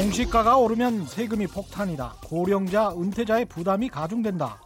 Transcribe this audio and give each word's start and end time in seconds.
공시가가 0.00 0.56
오르면 0.56 1.06
세금이 1.06 1.46
폭탄이다. 1.46 2.16
고령자, 2.24 2.90
은퇴자의 2.90 3.44
부담이 3.44 3.90
가중된다. 3.90 4.58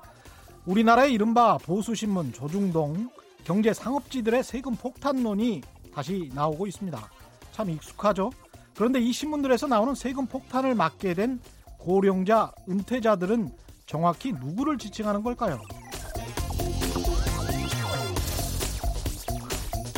우리나라의 0.64 1.12
이른바 1.12 1.58
보수신문 1.58 2.32
조중동 2.32 3.10
경제 3.44 3.72
상업지들의 3.74 4.42
세금 4.42 4.74
폭탄론이 4.74 5.60
다시 5.92 6.30
나오고 6.34 6.66
있습니다. 6.66 7.10
참 7.52 7.68
익숙하죠? 7.70 8.30
그런데 8.74 9.00
이 9.00 9.12
신문들에서 9.12 9.66
나오는 9.66 9.94
세금 9.94 10.26
폭탄을 10.26 10.74
맞게 10.74 11.14
된 11.14 11.40
고령자, 11.84 12.50
은퇴자들은 12.66 13.50
정확히 13.84 14.32
누구를 14.32 14.78
지칭하는 14.78 15.22
걸까요? 15.22 15.60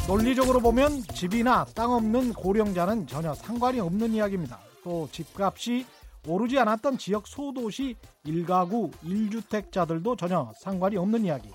논리적으로 0.08 0.58
보면 0.58 1.02
집이나 1.14 1.64
땅 1.76 1.92
없는 1.92 2.32
고령자는 2.32 3.06
전혀 3.06 3.32
상관이 3.34 3.78
없는 3.78 4.14
이야기입니다. 4.14 4.58
또 4.82 5.08
집값이 5.12 5.86
오르지 6.26 6.58
않았던 6.58 6.98
지역 6.98 7.28
소도시 7.28 7.94
1가구 8.24 8.90
1주택자들도 9.04 10.18
전혀 10.18 10.52
상관이 10.58 10.96
없는 10.96 11.24
이야기. 11.24 11.48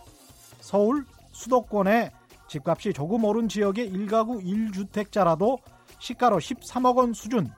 서울 0.61 1.05
수도권의 1.33 2.09
집값이 2.47 2.93
조금 2.93 3.25
오른 3.25 3.49
지역의 3.49 3.91
1가구 3.91 4.41
1주택자라도 4.41 5.59
시가로 5.99 6.37
13억 6.37 6.95
원 6.95 7.13
수준, 7.13 7.49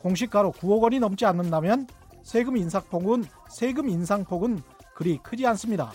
공시가로 0.00 0.52
9억 0.52 0.82
원이 0.82 0.98
넘지 0.98 1.24
않는다면 1.24 1.86
세금 2.22 2.56
인상폭은 2.56 3.24
세금 3.48 3.88
인상폭은 3.88 4.62
그리 4.94 5.18
크지 5.18 5.46
않습니다. 5.46 5.92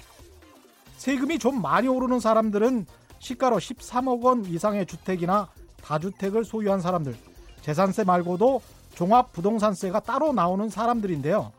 세금이 0.97 1.39
좀 1.39 1.61
많이 1.61 1.87
오르는 1.87 2.19
사람들은 2.19 2.85
시가로 3.19 3.57
13억 3.57 4.23
원 4.23 4.45
이상의 4.45 4.85
주택이나 4.85 5.49
다주택을 5.81 6.45
소유한 6.45 6.81
사람들, 6.81 7.15
재산세 7.61 8.03
말고도 8.03 8.61
종합부동산세가 8.95 10.01
따로 10.01 10.33
나오는 10.33 10.69
사람들인데요. 10.69 11.51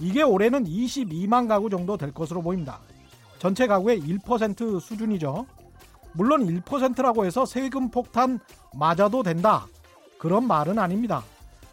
이게 0.00 0.22
올해는 0.22 0.64
22만 0.64 1.48
가구 1.48 1.70
정도 1.70 1.96
될 1.96 2.12
것으로 2.12 2.42
보입니다. 2.42 2.80
전체 3.38 3.66
가구의 3.66 4.00
1% 4.00 4.80
수준이죠. 4.80 5.46
물론 6.12 6.46
1%라고 6.46 7.26
해서 7.26 7.44
세금 7.44 7.90
폭탄 7.90 8.38
맞아도 8.74 9.22
된다. 9.22 9.66
그런 10.18 10.46
말은 10.46 10.78
아닙니다. 10.78 11.22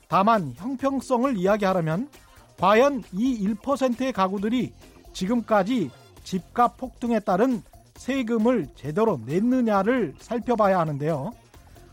다만 0.07 0.53
형평성을 0.57 1.37
이야기하려면 1.37 2.09
과연 2.59 3.03
이 3.11 3.47
1%의 3.47 4.13
가구들이 4.13 4.73
지금까지 5.13 5.91
집값 6.23 6.77
폭등에 6.77 7.19
따른 7.19 7.61
세금을 7.95 8.69
제대로 8.75 9.19
냈느냐를 9.25 10.15
살펴봐야 10.19 10.79
하는데요. 10.79 11.31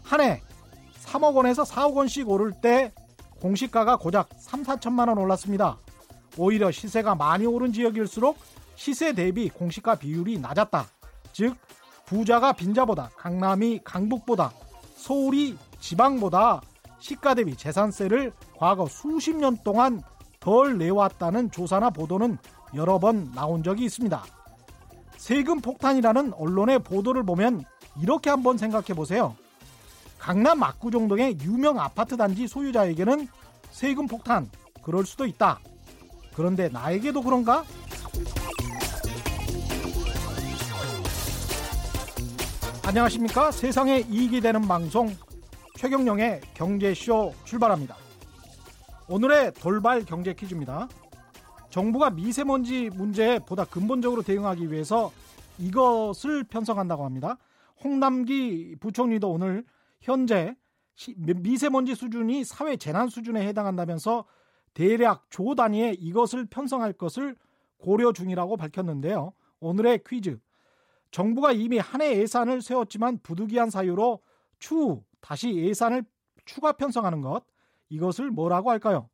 한 0.03 0.21
해 0.21 0.41
3억 1.05 1.35
원에서 1.35 1.63
4억 1.65 1.95
원씩 1.95 2.29
오를 2.29 2.53
때 2.53 2.93
공시가가 3.41 3.97
고작 3.97 4.29
3, 4.39 4.63
4천만 4.63 5.09
원 5.09 5.19
올랐습니다. 5.19 5.79
오히려 6.37 6.71
시세가 6.71 7.15
많이 7.17 7.47
오른 7.47 7.73
지역일수록 7.73 8.39
시세 8.77 9.13
대비 9.13 9.49
공시가 9.49 9.95
비율이 9.95 10.39
낮았다. 10.39 10.87
즉 11.33 11.57
부자가 12.07 12.53
빈자보다 12.53 13.11
강남이 13.17 13.81
강북보다 13.85 14.53
서울이 14.97 15.57
지방보다 15.81 16.61
시가 16.99 17.35
대비 17.35 17.57
재산세를 17.57 18.33
과거 18.57 18.87
수십 18.87 19.35
년 19.35 19.57
동안 19.65 20.03
덜 20.41 20.79
내왔다는 20.79 21.51
조사나 21.51 21.91
보도는 21.91 22.39
여러 22.75 22.99
번 22.99 23.31
나온 23.35 23.63
적이 23.63 23.85
있습니다. 23.85 24.25
세금 25.17 25.61
폭탄이라는 25.61 26.33
언론의 26.33 26.79
보도를 26.81 27.23
보면 27.25 27.65
이렇게 28.01 28.31
한번 28.31 28.57
생각해 28.57 28.95
보세요. 28.95 29.37
강남 30.19 30.63
압구정 30.63 31.09
동의 31.09 31.39
유명 31.43 31.79
아파트 31.79 32.17
단지 32.17 32.49
소유자에게는 32.49 33.29
세금 33.71 34.07
폭탄 34.07 34.49
그럴 34.83 35.05
수도 35.05 35.27
있다. 35.27 35.61
그런데 36.35 36.69
나에게도 36.71 37.23
그런가? 37.23 37.65
안녕하십니까? 42.83 43.51
세상에 43.51 44.01
이익이 44.09 44.41
되는 44.41 44.63
방송 44.63 45.15
최경령의 45.77 46.41
경제쇼 46.55 47.35
출발합니다. 47.45 47.97
오늘의 49.11 49.55
돌발 49.55 50.05
경제 50.05 50.33
퀴즈입니다. 50.33 50.89
정부가 51.69 52.11
미세먼지 52.11 52.91
문제에 52.91 53.41
보다 53.41 53.65
근본적으로 53.65 54.23
대응하기 54.23 54.71
위해서 54.71 55.11
이것을 55.59 56.45
편성한다고 56.45 57.05
합니다. 57.05 57.37
홍남기 57.83 58.77
부총리도 58.79 59.29
오늘 59.29 59.65
현재 60.01 60.55
미세먼지 61.17 61.97
수준이 61.97 62.45
사회 62.45 62.77
재난 62.77 63.09
수준에 63.09 63.45
해당한다면서 63.49 64.27
대략 64.75 65.29
조 65.29 65.57
단위의 65.57 65.97
이것을 65.97 66.47
편성할 66.47 66.93
것을 66.93 67.35
고려 67.79 68.13
중이라고 68.13 68.57
밝혔는데요. 68.57 69.33
오늘의 69.59 70.05
퀴즈. 70.07 70.39
정부가 71.11 71.51
이미 71.51 71.79
한 71.79 72.01
해 72.01 72.17
예산을 72.17 72.63
세웠지만 72.63 73.19
부득이한 73.25 73.71
사유로 73.71 74.21
추후 74.61 75.03
다시 75.21 75.53
예산을 75.53 76.05
추가 76.45 76.71
편성하는 76.71 77.23
것. 77.23 77.43
이것을 77.91 78.31
뭐라고 78.31 78.71
할까요? 78.71 79.11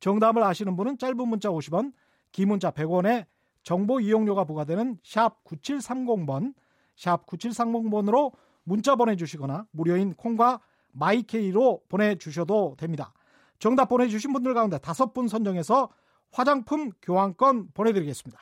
정답을 0.00 0.44
아시는 0.44 0.76
분은 0.76 0.98
짧은 0.98 1.16
문자 1.28 1.48
50원, 1.48 1.92
긴 2.30 2.48
문자 2.48 2.70
100원에 2.70 3.26
정보 3.64 3.98
이용료가 4.00 4.44
부과되는 4.44 4.98
샵 5.02 5.42
9730번, 5.44 6.54
샵 6.96 7.26
9730번으로 7.26 8.32
문자 8.62 8.94
보내주시거나 8.94 9.66
무료인 9.72 10.14
콩과 10.14 10.60
마이케이로 10.92 11.82
보내주셔도 11.88 12.76
됩니다. 12.78 13.12
정답 13.58 13.86
보내주신 13.86 14.32
분들 14.32 14.54
가운데 14.54 14.78
다섯 14.78 15.12
분 15.12 15.26
선정해서 15.26 15.88
화장품 16.30 16.90
교환권 17.02 17.72
보내드리겠습니다. 17.72 18.38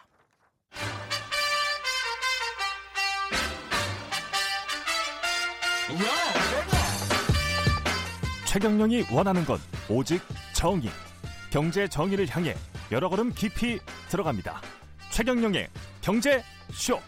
최경영이 8.57 9.05
원하는 9.13 9.45
건 9.45 9.59
오직 9.91 10.23
정의. 10.55 10.89
경제 11.51 11.87
정의를 11.87 12.27
향해 12.31 12.55
여러 12.91 13.11
걸음 13.11 13.31
깊이 13.35 13.79
들어갑니다. 14.09 14.63
최경영의 15.11 15.69
경제 16.01 16.43
쇼. 16.73 16.99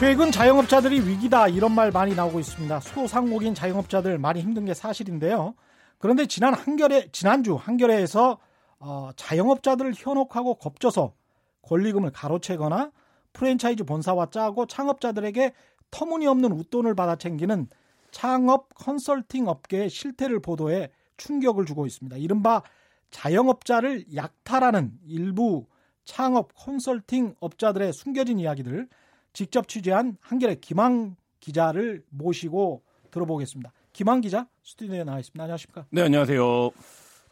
최근 0.00 0.32
자영업자들이 0.32 1.06
위기다 1.06 1.48
이런 1.48 1.74
말 1.74 1.90
많이 1.90 2.14
나오고 2.14 2.40
있습니다. 2.40 2.80
소상공인 2.80 3.54
자영업자들 3.54 4.16
많이 4.16 4.40
힘든 4.40 4.64
게 4.64 4.72
사실인데요. 4.72 5.54
그런데 5.98 6.24
지난 6.24 6.54
한겨레 6.54 7.10
지난주 7.12 7.56
한겨레에서 7.56 8.38
어, 8.78 9.10
자영업자들을 9.16 9.92
현혹하고 9.94 10.54
겁줘서 10.54 11.12
권리금을 11.60 12.10
가로채거나 12.12 12.90
프랜차이즈 13.34 13.84
본사와 13.84 14.30
짜고 14.30 14.64
창업자들에게 14.64 15.52
터무니없는 15.90 16.52
웃돈을 16.52 16.94
받아 16.94 17.16
챙기는 17.16 17.68
창업 18.10 18.74
컨설팅 18.74 19.48
업계의 19.48 19.90
실태를 19.90 20.40
보도해 20.40 20.90
충격을 21.16 21.66
주고 21.66 21.86
있습니다. 21.86 22.16
이른바 22.16 22.62
자영업자를 23.10 24.04
약탈하는 24.14 24.92
일부 25.06 25.66
창업 26.04 26.52
컨설팅 26.54 27.34
업자들의 27.40 27.92
숨겨진 27.92 28.38
이야기들 28.38 28.88
직접 29.32 29.68
취재한 29.68 30.16
한겨레 30.20 30.56
김항 30.56 31.16
기자를 31.40 32.04
모시고 32.10 32.82
들어보겠습니다. 33.10 33.72
김항 33.92 34.20
기자 34.20 34.46
스튜디오에 34.62 35.04
나와 35.04 35.18
있습니다. 35.20 35.42
안녕하십니까? 35.42 35.86
네, 35.90 36.02
안녕하세요. 36.02 36.70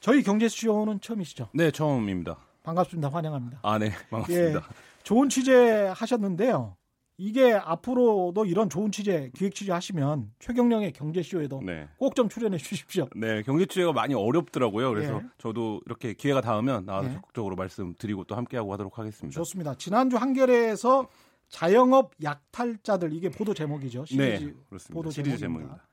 저희 0.00 0.22
경제쇼는 0.22 1.00
처음이시죠? 1.00 1.48
네, 1.54 1.70
처음입니다. 1.70 2.36
반갑습니다. 2.62 3.08
환영합니다. 3.08 3.60
아, 3.62 3.78
네, 3.78 3.90
반갑습니다. 4.10 4.58
예, 4.58 4.62
좋은 5.02 5.28
취재 5.28 5.90
하셨는데요. 5.94 6.76
이게 7.16 7.52
앞으로도 7.52 8.44
이런 8.44 8.68
좋은 8.68 8.90
취재, 8.90 9.30
기획 9.34 9.54
취재 9.54 9.72
하시면 9.72 10.32
최경령의 10.40 10.92
경제쇼에도 10.92 11.60
네. 11.64 11.88
꼭좀 11.98 12.28
출연해 12.28 12.58
주십시오. 12.58 13.08
네, 13.14 13.42
경제 13.42 13.66
취재가 13.66 13.92
많이 13.92 14.14
어렵더라고요. 14.14 14.90
그래서 14.90 15.20
예. 15.22 15.28
저도 15.38 15.80
이렇게 15.86 16.14
기회가 16.14 16.40
닿으면 16.40 16.86
나와서 16.86 17.08
예. 17.10 17.14
적극적으로 17.14 17.54
말씀드리고 17.54 18.24
또 18.24 18.34
함께하고 18.34 18.72
하도록 18.72 18.98
하겠습니다. 18.98 19.34
좋습니다. 19.38 19.74
지난주 19.76 20.16
한겨레에서 20.16 21.08
자영업 21.48 22.12
약탈자들 22.22 23.12
이게 23.12 23.30
보도 23.30 23.54
제목이죠. 23.54 24.06
네, 24.16 24.36
시리즈 24.36 24.44
네, 24.46 24.54
그렇습니다. 24.68 24.94
보도 24.94 25.10
시리즈 25.10 25.38
제목입니다. 25.38 25.86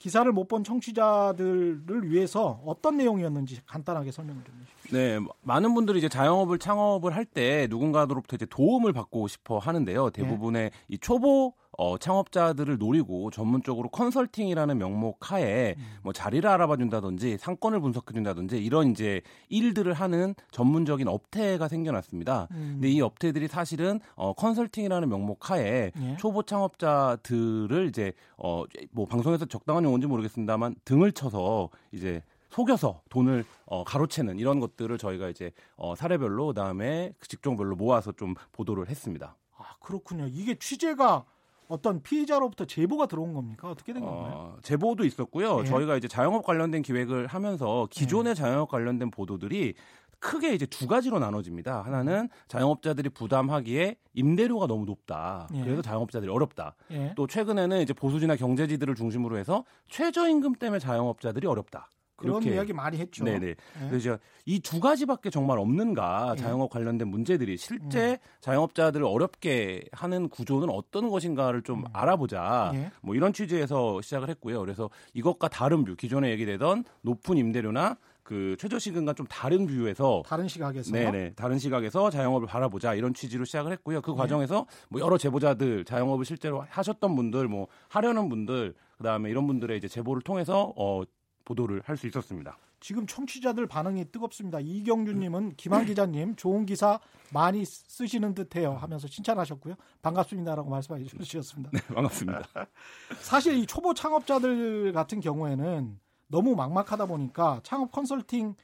기사를 0.00 0.30
못 0.32 0.48
본 0.48 0.64
청취자들을 0.64 2.10
위해서 2.10 2.60
어떤 2.66 2.96
내용이었는지 2.96 3.60
간단하게 3.66 4.10
설명을 4.10 4.42
좀 4.44 4.54
해주십시오. 4.60 4.98
네, 4.98 5.18
많은 5.42 5.74
분들이 5.74 5.98
이제 5.98 6.08
자영업을 6.08 6.58
창업을 6.58 7.14
할 7.14 7.24
때 7.26 7.68
누군가로부터 7.70 8.34
이제 8.34 8.46
도움을 8.46 8.92
받고 8.92 9.28
싶어 9.28 9.58
하는데요. 9.58 10.10
대부분의 10.10 10.70
네. 10.70 10.76
이 10.88 10.98
초보 10.98 11.54
어, 11.78 11.98
창업자들을 11.98 12.78
노리고 12.78 13.30
전문적으로 13.30 13.88
컨설팅이라는 13.88 14.78
명목 14.78 15.30
하에 15.30 15.74
음. 15.78 15.84
뭐 16.02 16.12
자리를 16.12 16.48
알아봐 16.48 16.76
준다든지 16.76 17.38
상권을 17.38 17.80
분석해 17.80 18.12
준다든지 18.12 18.58
이런 18.58 18.90
이제 18.90 19.22
일들을 19.48 19.92
하는 19.92 20.34
전문적인 20.50 21.08
업태가 21.08 21.68
생겨났습니다. 21.68 22.48
음. 22.50 22.72
근데 22.74 22.88
이 22.88 23.00
업태들이 23.00 23.48
사실은 23.48 24.00
어, 24.14 24.32
컨설팅이라는 24.32 25.08
명목 25.08 25.50
하에 25.50 25.92
예. 25.96 26.16
초보 26.18 26.42
창업자들을 26.42 27.86
이제 27.88 28.12
어, 28.36 28.64
뭐 28.90 29.06
방송에서 29.06 29.46
적당한 29.46 29.84
용어인지 29.84 30.06
모르겠습니다만 30.06 30.76
등을 30.84 31.12
쳐서 31.12 31.70
이제 31.92 32.22
속여서 32.50 33.02
돈을 33.08 33.44
어, 33.66 33.84
가로채는 33.84 34.38
이런 34.38 34.60
것들을 34.60 34.98
저희가 34.98 35.28
이제 35.28 35.52
어, 35.76 35.94
사례별로 35.94 36.48
그다음에 36.48 37.12
그 37.18 37.28
직종별로 37.28 37.76
모아서 37.76 38.12
좀 38.12 38.34
보도를 38.52 38.88
했습니다. 38.88 39.36
아 39.56 39.64
그렇군요. 39.80 40.26
이게 40.26 40.56
취재가 40.58 41.24
어떤 41.70 42.02
피해자로부터 42.02 42.64
제보가 42.64 43.06
들어온 43.06 43.32
겁니까? 43.32 43.70
어떻게 43.70 43.92
된 43.92 44.04
건가요? 44.04 44.34
어, 44.34 44.56
제보도 44.62 45.04
있었고요. 45.04 45.60
예. 45.60 45.64
저희가 45.64 45.96
이제 45.96 46.08
자영업 46.08 46.44
관련된 46.44 46.82
기획을 46.82 47.28
하면서 47.28 47.86
기존의 47.90 48.30
예. 48.30 48.34
자영업 48.34 48.68
관련된 48.68 49.10
보도들이 49.10 49.74
크게 50.18 50.52
이제 50.52 50.66
두 50.66 50.86
가지로 50.86 51.18
나눠집니다. 51.18 51.82
하나는 51.82 52.28
자영업자들이 52.48 53.08
부담하기에 53.10 53.96
임대료가 54.14 54.66
너무 54.66 54.84
높다. 54.84 55.48
예. 55.54 55.62
그래서 55.62 55.80
자영업자들이 55.80 56.30
어렵다. 56.30 56.74
예. 56.90 57.14
또 57.16 57.26
최근에는 57.26 57.80
이제 57.80 57.92
보수지나 57.94 58.36
경제지들을 58.36 58.94
중심으로 58.96 59.38
해서 59.38 59.64
최저임금 59.88 60.54
때문에 60.56 60.80
자영업자들이 60.80 61.46
어렵다. 61.46 61.88
그런 62.20 62.42
이야기 62.42 62.72
많이 62.72 62.98
했죠. 62.98 63.24
네네. 63.24 63.46
예. 63.48 63.56
그래서 63.88 64.18
이 64.46 64.60
두 64.60 64.78
가지밖에 64.78 65.30
정말 65.30 65.58
없는가 65.58 66.34
예. 66.36 66.40
자영업 66.40 66.70
관련된 66.70 67.08
문제들이 67.08 67.56
실제 67.56 68.12
음. 68.12 68.16
자영업자들을 68.40 69.04
어렵게 69.04 69.84
하는 69.92 70.28
구조는 70.28 70.70
어떤 70.70 71.08
것인가를 71.10 71.62
좀 71.62 71.80
음. 71.80 71.84
알아보자. 71.92 72.72
예. 72.74 72.90
뭐 73.02 73.14
이런 73.14 73.32
취지에서 73.32 74.00
시작을 74.00 74.28
했고요. 74.28 74.60
그래서 74.60 74.90
이것과 75.14 75.48
다른 75.48 75.84
view, 75.84 75.96
기존에 75.96 76.30
얘기되던 76.30 76.84
높은 77.02 77.36
임대료나 77.36 77.96
그 78.22 78.54
최저시급과 78.60 79.14
좀 79.14 79.26
다른 79.26 79.66
view에서 79.66 80.22
다른 80.24 80.46
시각에서 80.46 80.92
네네 80.92 81.32
다른 81.34 81.58
시각에서 81.58 82.10
자영업을 82.10 82.46
바라보자 82.46 82.94
이런 82.94 83.12
취지로 83.12 83.44
시작을 83.44 83.72
했고요. 83.72 84.00
그 84.02 84.12
네. 84.12 84.16
과정에서 84.16 84.66
뭐 84.88 85.00
여러 85.00 85.18
제보자들 85.18 85.84
자영업을 85.84 86.24
실제로 86.24 86.64
하셨던 86.68 87.16
분들 87.16 87.48
뭐 87.48 87.66
하려는 87.88 88.28
분들 88.28 88.74
그다음에 88.98 89.30
이런 89.30 89.48
분들의 89.48 89.76
이제 89.76 89.88
제보를 89.88 90.22
통해서 90.22 90.72
어 90.76 91.02
보도를 91.50 91.82
할 91.84 91.96
수 91.96 92.06
있었습니다. 92.06 92.56
지금 92.78 93.06
청취자들 93.06 93.66
반응이 93.66 94.06
뜨겁습니다. 94.10 94.60
이경준님은 94.60 95.56
김한 95.58 95.84
기자님 95.84 96.36
좋은 96.36 96.64
기사 96.64 96.98
많이 97.32 97.64
쓰시는 97.64 98.34
듯해요 98.34 98.74
하면서 98.74 99.06
칭찬하셨고요. 99.08 99.74
반갑습니다라고 100.00 100.70
말씀해 100.70 101.04
주셨습니다. 101.04 101.70
네, 101.72 101.80
반갑습니다. 101.94 102.42
사실 103.20 103.56
이 103.58 103.66
초보 103.66 103.92
창업자들 103.92 104.92
같은 104.92 105.20
경우에는 105.20 105.98
너무 106.28 106.54
막막하다 106.54 107.06
보니까 107.06 107.60
창업 107.64 107.90
컨설팅 107.90 108.54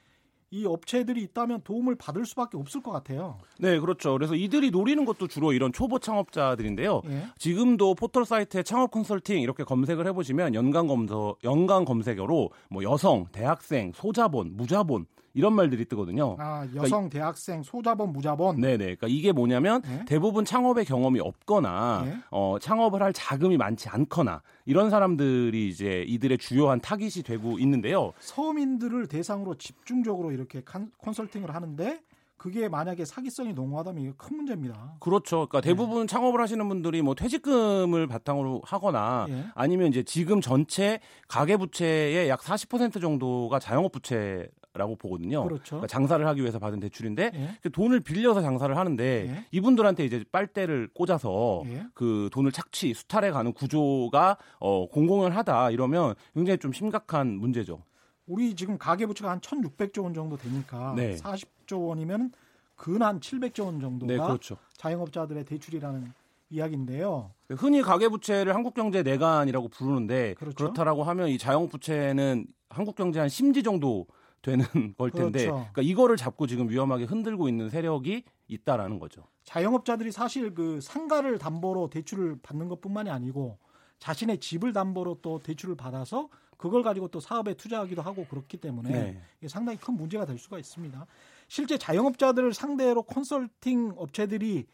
이 0.49 0.65
업체들이 0.65 1.21
있다면 1.23 1.61
도움을 1.63 1.95
받을 1.95 2.25
수밖에 2.25 2.57
없을 2.57 2.81
것 2.81 2.91
같아요. 2.91 3.37
네, 3.59 3.79
그렇죠. 3.79 4.13
그래서 4.13 4.35
이들이 4.35 4.71
노리는 4.71 5.03
것도 5.03 5.27
주로 5.27 5.51
이런 5.51 5.73
초보 5.73 5.99
창업자들인데요. 5.99 7.01
예. 7.09 7.23
지금도 7.37 7.95
포털 7.95 8.25
사이트에 8.25 8.63
창업 8.63 8.91
컨설팅 8.91 9.41
이렇게 9.41 9.63
검색을 9.63 10.07
해보시면 10.07 10.55
연관 10.55 10.87
검서 10.87 11.35
연관 11.43 11.83
검색어로 11.83 12.51
뭐 12.69 12.83
여성, 12.83 13.25
대학생, 13.31 13.91
소자본, 13.93 14.55
무자본 14.55 15.05
이런 15.37 15.53
말들이 15.53 15.85
뜨거든요. 15.85 16.35
아, 16.39 16.61
그러니까 16.61 16.83
여성, 16.83 16.89
그러니까 17.01 17.19
대학생, 17.19 17.61
소자본, 17.61 18.11
무자본. 18.11 18.59
네네. 18.59 18.77
그러니까 18.77 19.07
이게 19.07 19.31
뭐냐면 19.31 19.83
네? 19.83 20.03
대부분 20.05 20.45
창업의 20.45 20.83
경험이 20.85 21.19
없거나 21.19 22.01
네? 22.05 22.17
어, 22.31 22.57
창업을 22.59 23.03
할 23.03 23.13
자금이 23.13 23.55
많지 23.55 23.87
않거나 23.87 24.41
이런 24.65 24.89
사람들이 24.89 25.69
이제 25.69 26.03
이들의 26.07 26.39
주요한 26.39 26.81
타깃이 26.81 27.23
되고 27.23 27.59
있는데요. 27.59 28.13
서민들을 28.19 29.07
대상으로 29.07 29.55
집중적으로 29.55 30.31
이렇게 30.31 30.63
컨설팅을 31.01 31.53
하는데 31.53 32.01
그게 32.37 32.69
만약에 32.69 33.03
사기성이 33.03 33.53
농후하다면 33.53 34.03
이게 34.03 34.13
큰 34.15 34.37
문제입니다. 34.37 34.95
그렇죠. 34.99 35.47
그러니까 35.47 35.61
네. 35.61 35.69
대부분 35.69 36.01
네. 36.01 36.07
창업을 36.07 36.39
하시는 36.39 36.67
분들이 36.69 37.01
뭐 37.01 37.15
퇴직금을 37.15 38.07
바탕으로 38.07 38.61
하거나 38.63 39.25
예. 39.29 39.45
아니면 39.55 39.87
이제 39.87 40.03
지금 40.03 40.39
전체 40.39 40.99
가계 41.27 41.57
부채의 41.57 42.29
약 42.29 42.41
40% 42.41 43.01
정도가 43.01 43.59
자영업 43.59 43.91
부채 43.91 44.47
라고 44.77 44.95
보거든요. 44.95 45.43
그렇죠. 45.43 45.77
그러니까 45.77 45.87
장사를 45.87 46.25
하기 46.25 46.41
위해서 46.41 46.59
받은 46.59 46.79
대출인데 46.79 47.31
예. 47.33 47.57
그 47.61 47.71
돈을 47.71 47.99
빌려서 47.99 48.41
장사를 48.41 48.75
하는데 48.75 49.03
예. 49.03 49.45
이분들한테 49.51 50.05
이제 50.05 50.23
빨대를 50.31 50.89
꽂아서 50.93 51.63
예. 51.67 51.85
그 51.93 52.29
돈을 52.31 52.51
착취 52.51 52.93
수탈해 52.93 53.31
가는 53.31 53.53
구조가 53.53 54.37
어 54.59 54.87
공공연하다 54.87 55.71
이러면 55.71 56.15
굉장히 56.33 56.57
좀 56.59 56.71
심각한 56.71 57.27
문제죠. 57.37 57.81
우리 58.27 58.55
지금 58.55 58.77
가계부채가 58.77 59.31
한 59.31 59.39
1,600조 59.39 60.03
원 60.03 60.13
정도 60.13 60.37
되니까 60.37 60.93
네. 60.95 61.15
40조 61.15 61.87
원이면 61.87 62.31
근한 62.75 63.19
700조 63.19 63.65
원 63.65 63.79
정도가 63.79 64.11
네, 64.11 64.17
그렇죠. 64.17 64.57
자영업자들의 64.77 65.45
대출이라는 65.45 66.13
이야기인데요. 66.49 67.31
흔히 67.49 67.81
가계부채를 67.81 68.53
한국경제 68.55 69.03
내간이라고 69.03 69.67
부르는데 69.69 70.35
그렇죠? 70.35 70.55
그렇다라고 70.55 71.03
하면 71.03 71.29
이 71.29 71.37
자영업부채는 71.37 72.45
한국경제 72.69 73.19
한 73.19 73.29
심지 73.29 73.63
정도 73.63 74.07
되는 74.41 74.65
걸 74.97 75.11
텐데 75.11 75.45
그렇죠. 75.45 75.53
그러니까 75.53 75.81
이거를 75.81 76.17
잡고 76.17 76.47
지금 76.47 76.69
위험하게 76.69 77.05
흔들고 77.05 77.49
있는 77.49 77.69
세력이 77.69 78.23
있다라는 78.47 78.99
거죠. 78.99 79.23
자영업자들이 79.43 80.11
사실 80.11 80.53
그 80.53 80.79
상가를 80.81 81.37
담보로 81.37 81.89
대출을 81.89 82.39
받는 82.41 82.67
것뿐만이 82.69 83.09
아니고 83.09 83.57
자신의 83.99 84.39
집을 84.39 84.73
담보로 84.73 85.19
또 85.21 85.39
대출을 85.39 85.75
받아서 85.75 86.29
그걸 86.57 86.83
가지고 86.83 87.07
또 87.07 87.19
사업에 87.19 87.53
투자하기도 87.53 88.01
하고 88.01 88.25
그렇기 88.25 88.57
때문에 88.57 89.21
네. 89.39 89.47
상당히 89.47 89.77
큰 89.77 89.95
문제가 89.95 90.25
될 90.25 90.37
수가 90.37 90.57
있습니다. 90.57 91.05
실제 91.47 91.77
자영업자들을 91.77 92.53
상대로 92.53 93.03
컨설팅 93.03 93.93
업체들이 93.95 94.65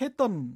했던 0.00 0.54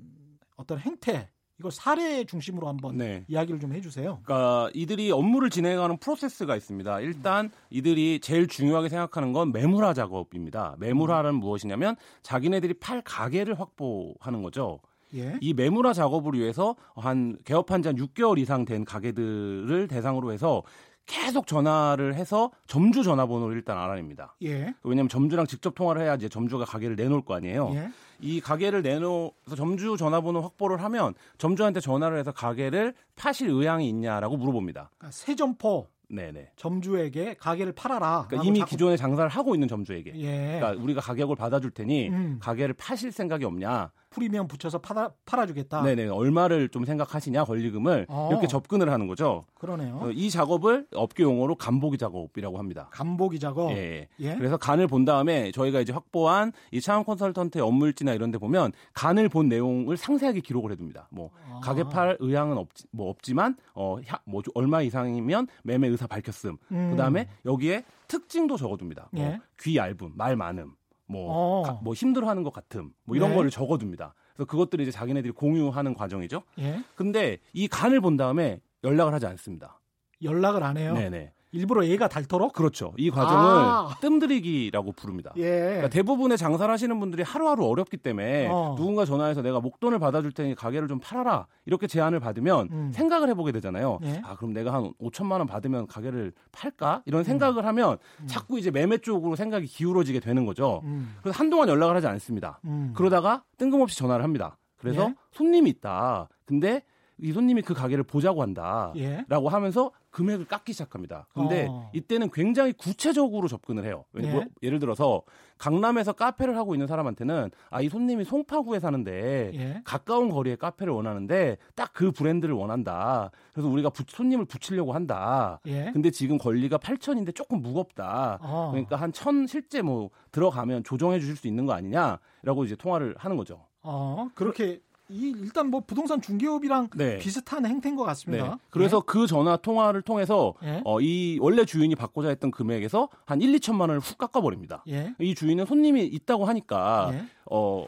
어떤 0.57 0.79
행태 0.79 1.31
이걸 1.59 1.71
사례 1.71 2.25
중심으로 2.25 2.67
한번 2.69 2.97
네. 2.97 3.25
이야기를 3.29 3.61
좀 3.61 3.73
해주세요. 3.73 4.21
그러니까 4.25 4.71
이들이 4.75 5.13
업무를 5.13 5.51
진행하는 5.51 5.99
프로세스가 5.99 6.57
있습니다. 6.57 7.01
일단 7.01 7.51
이들이 7.71 8.21
제일 8.21 8.49
중요하게 8.49 8.89
생각하는 8.89 9.33
건 9.33 9.53
매물화 9.53 9.95
작업입니다. 9.95 10.75
매물화는 10.79 11.37
무엇이냐면 11.37 11.95
자기네들이 12.23 12.75
팔 12.75 13.03
가게를 13.03 13.61
확보하는 13.61 14.43
거죠. 14.43 14.81
예. 15.15 15.37
이 15.41 15.55
매물화 15.55 15.93
작업을 15.93 16.35
위해서 16.35 16.75
한 16.97 17.39
개업한 17.45 17.83
지 17.83 17.89
한 17.89 17.97
6개월 17.97 18.39
이상 18.39 18.65
된 18.65 18.85
가게들을 18.85 19.87
대상으로 19.89 20.33
해서 20.33 20.63
계속 21.07 21.47
전화를 21.47 22.15
해서 22.15 22.51
점주 22.67 23.03
전화번호를 23.03 23.57
일단 23.57 23.79
알아냅니다. 23.79 24.37
예. 24.43 24.75
왜냐하면 24.83 25.09
점주랑 25.09 25.47
직접 25.47 25.75
통화를 25.75 26.03
해야지 26.03 26.29
점주가 26.29 26.65
가게를 26.65 26.97
내놓을 26.97 27.23
거 27.23 27.35
아니에요. 27.35 27.71
예. 27.75 27.91
이 28.21 28.41
가게를 28.41 28.83
내놓아서 28.83 29.57
점주 29.57 29.97
전화번호 29.97 30.41
확보를 30.41 30.83
하면 30.83 31.15
점주한테 31.39 31.81
전화를 31.81 32.19
해서 32.19 32.33
가게를 32.33 32.95
파실 33.17 33.51
의향이 33.51 33.89
있냐라고 33.89 34.37
물어봅니다. 34.37 34.91
그러니까 34.97 35.11
새 35.13 35.35
점포 35.35 35.89
네네. 36.09 36.53
점주에게 36.57 37.35
가게를 37.35 37.73
팔아라. 37.73 38.27
그러니까 38.29 38.47
이미 38.47 38.61
자꾸... 38.61 38.71
기존에 38.71 38.97
장사를 38.97 39.29
하고 39.29 39.55
있는 39.55 39.69
점주에게. 39.69 40.13
예. 40.17 40.59
그러니까 40.61 40.83
우리가 40.83 41.01
가격을 41.01 41.37
받아줄 41.37 41.71
테니 41.71 42.09
음. 42.09 42.39
가게를 42.41 42.75
파실 42.75 43.11
생각이 43.11 43.45
없냐. 43.45 43.91
프리미엄 44.15 44.47
붙여서 44.47 44.79
팔아, 44.79 45.11
팔아주겠다. 45.27 45.83
네네. 45.83 46.07
얼마를 46.07 46.69
좀 46.69 46.85
생각하시냐 46.85 47.45
권리금을 47.45 48.07
어. 48.09 48.29
이렇게 48.31 48.47
접근을 48.47 48.91
하는 48.93 49.09
거죠. 49.09 49.45
그러네요. 49.55 49.99
어, 50.01 50.11
이 50.13 50.31
작업을 50.31 50.87
업계 50.95 51.25
용어로 51.25 51.57
간보기 51.57 51.99
작업이라고 51.99 52.59
합니다. 52.59 52.89
간보기 52.93 53.41
작업. 53.41 53.73
예. 53.73 54.09
예. 54.21 54.37
그래서 54.37 54.57
간을 54.57 54.87
본 54.87 55.05
다음에 55.05 55.51
저희가 55.51 55.81
이제 55.81 55.93
확보한 55.93 56.53
이 56.71 56.81
차원 56.81 57.05
컨설턴트의 57.05 57.65
업무일지나 57.65 58.13
이런 58.13 58.31
데 58.31 58.39
보면 58.39 58.73
간을 58.93 59.29
본 59.29 59.49
내용을 59.49 59.97
상세하게 59.97 60.41
기록을 60.41 60.71
해둡니다. 60.73 61.09
뭐 61.11 61.31
아. 61.51 61.61
가게 61.61 61.83
팔 61.83 62.17
의향은 62.21 62.57
없, 62.57 62.69
뭐 62.93 63.11
없지만 63.11 63.57
어, 63.75 63.99
뭐 64.25 64.43
얼마 64.55 64.81
이상이면 64.83 65.49
매매 65.65 65.89
의사 65.89 66.07
밝혔음. 66.07 66.57
음. 66.71 66.91
그 66.93 66.97
다음에 66.97 67.29
여기에 67.45 67.85
특징도 68.07 68.57
적어둡니다. 68.57 69.09
뭐 69.11 69.25
예. 69.25 69.41
귀 69.61 69.77
얇음, 69.77 70.13
말 70.15 70.37
많음. 70.37 70.75
뭐, 71.07 71.27
어. 71.31 71.63
가, 71.63 71.73
뭐 71.83 71.95
힘들어하는 71.95 72.43
것 72.43 72.53
같음, 72.53 72.93
뭐 73.05 73.17
이런 73.17 73.31
네. 73.31 73.37
거를 73.37 73.51
적어둡니다. 73.51 74.15
그래서 74.35 74.47
그것들을 74.47 74.83
이제 74.83 74.91
자기네들이 74.91 75.33
공유하는 75.33 75.95
과정이죠. 75.95 76.43
예. 76.59 76.83
근데 76.97 77.39
이 77.53 77.69
간을 77.69 78.01
본 78.01 78.17
다음에 78.17 78.61
연락을 78.83 79.13
하지 79.13 79.27
않습니다. 79.27 79.81
연락을 80.23 80.63
안 80.63 80.77
해요? 80.77 80.95
네네. 80.95 81.33
일부러 81.55 81.87
얘가 81.87 82.09
닳도록? 82.09 82.53
그렇죠. 82.53 82.93
이 82.97 83.11
과정을 83.11 83.45
아. 83.45 83.97
뜸들이기라고 84.01 84.93
부릅니다. 84.93 85.33
예. 85.37 85.51
그러니까 85.51 85.89
대부분의 85.89 86.37
장사를 86.37 86.71
하시는 86.71 86.99
분들이 86.99 87.23
하루하루 87.23 87.65
어렵기 87.67 87.97
때문에 87.99 88.49
어. 88.51 88.75
누군가 88.77 89.05
전화해서 89.05 89.41
내가 89.41 89.61
목돈을 89.61 90.01
받아줄 90.01 90.33
테니 90.33 90.57
가게를 90.57 90.89
좀 90.89 90.99
팔아라 90.99 91.47
이렇게 91.65 91.87
제안을 91.87 92.19
받으면 92.19 92.69
음. 92.73 92.93
생각을 92.93 93.29
해보게 93.29 93.53
되잖아요. 93.53 94.01
예. 94.03 94.21
아 94.25 94.35
그럼 94.35 94.53
내가 94.53 94.75
한 94.75 94.93
5천만 95.01 95.39
원 95.39 95.47
받으면 95.47 95.87
가게를 95.87 96.33
팔까 96.51 97.03
이런 97.07 97.21
음. 97.21 97.25
생각을 97.25 97.63
음. 97.63 97.69
하면 97.69 97.99
자꾸 98.27 98.59
이제 98.59 98.73
매매 98.73 98.99
쪽으로 98.99 99.37
생각이 99.37 99.67
기울어지게 99.67 100.19
되는 100.19 100.45
거죠. 100.47 100.81
음. 100.85 101.15
그래서 101.23 101.39
한동안 101.39 101.69
연락을 101.69 101.95
하지 101.95 102.09
않습니다. 102.09 102.59
음. 102.65 102.93
그러다가 102.97 103.45
뜬금없이 103.59 103.97
전화를 103.97 104.25
합니다. 104.25 104.59
그래서 104.77 105.03
예? 105.09 105.15
손님이 105.31 105.71
있다. 105.71 106.29
근데 106.45 106.83
이 107.19 107.33
손님이 107.33 107.63
그 107.63 107.75
가게를 107.75 108.03
보자고 108.05 108.43
한다라고 108.43 108.97
예. 108.99 109.25
하면서 109.29 109.93
금액을 110.15 110.45
깎기 110.47 110.73
시작합니다. 110.73 111.27
근데 111.35 111.67
어. 111.69 111.91
이때는 111.93 112.31
굉장히 112.31 112.73
구체적으로 112.73 113.49
접근을 113.49 113.85
해요. 113.85 114.05
예. 114.23 114.31
뭐, 114.31 114.45
예를 114.63 114.79
들어서 114.79 115.23
강남에서 115.59 116.13
카페를 116.13 116.57
하고 116.57 116.75
있는 116.75 116.87
사람한테는 116.87 117.51
아 117.71 117.81
이 117.83 117.89
손님이 117.89 118.25
송파구에 118.25 118.79
사는데 118.81 119.51
예. 119.55 119.83
가까운 119.85 120.31
거리에 120.31 120.57
카페를 120.57 120.93
원하는데 120.93 121.57
딱 121.75 121.91
그 121.93 122.11
브랜드를 122.13 122.55
원한다. 122.55 123.31
그래서 123.53 123.69
우리가 123.69 123.91
부- 123.91 124.05
손님을 124.07 124.45
붙이려고 124.47 124.93
한다. 124.95 125.61
예. 125.67 125.91
근데 125.93 126.11
지금 126.11 126.39
권리가 126.39 126.79
8천인데 126.79 127.35
조금 127.35 127.61
무겁다. 127.61 128.39
어. 128.41 128.69
그러니까 128.71 128.97
한 128.97 129.13
천 129.13 129.47
실제 129.47 129.83
뭐 129.83 130.11
들어가면 130.33 130.85
조정해 130.85 131.19
주실 131.21 131.37
수 131.37 131.47
있는 131.49 131.67
거 131.67 131.73
아니냐라고 131.73 132.65
이제 132.65 132.75
통화를 132.77 133.15
하는 133.19 133.37
거죠. 133.37 133.67
어, 133.83 134.29
그렇게 134.35 134.81
이 135.15 135.33
일단 135.39 135.69
뭐 135.71 135.81
부동산 135.81 136.21
중개업이랑 136.21 136.89
네. 136.97 137.19
비슷한 137.19 137.65
행태인 137.65 137.95
것 137.95 138.03
네. 138.03 138.07
같습니다. 138.09 138.59
그래서 138.71 139.01
그 139.01 139.29
전화 139.29 139.57
통화를 139.57 140.03
통해서 140.03 140.55
예. 140.65 140.83
어, 140.85 141.01
이 141.01 141.39
원래 141.41 141.65
주인이 141.65 141.95
받고자 141.95 142.29
했던 142.31 142.51
금액에서 142.51 143.09
한 143.25 143.41
1, 143.41 143.53
2천만 143.61 143.83
원을 143.83 144.01
훅 144.01 144.19
깎아버립니다. 144.19 144.83
예. 144.89 145.15
이 145.21 145.37
주인은 145.37 145.67
손님이 145.67 146.05
있다고 146.05 146.47
하니까 146.47 147.11
예. 147.15 147.25
어 147.49 147.87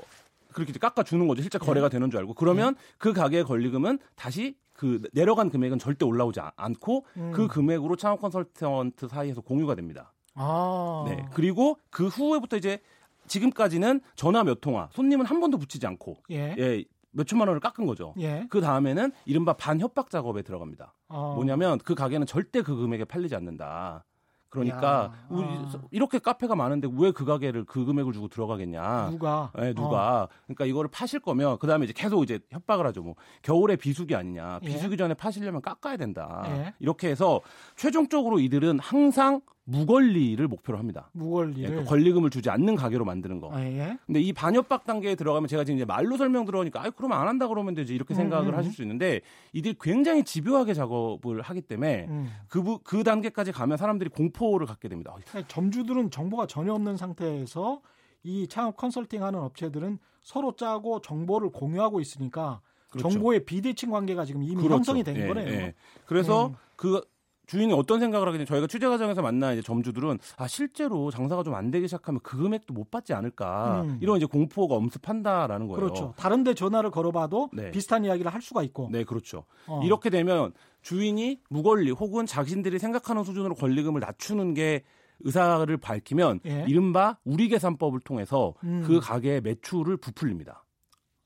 그렇게 0.52 0.70
이제 0.70 0.78
깎아 0.78 1.02
주는 1.02 1.26
거죠. 1.26 1.42
실제 1.42 1.58
거래가 1.58 1.88
되는 1.88 2.08
줄 2.10 2.20
알고. 2.20 2.34
그러면 2.34 2.76
그 2.96 3.12
가게의 3.12 3.42
권리금은 3.44 3.98
다시 4.14 4.54
그 4.72 5.02
내려간 5.12 5.50
금액은 5.50 5.78
절대 5.80 6.04
올라오지 6.04 6.38
아- 6.40 6.52
않고 6.54 7.06
음. 7.16 7.32
그 7.34 7.48
금액으로 7.48 7.96
창업 7.96 8.20
컨설턴트 8.20 9.08
사이에서 9.08 9.40
공유가 9.40 9.74
됩니다. 9.74 10.12
아. 10.34 11.04
네. 11.08 11.26
그리고 11.34 11.78
그 11.90 12.06
후에부터 12.06 12.56
이제 12.56 12.78
지금까지는 13.26 14.00
전화 14.14 14.44
몇 14.44 14.60
통화, 14.60 14.88
손님은 14.92 15.26
한 15.26 15.40
번도 15.40 15.58
붙이지 15.58 15.86
않고 15.86 16.18
예. 16.30 16.54
예, 16.58 16.84
몇 17.16 17.26
천만 17.26 17.48
원을 17.48 17.60
깎은 17.60 17.86
거죠. 17.86 18.14
예. 18.18 18.46
그 18.50 18.60
다음에는 18.60 19.10
이른바 19.24 19.54
반협박 19.54 20.10
작업에 20.10 20.42
들어갑니다. 20.42 20.92
어. 21.08 21.32
뭐냐면 21.34 21.78
그 21.78 21.94
가게는 21.94 22.26
절대 22.26 22.62
그 22.62 22.76
금액에 22.76 23.04
팔리지 23.06 23.34
않는다. 23.34 24.04
그러니까 24.48 24.86
야, 24.88 25.26
아. 25.28 25.78
이렇게 25.90 26.18
카페가 26.18 26.54
많은데 26.54 26.88
왜 26.96 27.10
그 27.12 27.24
가게를 27.24 27.64
그 27.64 27.84
금액을 27.84 28.12
주고 28.12 28.28
들어가겠냐? 28.28 29.10
누가? 29.10 29.50
예, 29.58 29.72
누가? 29.74 30.28
그러니까 30.44 30.64
이거를 30.66 30.90
파실 30.90 31.20
거면 31.20 31.58
그 31.58 31.66
다음에 31.66 31.84
이제 31.84 31.92
계속 31.94 32.22
이제 32.22 32.38
협박을 32.50 32.86
하죠. 32.86 33.02
뭐 33.02 33.16
겨울에 33.42 33.76
비수기 33.76 34.14
아니냐? 34.14 34.60
예. 34.62 34.66
비수기 34.66 34.96
전에 34.96 35.14
파시려면 35.14 35.62
깎아야 35.62 35.96
된다. 35.96 36.44
예. 36.48 36.74
이렇게 36.78 37.08
해서 37.08 37.40
최종적으로 37.76 38.38
이들은 38.38 38.78
항상 38.78 39.40
무권리를 39.66 40.46
목표로 40.46 40.78
합니다. 40.78 41.10
예, 41.14 41.18
무권리를. 41.18 41.76
그 41.76 41.84
권리금을 41.84 42.30
주지 42.30 42.48
않는 42.50 42.76
가게로 42.76 43.04
만드는 43.04 43.40
거. 43.40 43.50
아, 43.52 43.60
예. 43.62 43.98
근데 44.06 44.20
이 44.20 44.32
반협박 44.32 44.86
단계에 44.86 45.14
들어가면 45.16 45.48
제가 45.48 45.64
지금 45.64 45.76
이제 45.76 45.84
말로 45.84 46.16
설명 46.16 46.44
들어오니까 46.44 46.82
아 46.84 46.90
그러면 46.90 47.18
안 47.18 47.26
한다 47.28 47.48
그러면 47.48 47.74
되지 47.74 47.94
이렇게 47.94 48.14
음, 48.14 48.16
생각을 48.16 48.52
음, 48.52 48.56
하실 48.56 48.72
수 48.72 48.82
있는데 48.82 49.20
이들이 49.52 49.74
굉장히 49.80 50.22
집요하게 50.24 50.72
작업을 50.74 51.42
하기 51.42 51.62
때문에 51.62 52.06
음. 52.08 52.28
그, 52.48 52.62
부- 52.62 52.78
그 52.84 53.02
단계까지 53.02 53.52
가면 53.52 53.76
사람들이 53.76 54.08
공포를 54.10 54.66
갖게 54.66 54.88
됩니다. 54.88 55.12
어, 55.12 55.18
그러니까 55.28 55.52
점주들은 55.52 56.10
정보가 56.10 56.46
전혀 56.46 56.72
없는 56.72 56.96
상태에서 56.96 57.80
이 58.22 58.46
창업 58.48 58.76
컨설팅하는 58.76 59.38
업체들은 59.40 59.98
서로 60.22 60.54
짜고 60.56 61.00
정보를 61.00 61.50
공유하고 61.50 62.00
있으니까 62.00 62.60
그렇죠. 62.90 63.10
정보의 63.10 63.44
비대칭 63.44 63.90
관계가 63.90 64.24
지금 64.24 64.42
이미 64.42 64.56
그렇죠. 64.56 64.74
형성이 64.74 65.02
된 65.02 65.16
예, 65.16 65.26
거네요. 65.26 65.48
예. 65.48 65.74
그래서 66.06 66.48
음. 66.48 66.54
그 66.76 67.00
주인이 67.46 67.72
어떤 67.72 68.00
생각을 68.00 68.26
하게 68.28 68.38
되냐 68.38 68.46
저희가 68.46 68.66
취재 68.66 68.86
과정에서 68.86 69.22
만난 69.22 69.52
이제 69.54 69.62
점주들은 69.62 70.18
아 70.36 70.46
실제로 70.48 71.10
장사가 71.10 71.42
좀 71.42 71.54
안 71.56 71.70
되기 71.70 71.86
시작하면 71.88 72.20
그 72.22 72.36
금액도 72.36 72.74
못 72.74 72.90
받지 72.90 73.14
않을까 73.14 73.82
음. 73.82 73.98
이런 74.02 74.18
이제 74.18 74.26
공포가 74.26 74.74
엄습한다라는 74.74 75.68
거예요. 75.68 75.80
그렇죠. 75.80 76.14
다른데 76.18 76.54
전화를 76.54 76.90
걸어봐도 76.90 77.48
네. 77.52 77.70
비슷한 77.70 78.04
이야기를 78.04 78.32
할 78.32 78.42
수가 78.42 78.62
있고. 78.64 78.88
네, 78.92 79.04
그렇죠. 79.04 79.44
어. 79.66 79.80
이렇게 79.84 80.10
되면 80.10 80.52
주인이 80.82 81.40
무권리 81.48 81.90
혹은 81.92 82.26
자신들이 82.26 82.78
생각하는 82.78 83.24
수준으로 83.24 83.54
권리금을 83.54 84.00
낮추는 84.00 84.54
게 84.54 84.84
의사를 85.20 85.74
밝히면 85.78 86.40
예. 86.46 86.66
이른바 86.68 87.16
우리 87.24 87.48
계산법을 87.48 88.00
통해서 88.00 88.52
음. 88.64 88.82
그 88.86 89.00
가게의 89.00 89.40
매출을 89.40 89.96
부풀립니다. 89.96 90.64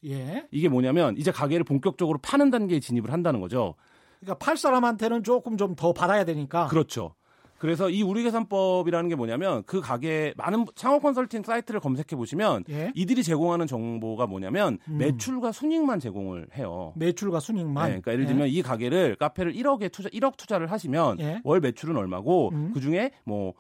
예. 0.05 0.47
이게 0.51 0.69
뭐냐면 0.69 1.17
이제 1.17 1.31
가게를 1.33 1.65
본격적으로 1.65 2.19
파는 2.23 2.51
단계에 2.51 2.79
진입을 2.81 3.13
한다는 3.13 3.41
거죠. 3.41 3.75
그러니까 4.21 4.45
팔 4.45 4.57
사람한테는 4.57 5.25
조금 5.25 5.57
좀 5.57 5.75
더 5.77 5.93
받아야 5.93 6.25
되니까. 6.25 6.67
그렇죠. 6.67 7.15
그래서 7.59 7.91
이 7.91 8.03
우리 8.03 8.23
계산법이라는 8.23 9.09
게 9.11 9.15
뭐냐면 9.15 9.63
그 9.67 9.81
가게 9.83 10.33
많은 10.39 10.65
창업 10.75 11.03
컨설팅 11.03 11.43
사이트를 11.43 11.79
검색해 11.81 12.17
보시면 12.17 12.65
예. 12.71 12.91
이들이 12.95 13.23
제공하는 13.23 13.67
정보가 13.67 14.27
뭐냐면 14.27 14.79
음. 14.89 14.97
매출과 14.99 15.53
순익만 15.53 16.01
제공을 16.01 16.49
해요. 16.57 16.95
매출과 16.97 17.39
순익만. 17.41 17.85
네, 17.85 17.89
그러니까 18.01 18.13
예를 18.13 18.25
들면 18.27 18.49
이 18.49 18.63
가게를 18.63 19.17
카페를 19.17 19.53
1억에 19.53 19.93
투자 19.93 20.09
1억 20.09 20.39
투자를 20.39 20.71
하시면 20.73 21.21
예. 21.21 21.41
월 21.45 21.61
매출은 21.61 21.97
얼마고 21.97 22.49
음. 22.53 22.71
그 22.73 22.81
중에 22.81 23.11
뭐 23.25 23.53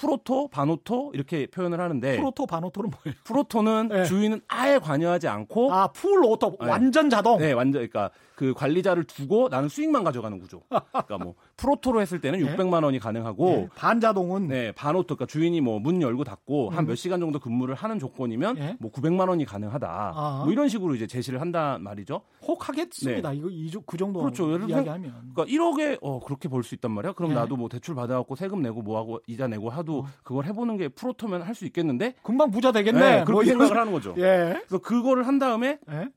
full 0.00 0.21
auto, 0.21 0.48
반auto 0.48 1.10
이렇게 1.14 1.46
표현을 1.46 1.78
하는데 1.78 2.16
full 2.16 2.31
auto 2.31 2.46
반auto는 2.46 2.90
뭐예요? 2.90 3.18
full 3.24 3.46
auto는 3.46 3.90
예. 3.92 4.04
주인은 4.04 4.40
아예 4.48 4.78
관여하지 4.78 5.28
않고 5.28 5.72
아, 5.74 5.88
full 5.88 6.24
auto 6.24 6.56
네. 6.58 6.66
완전 6.66 7.10
자동. 7.10 7.38
네, 7.38 7.52
완전 7.52 7.80
그러니까 7.86 8.10
그 8.34 8.54
관리자를 8.54 9.04
두고 9.04 9.50
나는 9.50 9.68
수익만 9.68 10.02
가져가는 10.02 10.38
구조. 10.38 10.62
그러니까 10.70 11.18
뭐 11.18 11.34
full 11.58 11.75
auto로 11.75 12.00
했을 12.00 12.22
때는 12.22 12.40
예. 12.40 12.56
600만 12.56 12.82
원이 12.82 12.98
가능하고 12.98 13.48
예. 13.50 13.68
반자동은 13.74 14.48
네, 14.48 14.72
반auto, 14.72 15.16
그러니까 15.16 15.26
주인이 15.26 15.60
뭐 15.60 15.78
문 15.80 16.00
열고 16.00 16.24
닫고 16.24 16.70
한 16.70 16.84
음. 16.84 16.88
몇 16.88 16.94
시간 16.94 17.20
정도 17.20 17.38
근무를 17.38 17.74
하는 17.74 17.98
조건이면 17.98 18.56
예. 18.58 18.76
뭐 18.80 18.90
900만 18.90 19.28
원이 19.28 19.44
가능하다. 19.44 20.12
아. 20.14 20.40
뭐 20.44 20.52
이런 20.52 20.68
식으로 20.68 20.94
이제 20.94 21.06
제시를 21.06 21.40
한단 21.42 21.82
말이죠. 21.82 22.22
혹 22.42 22.66
하겠습니다. 22.68 23.32
이거 23.34 23.48
이, 23.50 23.70
그 23.86 23.96
정도 23.98 24.20
네. 24.20 24.24
그렇죠. 24.24 24.66
이야기하면. 24.66 25.32
그러니까 25.34 25.44
1억에 25.44 25.98
어 26.00 26.20
그렇게 26.20 26.48
벌 26.48 26.62
수 26.62 26.74
있단 26.74 26.90
말이야. 26.92 27.12
그럼 27.12 27.32
예. 27.32 27.34
나도 27.34 27.56
뭐 27.56 27.68
대출 27.68 27.94
받아갖고 27.94 28.36
세금 28.36 28.62
내고 28.62 28.80
뭐하고 28.80 29.20
이자 29.26 29.46
내고 29.48 29.68
하도 29.68 29.89
어. 29.98 30.06
그걸 30.22 30.44
해보는 30.46 30.76
게 30.76 30.88
프로토면 30.88 31.42
할 31.42 31.54
수 31.54 31.66
있겠는데? 31.66 32.14
금방 32.22 32.50
부자 32.50 32.72
되겠네. 32.72 32.98
네, 33.00 33.16
뭐 33.18 33.24
그렇게 33.24 33.46
이런- 33.50 33.58
생각을 33.60 33.80
하는 33.80 33.92
거죠. 33.92 34.14
예. 34.18 34.54
그래서 34.66 34.78
그거를 34.78 35.26
한 35.26 35.38
다음에 35.38 35.78
예. 35.90 36.08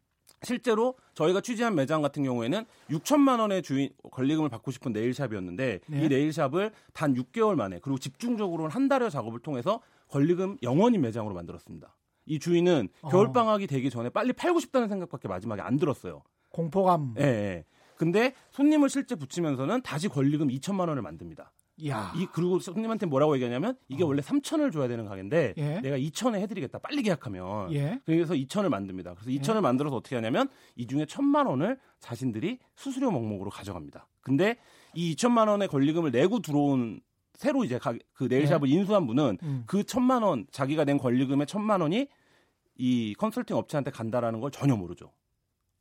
실제로 0.44 0.96
저희가 1.14 1.42
취재한 1.42 1.74
매장 1.76 2.02
같은 2.02 2.24
경우에는 2.24 2.66
6천만 2.90 3.40
원의 3.40 3.62
주인 3.64 3.90
권리금을 4.12 4.50
받고 4.50 4.72
싶은 4.72 4.92
네일샵이었는데 4.92 5.80
네. 5.88 6.04
이 6.04 6.08
네일샵을 6.10 6.72
단 6.94 7.14
6개월 7.16 7.56
만에 7.56 7.80
그리고 7.82 7.98
집중적으로 7.98 8.68
한 8.68 8.88
달여 8.90 9.10
작업을 9.10 9.40
통해서 9.40 9.80
권리금 10.10 10.58
영원인 10.64 11.02
매장으로 11.02 11.34
만들었습니다. 11.34 11.96
이 12.26 12.40
주인은 12.40 12.90
어. 13.02 13.10
겨울 13.10 13.32
방학이 13.34 13.68
되기 13.68 13.90
전에 13.90 14.10
빨리 14.10 14.34
팔고 14.34 14.60
싶다는 14.60 14.88
생각밖에 14.90 15.28
마지막에 15.28 15.62
안 15.62 15.78
들었어요. 15.78 16.24
공포감. 16.50 17.16
예. 17.20 17.24
예. 17.24 17.66
근데 17.96 18.34
손님을 18.52 18.90
실제 18.90 19.16
붙이면서는 19.16 19.82
다시 19.82 20.08
권리금 20.10 20.50
2천만 20.50 20.88
원을 20.90 21.02
만듭니다. 21.02 21.52
야. 21.88 22.14
이 22.16 22.28
그리고 22.32 22.60
손님한테 22.60 23.06
뭐라고 23.08 23.34
얘기하냐면 23.36 23.76
이게 23.88 24.04
원래 24.04 24.22
3천을 24.22 24.72
줘야 24.72 24.88
되는 24.88 25.06
가게인데 25.06 25.50
어. 25.58 25.62
예. 25.62 25.82
내가 25.82 25.98
2천에 25.98 26.36
해드리겠다 26.42 26.78
빨리 26.80 27.02
계약하면 27.02 27.74
예. 27.74 28.00
그래서 28.06 28.34
2천을 28.36 28.70
만듭니다. 28.70 29.16
그래서 29.16 29.32
2천을 29.32 29.62
만들어서 29.62 29.96
어떻게 29.96 30.16
하냐면 30.16 30.50
이 30.76 30.86
중에 30.86 31.06
1천만 31.06 31.48
원을 31.48 31.80
자신들이 32.00 32.60
수수료 32.76 33.10
목록으로 33.12 33.50
가져갑니다. 33.50 34.08
근데 34.22 34.58
이 34.94 35.16
2천만 35.16 35.48
원의 35.50 35.68
권리금을 35.68 36.12
내고 36.12 36.40
들어온 36.40 37.02
새로 37.34 37.64
이제 37.64 37.80
가- 37.80 37.96
그 38.14 38.26
네일샵을 38.26 38.70
인수한 38.70 39.08
분은 39.08 39.40
음. 39.42 39.64
그 39.66 39.84
천만 39.84 40.22
원 40.22 40.46
자기가 40.52 40.86
낸 40.86 41.00
권리금의 41.00 41.48
천만 41.48 41.82
원이 41.82 42.08
이 42.78 43.16
컨설팅 43.18 43.58
업체한테 43.58 43.90
간다라는 43.90 44.40
걸 44.40 44.52
전혀 44.52 44.76
모르죠. 44.76 45.12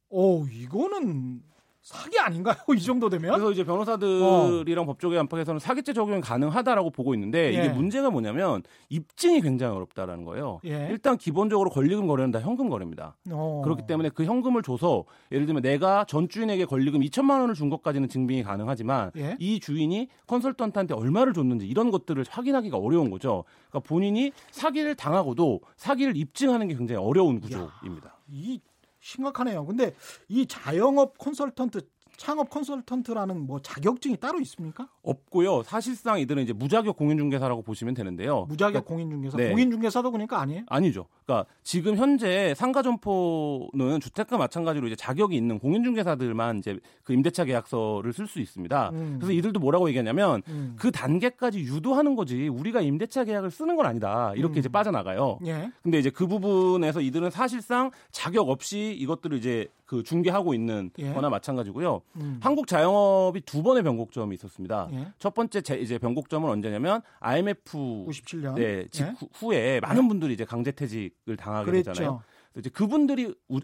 오, 0.09 0.47
이거는 0.47 1.43
사기 1.83 2.19
아닌가요? 2.21 2.55
이 2.77 2.81
정도 2.81 3.09
되면? 3.09 3.33
그래서 3.33 3.51
이제 3.51 3.65
변호사들이랑 3.65 4.87
법조계 4.87 5.19
안팎에서는 5.19 5.59
사기죄 5.59 5.93
적용이 5.93 6.21
가능하다라고 6.21 6.91
보고 6.91 7.13
있는데 7.15 7.53
예. 7.55 7.59
이게 7.59 7.69
문제가 7.71 8.09
뭐냐면 8.09 8.63
입증이 8.89 9.41
굉장히 9.41 9.75
어렵다라는 9.75 10.25
거예요. 10.25 10.61
예. 10.65 10.89
일단 10.91 11.19
기본적으로 11.19 11.71
권리금 11.71 12.07
거래는 12.07 12.31
다 12.31 12.41
현금 12.41 12.69
거래입니다. 12.69 13.17
어. 13.31 13.63
그렇기 13.65 13.87
때문에 13.89 14.11
그 14.11 14.25
현금을 14.25 14.63
줘서 14.63 15.05
예를 15.33 15.47
들면 15.47 15.63
내가 15.63 16.05
전 16.05 16.29
주인에게 16.29 16.67
권리금 16.67 17.01
2천만 17.01 17.41
원을 17.41 17.55
준 17.55 17.69
것까지는 17.69 18.09
증빙이 18.09 18.45
가능하지만 18.45 19.11
예. 19.17 19.37
이 19.41 19.59
주인이 19.59 20.09
컨설턴트한테 20.29 20.95
얼마를 20.95 21.33
줬는지 21.33 21.67
이런 21.67 21.91
것들을 21.91 22.25
확인하기가 22.29 22.79
어려운 22.79 23.11
거죠. 23.11 23.43
그러니까 23.71 23.89
본인이 23.89 24.31
사기를 24.53 24.95
당하고도 24.95 25.61
사기를 25.77 26.17
입증하는 26.17 26.69
게 26.69 26.77
굉장히 26.77 27.05
어려운 27.05 27.41
구조입니다. 27.41 28.19
이 28.29 28.61
심각하네요. 29.03 29.67
근데 29.67 29.95
이 30.29 30.47
자영업 30.47 31.19
컨설턴트 31.19 31.83
창업 32.23 32.51
컨설턴트라는 32.51 33.49
뭐 33.49 33.61
자격증이 33.61 34.19
따로 34.19 34.39
있습니까? 34.43 34.89
없고요. 35.03 35.65
사실상 35.65 36.21
이들은 36.21 36.45
이제 36.45 36.53
무자격 36.53 36.97
공인중개사라고 36.97 37.63
보시면 37.63 37.95
되는데요. 37.95 38.47
무자격 38.49 38.85
공인중개사. 38.85 39.37
네. 39.37 39.51
공인중개사도 39.51 40.13
그러니까 40.13 40.41
아니에요? 40.41 40.63
아니죠. 40.69 41.09
그러니까 41.27 41.51
지금 41.65 41.97
현재 41.97 42.55
상가 42.57 42.81
점포는 42.83 43.99
주택과 44.01 44.39
마찬가지로 44.39 44.87
이제 44.87 44.95
자격이 44.95 45.35
있는 45.35 45.59
공인중개사들만 45.59 46.59
이제 46.59 46.79
그 47.03 47.13
임대차 47.13 47.45
계약서를 47.45 48.13
쓸 48.13 48.29
수 48.29 48.39
있습니다. 48.39 48.91
음. 48.91 49.17
그래서 49.19 49.33
이들도 49.33 49.59
뭐라고 49.59 49.89
얘기하냐면 49.89 50.43
음. 50.47 50.77
그 50.79 50.93
단계까지 50.93 51.59
유도하는 51.59 52.15
거지 52.15 52.47
우리가 52.47 52.83
임대차 52.83 53.25
계약을 53.25 53.51
쓰는 53.51 53.75
건 53.75 53.85
아니다. 53.85 54.33
이렇게 54.37 54.59
음. 54.59 54.61
이제 54.61 54.69
빠져나가요. 54.69 55.41
예. 55.47 55.73
근데 55.83 55.99
이제 55.99 56.09
그 56.09 56.29
부분에서 56.29 57.01
이들은 57.01 57.31
사실상 57.31 57.91
자격 58.13 58.49
없이 58.49 58.97
이것들을 58.97 59.37
이제 59.39 59.67
그 59.93 60.03
중개하고 60.03 60.55
있는 60.55 60.91
예. 61.01 61.13
거나 61.13 61.29
마찬가지고요. 61.29 62.01
음. 62.17 62.41
한국 62.43 62.67
자영업이 62.67 63.43
두 63.43 63.63
번의 63.63 63.83
변곡점이 63.83 64.35
있었습니다. 64.37 64.89
예. 64.93 65.09
첫 65.19 65.35
번째 65.35 65.61
제, 65.61 65.77
이제 65.77 65.99
변곡점은 65.99 66.49
언제냐면 66.49 67.03
IMF 67.21 68.07
97년. 68.09 68.55
네, 68.55 68.87
직 68.87 69.03
예. 69.03 69.15
후에 69.35 69.81
많은 69.81 70.09
분들이 70.09 70.33
이제 70.33 70.47
강제퇴직을 70.47 71.37
당하게 71.37 71.73
되잖아요. 71.73 71.95
그랬죠. 71.95 72.23
그래서 72.55 72.61
이제 72.61 72.71
그분들이 72.71 73.35
우- 73.49 73.61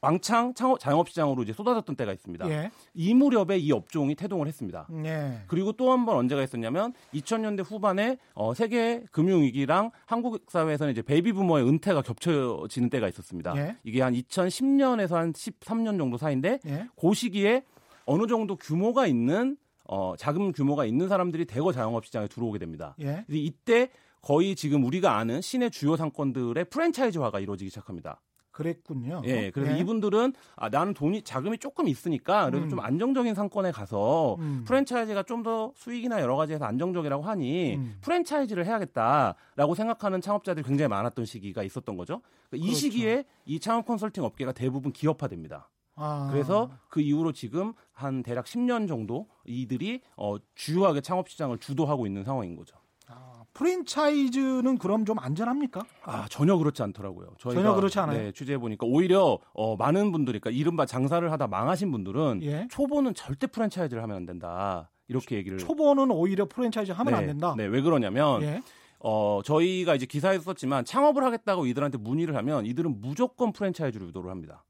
왕창 0.00 0.54
창업, 0.54 0.78
자영업 0.78 1.08
시장으로 1.08 1.42
이제 1.42 1.52
쏟아졌던 1.52 1.96
때가 1.96 2.12
있습니다. 2.12 2.48
예. 2.50 2.70
이 2.94 3.14
무렵에 3.14 3.58
이 3.58 3.72
업종이 3.72 4.14
태동을 4.14 4.46
했습니다. 4.46 4.86
예. 5.04 5.42
그리고 5.48 5.72
또 5.72 5.90
한 5.90 6.04
번 6.04 6.16
언제가 6.16 6.42
있었냐면 6.42 6.92
2000년대 7.14 7.64
후반에 7.64 8.18
어, 8.34 8.54
세계 8.54 9.02
금융 9.10 9.42
위기랑 9.42 9.90
한국 10.04 10.44
사회에서는 10.48 10.92
이제 10.92 11.02
베이비 11.02 11.32
부머의 11.32 11.66
은퇴가 11.66 12.02
겹쳐지는 12.02 12.90
때가 12.90 13.08
있었습니다. 13.08 13.54
예. 13.56 13.76
이게 13.84 14.02
한 14.02 14.12
2010년에서 14.14 15.14
한 15.14 15.32
13년 15.32 15.98
정도 15.98 16.16
사이인데 16.18 16.60
예. 16.66 16.86
그 17.00 17.14
시기에 17.14 17.64
어느 18.04 18.26
정도 18.26 18.56
규모가 18.56 19.06
있는 19.06 19.56
어, 19.88 20.14
자금 20.18 20.52
규모가 20.52 20.84
있는 20.84 21.08
사람들이 21.08 21.44
대거 21.46 21.72
자영업 21.72 22.04
시장에 22.06 22.26
들어오게 22.28 22.58
됩니다. 22.58 22.94
예. 23.00 23.24
이때 23.28 23.88
거의 24.20 24.56
지금 24.56 24.84
우리가 24.84 25.16
아는 25.16 25.40
시내 25.40 25.70
주요 25.70 25.96
상권들의 25.96 26.64
프랜차이즈화가 26.66 27.38
이루어지기 27.40 27.70
시작합니다. 27.70 28.20
그랬군요. 28.56 29.20
예, 29.26 29.50
그래서 29.50 29.72
예. 29.72 29.78
이분들은 29.78 30.32
아, 30.56 30.70
나는 30.70 30.94
돈이 30.94 31.22
자금이 31.22 31.58
조금 31.58 31.88
있으니까 31.88 32.46
그래도 32.46 32.64
음. 32.64 32.70
좀 32.70 32.80
안정적인 32.80 33.34
상권에 33.34 33.70
가서 33.70 34.36
음. 34.38 34.64
프랜차이즈가 34.66 35.22
좀 35.22 35.36
더 35.46 35.70
수익이나 35.76 36.22
여러 36.22 36.34
가지에서 36.34 36.64
안정적이라고 36.64 37.22
하니 37.22 37.76
음. 37.76 37.98
프랜차이즈를 38.00 38.64
해야겠다라고 38.66 39.74
생각하는 39.76 40.20
창업자들이 40.20 40.66
굉장히 40.66 40.88
많았던 40.88 41.24
시기가 41.24 41.62
있었던 41.62 41.96
거죠. 41.96 42.20
그러니까 42.48 42.56
이 42.56 42.60
그렇죠. 42.70 42.74
시기에 42.80 43.24
이 43.44 43.60
창업 43.60 43.86
컨설팅 43.86 44.24
업계가 44.24 44.52
대부분 44.52 44.92
기업화됩니다. 44.92 45.68
아. 45.94 46.28
그래서 46.32 46.70
그 46.88 47.00
이후로 47.00 47.32
지금 47.32 47.74
한 47.92 48.22
대략 48.22 48.46
10년 48.46 48.88
정도 48.88 49.28
이들이 49.44 50.00
어, 50.16 50.36
주요하게 50.54 51.02
창업 51.02 51.28
시장을 51.28 51.58
주도하고 51.58 52.06
있는 52.06 52.24
상황인 52.24 52.56
거죠. 52.56 52.76
아, 53.06 53.35
프랜차이즈는 53.56 54.76
그럼 54.76 55.06
좀 55.06 55.18
안전합니까? 55.18 55.82
아 56.02 56.26
전혀 56.28 56.56
그렇지 56.56 56.82
않더라고요. 56.82 57.28
저희가 57.38 57.62
전혀 57.62 57.74
그렇지 57.74 57.98
않아요? 57.98 58.18
네, 58.18 58.32
취재해 58.32 58.58
보니까 58.58 58.86
오히려 58.86 59.38
어, 59.54 59.76
많은 59.76 60.12
분들이 60.12 60.38
그러니까 60.38 60.60
이른바 60.60 60.84
장사를 60.84 61.30
하다 61.32 61.46
망하신 61.46 61.90
분들은 61.90 62.40
예. 62.42 62.68
초보는 62.70 63.14
절대 63.14 63.46
프랜차이즈를 63.46 64.02
하면 64.02 64.16
안 64.16 64.26
된다 64.26 64.90
이렇게 65.08 65.36
얘기를 65.36 65.56
초보는 65.56 66.10
오히려 66.10 66.46
프랜차이즈 66.46 66.92
하면 66.92 67.14
네, 67.14 67.18
안 67.18 67.26
된다. 67.26 67.54
네, 67.56 67.64
왜 67.64 67.80
그러냐면 67.80 68.42
예. 68.42 68.62
어, 69.00 69.40
저희가 69.42 69.94
이제 69.94 70.04
기사에서 70.04 70.42
썼지만 70.42 70.84
창업을 70.84 71.24
하겠다고 71.24 71.64
이들한테 71.66 71.96
문의를 71.96 72.36
하면 72.36 72.66
이들은 72.66 73.00
무조건 73.00 73.52
프랜차이즈로 73.52 74.06
유도를 74.08 74.30
합니다. 74.30 74.64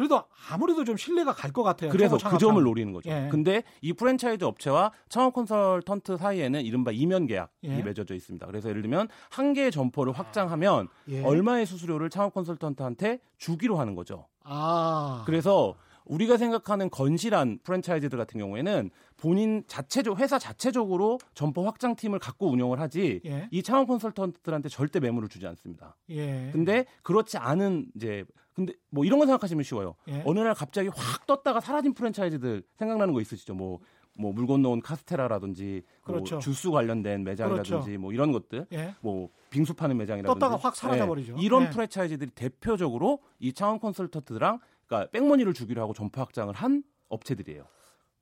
그래도 0.00 0.24
아무래도 0.50 0.84
좀 0.84 0.96
신뢰가 0.96 1.32
갈 1.34 1.50
것 1.52 1.62
같아요. 1.62 1.90
그래서 1.90 2.16
그 2.16 2.38
점을. 2.38 2.62
노리는 2.62 2.92
거죠. 2.92 3.10
예. 3.10 3.28
근데 3.30 3.64
이 3.82 3.92
프랜차이즈 3.92 4.44
업체와 4.44 4.92
창업 5.08 5.34
컨설턴트 5.34 6.16
사이에는 6.16 6.62
이른바 6.62 6.90
이면 6.92 7.26
계약이 7.26 7.50
예. 7.64 7.82
맺어져 7.82 8.14
있습니다. 8.14 8.46
그래서 8.46 8.68
예를 8.68 8.82
들면 8.82 9.08
한 9.30 9.52
개의 9.52 9.70
점포를 9.70 10.12
확장하면 10.12 10.88
예. 11.08 11.22
얼마의 11.24 11.66
수수료를 11.66 12.08
창업 12.08 12.32
컨설턴트한테 12.34 13.18
주기로 13.36 13.78
하는 13.78 13.94
거죠. 13.94 14.26
아. 14.44 15.22
그래서 15.26 15.74
우리가 16.04 16.36
생각하는 16.38 16.88
건실한 16.90 17.58
프랜차이즈들 17.62 18.18
같은 18.18 18.38
경우에는 18.40 18.90
본인 19.16 19.62
자체적 19.66 20.18
회사 20.18 20.38
자체적으로 20.38 21.18
점포 21.34 21.66
확장팀을 21.66 22.18
갖고 22.18 22.50
운영을 22.50 22.80
하지 22.80 23.20
예. 23.26 23.48
이 23.50 23.62
창업 23.62 23.86
컨설턴트들한테 23.88 24.68
절대 24.70 24.98
매물을 25.00 25.28
주지 25.28 25.46
않습니다. 25.46 25.96
예. 26.10 26.50
근데 26.52 26.86
그렇지 27.02 27.38
않은 27.38 27.86
이제 27.96 28.24
근데 28.60 28.74
뭐 28.90 29.04
이런 29.04 29.18
거 29.18 29.26
생각하시면 29.26 29.62
쉬워요. 29.64 29.94
예. 30.08 30.22
어느 30.26 30.40
날 30.40 30.54
갑자기 30.54 30.88
확 30.94 31.26
떴다가 31.26 31.60
사라진 31.60 31.94
프랜차이즈들 31.94 32.62
생각나는 32.76 33.14
거 33.14 33.20
있으시죠? 33.20 33.54
뭐 33.54 33.80
뭐 34.18 34.32
물 34.32 34.46
건너온 34.46 34.82
카스테라라든지 34.82 35.82
그렇죠. 36.02 36.34
뭐 36.34 36.40
주스 36.40 36.68
관련된 36.70 37.24
매장이라든지 37.24 37.70
그렇죠. 37.70 37.98
뭐 38.00 38.12
이런 38.12 38.32
것들 38.32 38.66
예. 38.72 38.94
뭐 39.00 39.30
빙수 39.50 39.72
파는 39.74 39.96
매장이라든지 39.96 40.38
떴다가 40.38 40.56
확 40.56 40.76
사라져 40.76 41.04
예, 41.04 41.06
버리죠. 41.06 41.36
이런 41.38 41.62
예. 41.64 41.70
프랜차이즈들이 41.70 42.30
대표적으로 42.32 43.20
이 43.38 43.52
창업 43.52 43.80
컨설턴트랑 43.80 44.58
그러니까 44.86 45.10
백머니를 45.12 45.54
주기로 45.54 45.80
하고 45.80 45.94
점포 45.94 46.20
확장을 46.20 46.52
한 46.52 46.82
업체들이에요. 47.08 47.64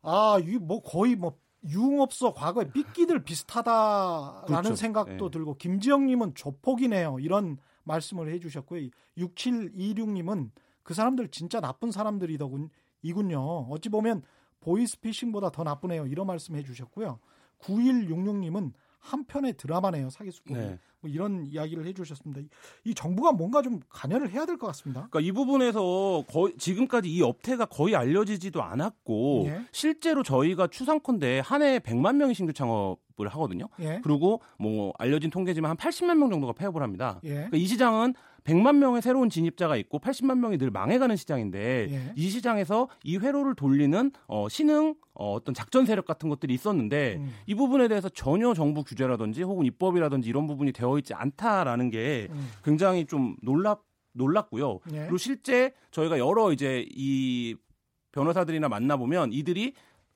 아, 0.02 0.38
이 0.44 0.58
뭐 0.60 0.82
거의 0.82 1.16
뭐 1.16 1.36
유흥업소 1.66 2.32
과거에 2.34 2.70
삐끼들 2.70 3.24
비슷하다라는 3.24 4.46
그렇죠. 4.46 4.76
생각도 4.76 5.26
예. 5.26 5.30
들고 5.30 5.54
김지영님은 5.56 6.34
조폭이네요 6.36 7.18
이런 7.18 7.58
말씀을 7.88 8.30
해 8.32 8.38
주셨고요. 8.38 8.88
6726님은 9.18 10.50
그 10.84 10.94
사람들 10.94 11.28
진짜 11.28 11.60
나쁜 11.60 11.90
사람들이더군 11.90 12.70
이군요. 13.02 13.40
어찌 13.70 13.88
보면 13.88 14.22
보이스피싱보다 14.60 15.50
더 15.50 15.62
나쁘네요. 15.64 16.06
이런 16.06 16.26
말씀 16.26 16.54
해 16.56 16.62
주셨고요. 16.62 17.18
9166님은 17.60 18.72
한편의 19.00 19.54
드라마네요 19.56 20.10
사기수법이. 20.10 20.58
네. 20.58 20.78
뭐 21.00 21.08
이런 21.08 21.46
이야기를 21.46 21.86
해주셨습니다. 21.86 22.40
이- 22.40 22.48
이 22.90 22.94
정부가 22.94 23.30
뭔가 23.30 23.62
좀 23.62 23.78
관여를 23.88 24.30
해야 24.30 24.44
될 24.46 24.58
것 24.58 24.66
같습니다. 24.68 25.06
그러니까 25.08 25.20
이 25.20 25.30
부분에서 25.30 26.24
거의 26.28 26.56
지금까지 26.58 27.08
이 27.08 27.22
업태가 27.22 27.66
거의 27.66 27.94
알려지지도 27.94 28.60
않았고 28.60 29.44
예. 29.46 29.60
실제로 29.70 30.24
저희가 30.24 30.66
추상컨대 30.66 31.40
한 31.44 31.62
해에 31.62 31.78
100만 31.78 32.16
명이 32.16 32.34
신규 32.34 32.52
창업 32.52 32.98
을 33.24 33.28
하거든요. 33.30 33.68
예. 33.80 34.00
그리고 34.02 34.40
뭐 34.58 34.92
알려진 34.98 35.30
통계지만 35.30 35.70
한 35.70 35.76
80만 35.76 36.18
명 36.18 36.30
정도가 36.30 36.52
폐업을 36.52 36.82
합니다. 36.82 37.20
예. 37.24 37.30
그러니까 37.30 37.56
이 37.56 37.66
시장은 37.66 38.14
100만 38.44 38.76
명의 38.76 39.02
새로운 39.02 39.28
진입자가 39.28 39.76
있고 39.76 39.98
80만 39.98 40.38
명이 40.38 40.56
늘 40.56 40.70
망해가는 40.70 41.14
시장인데 41.16 41.88
예. 41.90 42.12
이 42.16 42.30
시장에서 42.30 42.88
이 43.02 43.18
회로를 43.18 43.54
돌리는 43.54 44.12
어, 44.26 44.48
신흥 44.48 44.94
어, 45.14 45.34
어떤 45.34 45.54
작전 45.54 45.84
세력 45.84 46.06
같은 46.06 46.28
것들이 46.28 46.54
있었는데 46.54 47.16
음. 47.16 47.32
이 47.46 47.54
부분에 47.54 47.88
대해서 47.88 48.08
전혀 48.08 48.54
정부 48.54 48.84
규제라든지 48.84 49.42
혹은 49.42 49.66
입법이라든지 49.66 50.28
이런 50.28 50.46
부분이 50.46 50.72
되어 50.72 50.96
있지 50.98 51.12
않다라는 51.12 51.90
게 51.90 52.28
음. 52.30 52.50
굉장히 52.64 53.04
좀 53.04 53.36
놀랍 53.42 53.84
놀랐고요. 54.12 54.80
예. 54.92 54.98
그리고 55.00 55.16
실제 55.16 55.72
저희가 55.90 56.18
여러 56.18 56.52
이제 56.52 56.86
이 56.90 57.56
변호사들이나 58.12 58.68
만나보면 58.68 59.32
이들이 59.32 59.74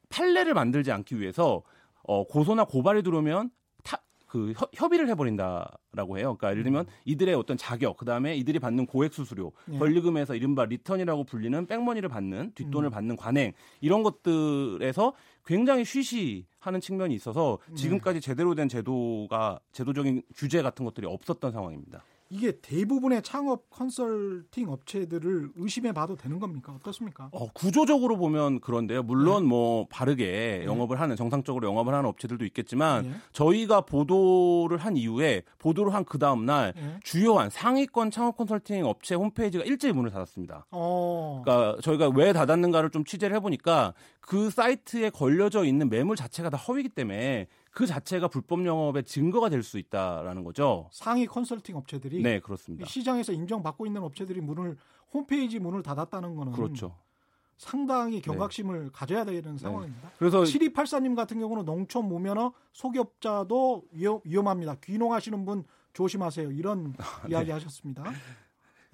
판례를 0.08 0.54
만들지 0.54 0.92
않기 0.92 1.20
위해서 1.20 1.62
어, 2.04 2.24
고소나 2.24 2.64
고발이 2.64 3.02
들어오면 3.02 3.50
타, 3.84 4.02
그 4.26 4.52
협- 4.56 4.70
협의를 4.74 5.08
해버린다라고 5.10 6.18
해요. 6.18 6.36
그러니까 6.38 6.50
예를 6.50 6.62
들면 6.62 6.86
이들의 7.04 7.34
어떤 7.34 7.56
자격, 7.56 7.96
그 7.96 8.04
다음에 8.04 8.34
이들이 8.36 8.58
받는 8.58 8.86
고액 8.86 9.12
수수료, 9.12 9.52
예. 9.72 9.78
권리금에서 9.78 10.34
이른바 10.34 10.64
리턴이라고 10.64 11.24
불리는 11.24 11.66
back 11.66 11.79
money를 11.79 12.08
받는 12.08 12.52
뒷돈을 12.54 12.88
음. 12.88 12.90
받는 12.90 13.16
관행 13.16 13.52
이런 13.80 14.02
것들에서 14.02 15.12
굉장히 15.44 15.84
쉬쉬하는 15.84 16.80
측면이 16.80 17.14
있어서 17.14 17.58
네. 17.68 17.74
지금까지 17.74 18.20
제대로 18.20 18.54
된 18.54 18.68
제도가 18.68 19.60
제도적인 19.72 20.22
규제 20.34 20.62
같은 20.62 20.84
것들이 20.84 21.06
없었던 21.06 21.52
상황입니다. 21.52 22.02
이게 22.32 22.52
대부분의 22.62 23.22
창업 23.22 23.68
컨설팅 23.68 24.70
업체들을 24.70 25.50
의심해 25.56 25.92
봐도 25.92 26.16
되는 26.16 26.38
겁니까? 26.40 26.72
어떻습니까? 26.72 27.28
어, 27.30 27.46
구조적으로 27.52 28.16
보면 28.16 28.60
그런데요. 28.60 29.02
물론 29.02 29.42
네. 29.42 29.48
뭐 29.50 29.86
바르게 29.90 30.62
영업을 30.64 30.98
하는 30.98 31.14
정상적으로 31.14 31.68
영업을 31.68 31.92
하는 31.92 32.08
업체들도 32.08 32.46
있겠지만 32.46 33.04
예. 33.04 33.12
저희가 33.32 33.82
보도를 33.82 34.78
한 34.78 34.96
이후에 34.96 35.42
보도를 35.58 35.92
한 35.92 36.02
그 36.04 36.18
다음 36.18 36.44
날 36.46 36.72
예. 36.76 36.98
주요한 37.04 37.48
상위권 37.50 38.10
창업 38.10 38.36
컨설팅 38.36 38.84
업체 38.86 39.14
홈페이지가 39.14 39.64
일제히 39.64 39.92
문을 39.92 40.10
닫았습니다. 40.10 40.66
어. 40.70 41.42
그러니까 41.44 41.80
저희가 41.82 42.08
왜 42.08 42.32
닫았는가를 42.32 42.90
좀 42.90 43.04
취재를 43.04 43.36
해보니까 43.36 43.94
그 44.20 44.50
사이트에 44.50 45.10
걸려져 45.10 45.64
있는 45.64 45.88
매물 45.90 46.16
자체가 46.16 46.50
다 46.50 46.56
허위이기 46.56 46.88
때문에 46.90 47.46
그 47.72 47.86
자체가 47.86 48.28
불법 48.28 48.64
영업의 48.66 49.04
증거가 49.04 49.48
될 49.48 49.62
수 49.62 49.78
있다라는 49.78 50.44
거죠. 50.44 50.88
상위 50.92 51.26
컨설팅 51.26 51.76
업체들이 51.76 52.22
네, 52.22 52.40
그렇습니다. 52.40 52.86
시장에서 52.86 53.32
인정받고 53.32 53.86
있는 53.86 54.02
업체들이 54.02 54.40
문을 54.40 54.76
홈페이지 55.14 55.58
문을 55.58 55.82
닫았다는 55.82 56.34
거는 56.36 56.52
그렇죠. 56.52 56.96
상당히 57.58 58.20
경각심을 58.20 58.90
가져야 58.92 59.24
되는 59.24 59.56
상황입니다. 59.56 60.10
그래서 60.18 60.42
7284님 60.42 61.14
같은 61.14 61.38
경우는 61.38 61.64
농촌 61.64 62.08
무면허 62.08 62.52
소기업자도 62.72 63.84
위험, 63.92 64.20
위험합니다. 64.24 64.76
귀농하시는 64.82 65.44
분 65.44 65.64
조심하세요. 65.92 66.50
이런 66.50 66.94
아, 66.98 67.28
이야기 67.28 67.46
네. 67.46 67.52
하셨습니다. 67.52 68.04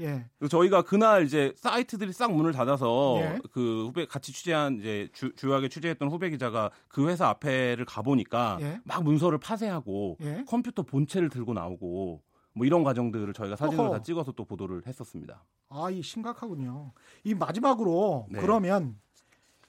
예. 0.00 0.26
저희가 0.48 0.82
그날 0.82 1.24
이제 1.24 1.52
사이트들이 1.56 2.12
싹 2.12 2.32
문을 2.32 2.52
닫아서 2.52 3.18
예. 3.20 3.38
그 3.50 3.86
후배 3.86 4.06
같이 4.06 4.32
취재한 4.32 4.78
이제 4.78 5.08
주, 5.12 5.34
주요하게 5.34 5.68
취재했던 5.68 6.08
후배 6.08 6.30
기자가 6.30 6.70
그 6.88 7.08
회사 7.08 7.28
앞에를 7.28 7.84
가 7.84 8.02
보니까 8.02 8.58
예. 8.60 8.80
막 8.84 9.02
문서를 9.02 9.38
파쇄하고 9.38 10.18
예. 10.20 10.44
컴퓨터 10.46 10.82
본체를 10.82 11.28
들고 11.28 11.52
나오고 11.54 12.22
뭐 12.54 12.66
이런 12.66 12.84
과정들을 12.84 13.32
저희가 13.32 13.56
사진으로 13.56 13.88
어허. 13.88 13.96
다 13.98 14.02
찍어서 14.02 14.32
또 14.32 14.44
보도를 14.44 14.82
했었습니다. 14.86 15.44
아, 15.68 15.90
이 15.90 16.02
심각하군요. 16.02 16.92
이 17.24 17.34
마지막으로 17.34 18.26
네. 18.30 18.40
그러면 18.40 18.98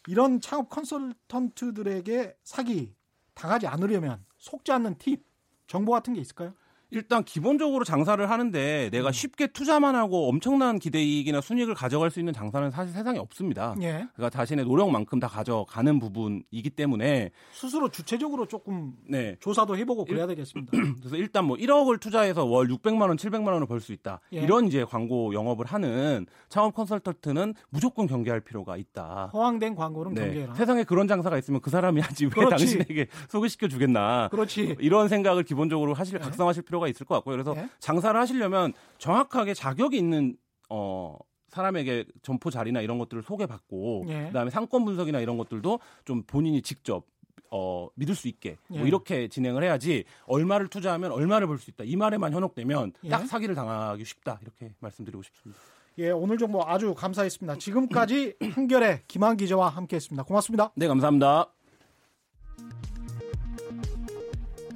이런 0.07 0.41
창업 0.41 0.69
컨설턴트들에게 0.69 2.35
사기 2.43 2.95
당하지 3.35 3.67
않으려면 3.67 4.25
속지 4.37 4.71
않는 4.71 4.97
팁, 4.97 5.23
정보 5.67 5.91
같은 5.91 6.13
게 6.13 6.21
있을까요? 6.21 6.53
일단 6.91 7.23
기본적으로 7.23 7.83
장사를 7.83 8.27
하는데 8.29 8.89
내가 8.91 9.09
음. 9.09 9.11
쉽게 9.11 9.47
투자만 9.47 9.95
하고 9.95 10.27
엄청난 10.27 10.79
기대이익이나 10.79 11.39
순이익을 11.41 11.75
가져갈 11.75 12.09
수 12.09 12.19
있는 12.19 12.33
장사는 12.33 12.71
사실 12.71 12.93
세상에 12.93 13.19
없습니다. 13.19 13.75
예. 13.81 14.07
그러니까 14.15 14.29
자신의 14.31 14.65
노력만큼 14.65 15.19
다 15.19 15.27
가져가는 15.27 15.99
부분이기 15.99 16.71
때문에 16.71 17.29
스스로 17.51 17.89
주체적으로 17.89 18.47
조금 18.47 18.93
네. 19.07 19.35
조사도 19.39 19.77
해보고 19.77 20.05
그래야 20.05 20.23
일, 20.23 20.29
되겠습니다. 20.29 20.71
그래서 20.99 21.15
일단 21.15 21.45
뭐 21.45 21.57
1억을 21.57 21.99
투자해서 21.99 22.45
월 22.45 22.67
600만 22.67 23.01
원, 23.01 23.17
700만 23.17 23.47
원을 23.53 23.67
벌 23.67 23.79
수 23.79 23.93
있다. 23.93 24.19
예. 24.33 24.41
이런 24.41 24.67
이제 24.67 24.83
광고 24.83 25.33
영업을 25.33 25.65
하는 25.65 26.25
창업 26.49 26.73
컨설턴트는 26.75 27.53
무조건 27.69 28.07
경계할 28.07 28.41
필요가 28.41 28.75
있다. 28.75 29.29
허황된 29.31 29.75
광고는 29.75 30.13
네. 30.15 30.21
경계해라. 30.25 30.53
세상에 30.55 30.83
그런 30.83 31.07
장사가 31.07 31.37
있으면 31.37 31.61
그 31.61 31.69
사람이 31.69 32.01
하지 32.01 32.25
왜 32.25 32.29
그렇지. 32.31 32.49
당신에게 32.49 33.07
소개시켜 33.29 33.67
주겠나. 33.69 34.27
그렇지. 34.31 34.75
이런 34.81 35.07
생각을 35.07 35.43
기본적으로 35.43 35.93
하실 35.93 36.15
예. 36.15 36.19
각성하실 36.19 36.63
필요 36.63 36.78
가 36.79 36.87
있을 36.87 37.05
것 37.05 37.15
같고요. 37.15 37.35
그래서 37.35 37.53
예? 37.57 37.69
장사를 37.79 38.19
하시려면 38.19 38.73
정확하게 38.97 39.53
자격이 39.53 39.97
있는 39.97 40.35
어 40.69 41.17
사람에게 41.49 42.05
점포 42.21 42.49
자리나 42.51 42.81
이런 42.81 42.97
것들을 42.99 43.23
소개받고 43.23 44.05
예. 44.09 44.27
그다음에 44.27 44.49
상권 44.51 44.85
분석이나 44.85 45.19
이런 45.19 45.37
것들도 45.37 45.79
좀 46.05 46.23
본인이 46.23 46.61
직접 46.61 47.05
어, 47.51 47.87
믿을 47.95 48.13
수 48.13 48.27
있게 48.27 48.57
뭐 48.67 48.81
예. 48.81 48.83
이렇게 48.87 49.27
진행을 49.27 49.63
해야지 49.63 50.03
얼마를 50.27 50.67
투자하면 50.67 51.11
얼마를 51.11 51.47
벌 51.47 51.57
수 51.57 51.71
있다 51.71 51.83
이 51.83 51.95
말에만 51.95 52.31
현혹되면 52.33 52.93
예. 53.05 53.09
딱 53.09 53.25
사기를 53.25 53.55
당하기 53.55 54.05
쉽다 54.05 54.39
이렇게 54.43 54.73
말씀드리고 54.79 55.23
싶습니다. 55.23 55.59
예, 55.97 56.11
오늘 56.11 56.37
정보 56.37 56.63
아주 56.63 56.93
감사했습니다. 56.93 57.57
지금까지 57.57 58.35
한결의 58.53 59.01
김한 59.07 59.35
기자와 59.35 59.69
함께했습니다. 59.69 60.23
고맙습니다. 60.23 60.71
네, 60.75 60.87
감사합니다. 60.87 61.47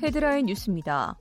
헤드라인 0.02 0.48
뉴스입니다. 0.48 1.16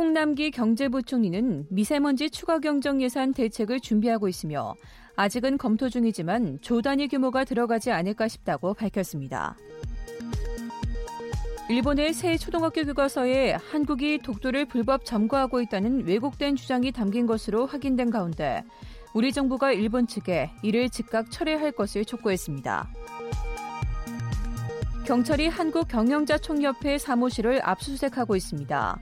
홍남기 0.00 0.50
경제부총리는 0.50 1.66
미세먼지 1.68 2.30
추가 2.30 2.58
경정 2.58 3.02
예산 3.02 3.34
대책을 3.34 3.80
준비하고 3.80 4.28
있으며 4.28 4.74
아직은 5.14 5.58
검토 5.58 5.90
중이지만 5.90 6.60
조 6.62 6.80
단위 6.80 7.06
규모가 7.06 7.44
들어가지 7.44 7.90
않을까 7.90 8.26
싶다고 8.26 8.72
밝혔습니다. 8.72 9.58
일본의 11.68 12.14
새 12.14 12.38
초등학교 12.38 12.82
교과서에 12.82 13.58
한국이 13.70 14.20
독도를 14.22 14.64
불법 14.64 15.04
점거하고 15.04 15.60
있다는 15.60 16.06
왜곡된 16.06 16.56
주장이 16.56 16.92
담긴 16.92 17.26
것으로 17.26 17.66
확인된 17.66 18.10
가운데 18.10 18.64
우리 19.12 19.32
정부가 19.32 19.72
일본 19.72 20.06
측에 20.06 20.50
이를 20.62 20.88
즉각 20.88 21.30
철회할 21.30 21.72
것을 21.72 22.06
촉구했습니다. 22.06 22.88
경찰이 25.04 25.48
한국경영자총협회 25.48 26.96
사무실을 26.96 27.60
압수수색하고 27.62 28.34
있습니다. 28.34 28.98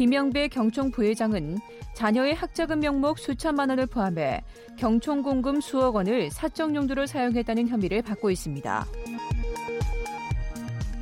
김영배 0.00 0.48
경총 0.48 0.90
부회장은 0.90 1.58
자녀의 1.92 2.34
학자금 2.34 2.80
명목 2.80 3.18
수천만 3.18 3.68
원을 3.68 3.84
포함해 3.84 4.42
경총 4.78 5.20
공금 5.20 5.60
수억 5.60 5.96
원을 5.96 6.30
사적 6.30 6.74
용도로 6.74 7.04
사용했다는 7.04 7.68
혐의를 7.68 8.00
받고 8.00 8.30
있습니다. 8.30 8.86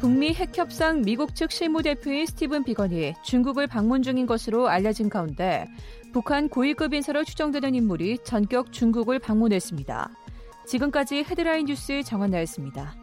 북미 0.00 0.34
핵협상 0.34 1.02
미국 1.02 1.36
측 1.36 1.52
실무대표인 1.52 2.26
스티븐 2.26 2.64
비건이 2.64 3.14
중국을 3.22 3.68
방문 3.68 4.02
중인 4.02 4.26
것으로 4.26 4.66
알려진 4.66 5.08
가운데 5.08 5.68
북한 6.12 6.48
고위급 6.48 6.92
인사로 6.92 7.22
추정되는 7.22 7.76
인물이 7.76 8.18
전격 8.24 8.72
중국을 8.72 9.20
방문했습니다. 9.20 10.10
지금까지 10.66 11.18
헤드라인 11.18 11.66
뉴스 11.66 12.02
정한나였습니다. 12.02 12.96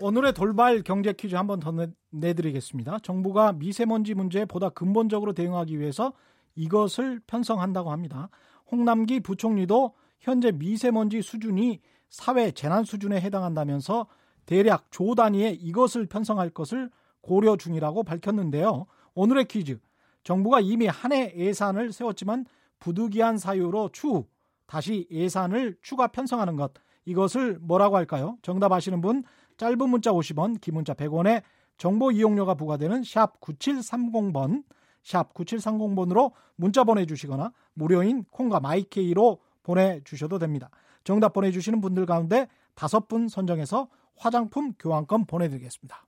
오늘의 0.00 0.34
돌발 0.34 0.82
경제 0.82 1.12
퀴즈 1.12 1.34
한 1.34 1.46
번 1.46 1.58
더 1.60 1.72
내드리겠습니다. 2.10 2.98
정부가 3.00 3.52
미세먼지 3.52 4.14
문제에 4.14 4.44
보다 4.44 4.68
근본적으로 4.68 5.32
대응하기 5.32 5.78
위해서 5.78 6.12
이것을 6.54 7.20
편성한다고 7.26 7.90
합니다. 7.90 8.28
홍남기 8.70 9.20
부총리도 9.20 9.94
현재 10.18 10.52
미세먼지 10.52 11.22
수준이 11.22 11.80
사회 12.08 12.50
재난 12.50 12.84
수준에 12.84 13.20
해당한다면서 13.20 14.06
대략 14.44 14.90
조 14.90 15.14
단위의 15.14 15.54
이것을 15.56 16.06
편성할 16.06 16.50
것을 16.50 16.90
고려 17.20 17.56
중이라고 17.56 18.04
밝혔는데요. 18.04 18.86
오늘의 19.14 19.46
퀴즈. 19.46 19.78
정부가 20.24 20.60
이미 20.60 20.86
한 20.86 21.12
해 21.12 21.32
예산을 21.36 21.92
세웠지만 21.92 22.44
부득이한 22.80 23.38
사유로 23.38 23.90
추후 23.92 24.26
다시 24.66 25.06
예산을 25.10 25.76
추가 25.82 26.08
편성하는 26.08 26.56
것. 26.56 26.72
이것을 27.04 27.58
뭐라고 27.60 27.96
할까요? 27.96 28.36
정답 28.42 28.72
아시는 28.72 29.00
분 29.00 29.22
짧은 29.56 29.88
문자 29.88 30.12
50원, 30.12 30.60
긴 30.60 30.74
문자 30.74 30.94
100원에 30.94 31.42
정보 31.78 32.10
이용료가 32.10 32.54
부과되는 32.54 33.04
샵 33.04 33.40
9730번, 33.40 34.64
샵 35.02 35.32
9730번으로 35.34 36.32
문자 36.56 36.84
보내주시거나 36.84 37.52
무료인 37.74 38.24
콩과 38.30 38.60
마이케이로 38.60 39.40
보내주셔도 39.62 40.38
됩니다. 40.38 40.70
정답 41.04 41.32
보내주시는 41.32 41.80
분들 41.80 42.06
가운데 42.06 42.48
다섯 42.74 43.08
분 43.08 43.28
선정해서 43.28 43.88
화장품 44.16 44.72
교환권 44.78 45.26
보내드리겠습니다. 45.26 46.04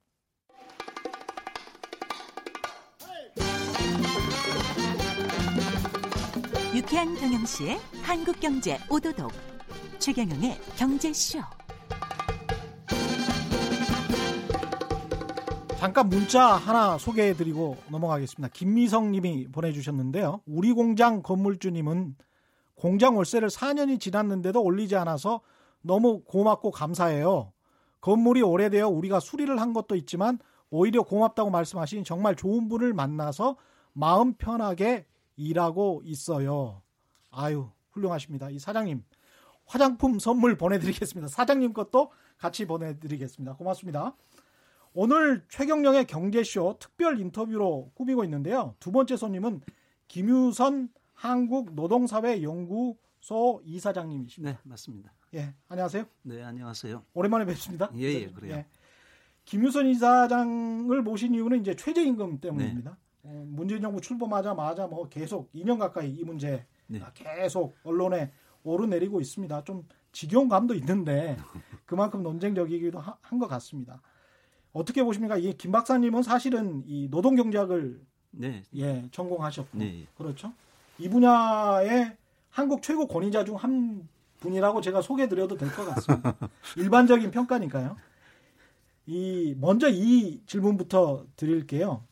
유쾌한 6.75 7.15
경영시의 7.15 7.79
한국경제 8.03 8.79
오도독 8.91 9.33
최경영의 9.99 10.59
경제쇼 10.77 11.41
잠깐 15.79 16.09
문자 16.09 16.45
하나 16.45 16.99
소개해드리고 16.99 17.77
넘어가겠습니다. 17.91 18.53
김미성 18.53 19.13
님이 19.13 19.47
보내주셨는데요. 19.47 20.41
우리 20.45 20.73
공장 20.73 21.23
건물주님은 21.23 22.17
공장 22.75 23.17
월세를 23.17 23.49
4년이 23.49 24.01
지났는데도 24.01 24.61
올리지 24.61 24.97
않아서 24.97 25.41
너무 25.81 26.23
고맙고 26.25 26.73
감사해요. 26.73 27.53
건물이 28.01 28.43
오래되어 28.43 28.89
우리가 28.89 29.21
수리를 29.21 29.61
한 29.61 29.73
것도 29.73 29.95
있지만 29.95 30.41
오히려 30.69 31.05
고맙다고 31.05 31.51
말씀하신 31.51 32.03
정말 32.03 32.35
좋은 32.35 32.69
분을 32.69 32.93
만나서 32.93 33.57
마음 33.93 34.35
편하게 34.35 35.07
일하고 35.37 36.03
있어요. 36.05 36.83
아유, 37.31 37.71
훌륭하십니다. 37.93 38.51
이 38.51 38.59
사장님. 38.59 39.05
화장품 39.65 40.19
선물 40.19 40.57
보내드리겠습니다. 40.57 41.29
사장님 41.29 41.73
것도 41.73 42.11
같이 42.37 42.67
보내드리겠습니다. 42.67 43.55
고맙습니다. 43.55 44.17
오늘 44.95 45.45
최경령의 45.49 46.07
경제쇼 46.07 46.77
특별 46.81 47.19
인터뷰로 47.21 47.91
꾸미고 47.95 48.25
있는데요. 48.25 48.75
두 48.81 48.91
번째 48.93 49.17
손님은 49.17 49.61
김유선 50.09 50.89
한국노동사회연구소 51.15 53.63
이사장님이십니다. 53.65 54.53
네, 54.53 54.59
맞습니다. 54.65 55.13
예, 55.35 55.55
안녕하세요. 55.69 56.05
네, 56.23 56.43
안녕하세요. 56.43 57.05
오랜만에 57.15 57.45
뵙습니다. 57.45 57.91
예, 57.97 58.03
예, 58.03 58.31
그래요. 58.31 58.57
예. 58.57 58.67
김유선 59.45 59.87
이사장을 59.87 61.01
모신 61.03 61.35
이유는 61.35 61.61
이제 61.61 61.77
최저임금 61.77 62.41
때문입니다. 62.41 62.91
네. 62.91 62.97
어, 63.31 63.45
문재인 63.49 63.83
정부 63.83 64.01
출범하자마자 64.01 64.87
뭐 64.87 65.09
계속 65.09 65.53
2년 65.53 65.79
가까이 65.79 66.11
이 66.11 66.25
문제 66.25 66.65
네. 66.87 67.01
계속 67.15 67.77
언론에 67.85 68.33
오르내리고 68.63 69.21
있습니다. 69.21 69.65
좀 69.65 69.87
지겨운 70.13 70.49
감도 70.49 70.75
있는데 70.75 71.37
그만큼 71.87 72.23
논쟁적이기도 72.23 72.99
한 73.01 73.39
것 73.39 73.47
같습니다. 73.49 74.01
어떻게 74.79 75.03
보십니까? 75.03 75.37
이김 75.37 75.73
박사님은 75.73 76.23
사실은 76.23 76.83
이 76.87 77.09
노동 77.11 77.35
경제학을 77.37 78.01
네. 78.31 78.63
예, 78.77 79.09
전공하셨고 79.11 79.79
네. 79.79 80.07
그렇죠. 80.17 80.53
이 80.99 81.09
분야의 81.09 82.17
한국 82.51 82.83
최고 82.83 83.07
권위자 83.07 83.45
중 83.45 83.57
한 83.57 84.09
분이라고 84.41 84.81
제가 84.81 85.03
소개드려도 85.03 85.57
될 85.57 85.69
것 85.73 85.85
같습니다. 85.85 86.37
일반적인 86.77 87.31
평가니까요. 87.33 87.97
이 89.07 89.57
먼저 89.59 89.89
이 89.91 90.41
질문부터 90.47 91.27
드릴게요. 91.35 92.05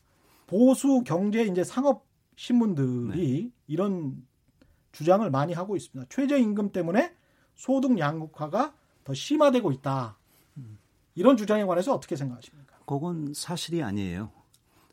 보수 0.48 1.02
경제 1.04 1.44
이제 1.44 1.62
상업 1.62 2.04
신문들이 2.36 3.42
네. 3.44 3.50
이런 3.68 4.26
주장을 4.92 5.28
많이 5.30 5.52
하고 5.52 5.76
있습니다. 5.76 6.08
최저임금 6.10 6.72
때문에 6.72 7.14
소득 7.54 7.96
양극화가 7.98 8.74
더 9.04 9.14
심화되고 9.14 9.70
있다. 9.72 10.16
이런 11.16 11.36
주장에 11.36 11.64
관해서 11.64 11.92
어떻게 11.92 12.14
생각하십니까? 12.14 12.76
그건 12.86 13.32
사실이 13.34 13.82
아니에요. 13.82 14.30